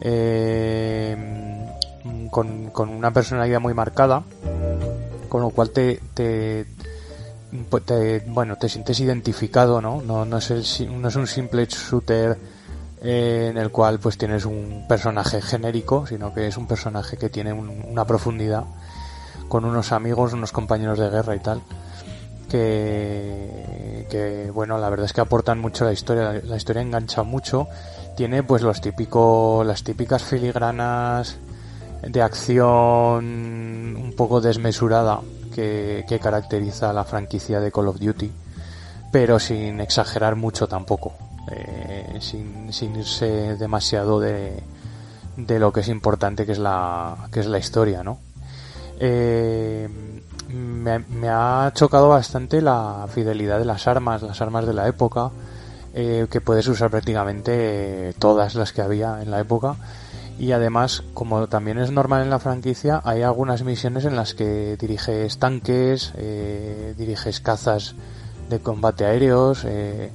[0.00, 1.66] eh,
[2.30, 4.22] con, con una personalidad muy marcada,
[5.28, 6.64] con lo cual te, te,
[7.64, 10.02] pues te- bueno, te sientes identificado, ¿no?
[10.02, 12.36] No, no, es, el no es un simple shooter
[13.02, 17.28] eh, en el cual pues tienes un personaje genérico, sino que es un personaje que
[17.30, 18.64] tiene un- una profundidad
[19.48, 21.62] con unos amigos, unos compañeros de guerra y tal
[22.48, 26.82] que, que bueno la verdad es que aportan mucho a la historia la, la historia
[26.82, 27.68] engancha mucho
[28.16, 31.38] tiene pues los típicos las típicas filigranas
[32.02, 33.24] de acción
[33.96, 35.20] un poco desmesurada
[35.56, 38.30] que, caracteriza la franquicia de Call of Duty
[39.10, 41.14] pero sin exagerar mucho tampoco
[41.50, 44.62] eh, sin, irse demasiado de,
[45.36, 48.18] de lo que es importante que es la, que es la historia, ¿no?
[48.98, 49.88] Eh,
[50.48, 55.30] me, ha chocado bastante la fidelidad de las armas, las armas de la época,
[55.94, 59.76] eh, que puedes usar prácticamente todas las que había en la época.
[60.38, 64.76] Y además, como también es normal en la franquicia, hay algunas misiones en las que
[64.76, 67.94] diriges tanques, eh, diriges cazas
[68.50, 70.10] de combate aéreos, eh,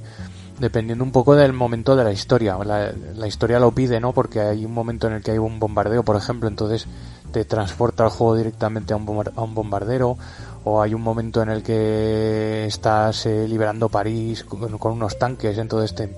[0.60, 2.56] dependiendo un poco del momento de la historia.
[2.64, 4.12] La, historia lo pide, ¿no?
[4.12, 6.86] Porque hay un momento en el que hay un bombardeo, por ejemplo, entonces
[7.32, 10.16] te transporta el juego directamente a un, a bombardero
[10.64, 15.58] o hay un momento en el que estás eh, liberando París con, con, unos tanques,
[15.58, 16.14] entonces te,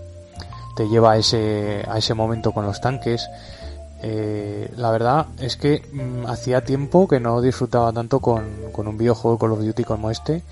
[0.77, 3.27] te lleva a ese, a ese momento con los tanques.
[4.07, 8.45] Eh, la verdad es que mmm, hacía tiempo que no disfrutaba tanto con,
[8.77, 10.43] un videojuego Call of Duty como este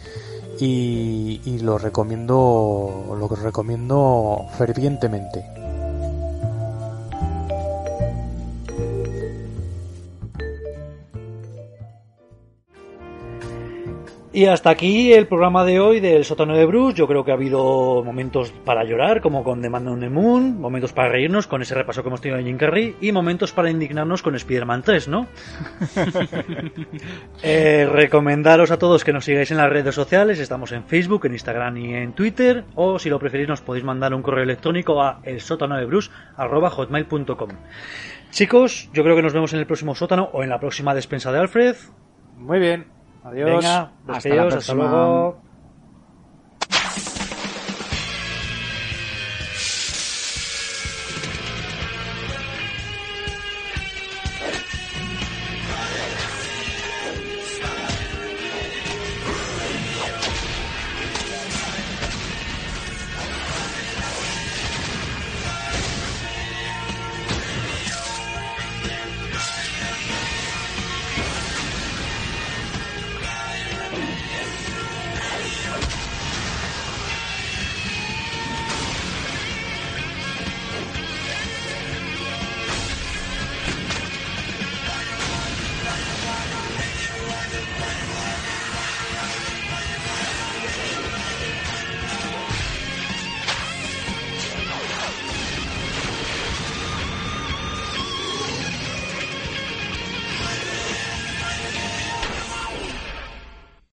[0.58, 5.61] y, y lo recomiendo lo recomiendo fervientemente.
[14.34, 16.96] Y hasta aquí el programa de hoy del sótano de Bruce.
[16.96, 20.58] Yo creo que ha habido momentos para llorar, como con The Man on the Moon,
[20.58, 23.68] momentos para reírnos con ese repaso que hemos tenido de Jim Carrey, y momentos para
[23.68, 25.26] indignarnos con Spider-Man 3, ¿no?
[27.42, 30.38] eh, recomendaros a todos que nos sigáis en las redes sociales.
[30.38, 32.64] Estamos en Facebook, en Instagram y en Twitter.
[32.74, 36.10] O si lo preferís, nos podéis mandar un correo electrónico a el sótano de Bruce
[36.38, 37.50] hotmail.com.
[38.30, 41.30] Chicos, yo creo que nos vemos en el próximo sótano o en la próxima despensa
[41.30, 41.76] de Alfred.
[42.38, 43.01] Muy bien.
[43.24, 43.50] Adiós.
[43.50, 45.36] Venga, hasta, hasta luego.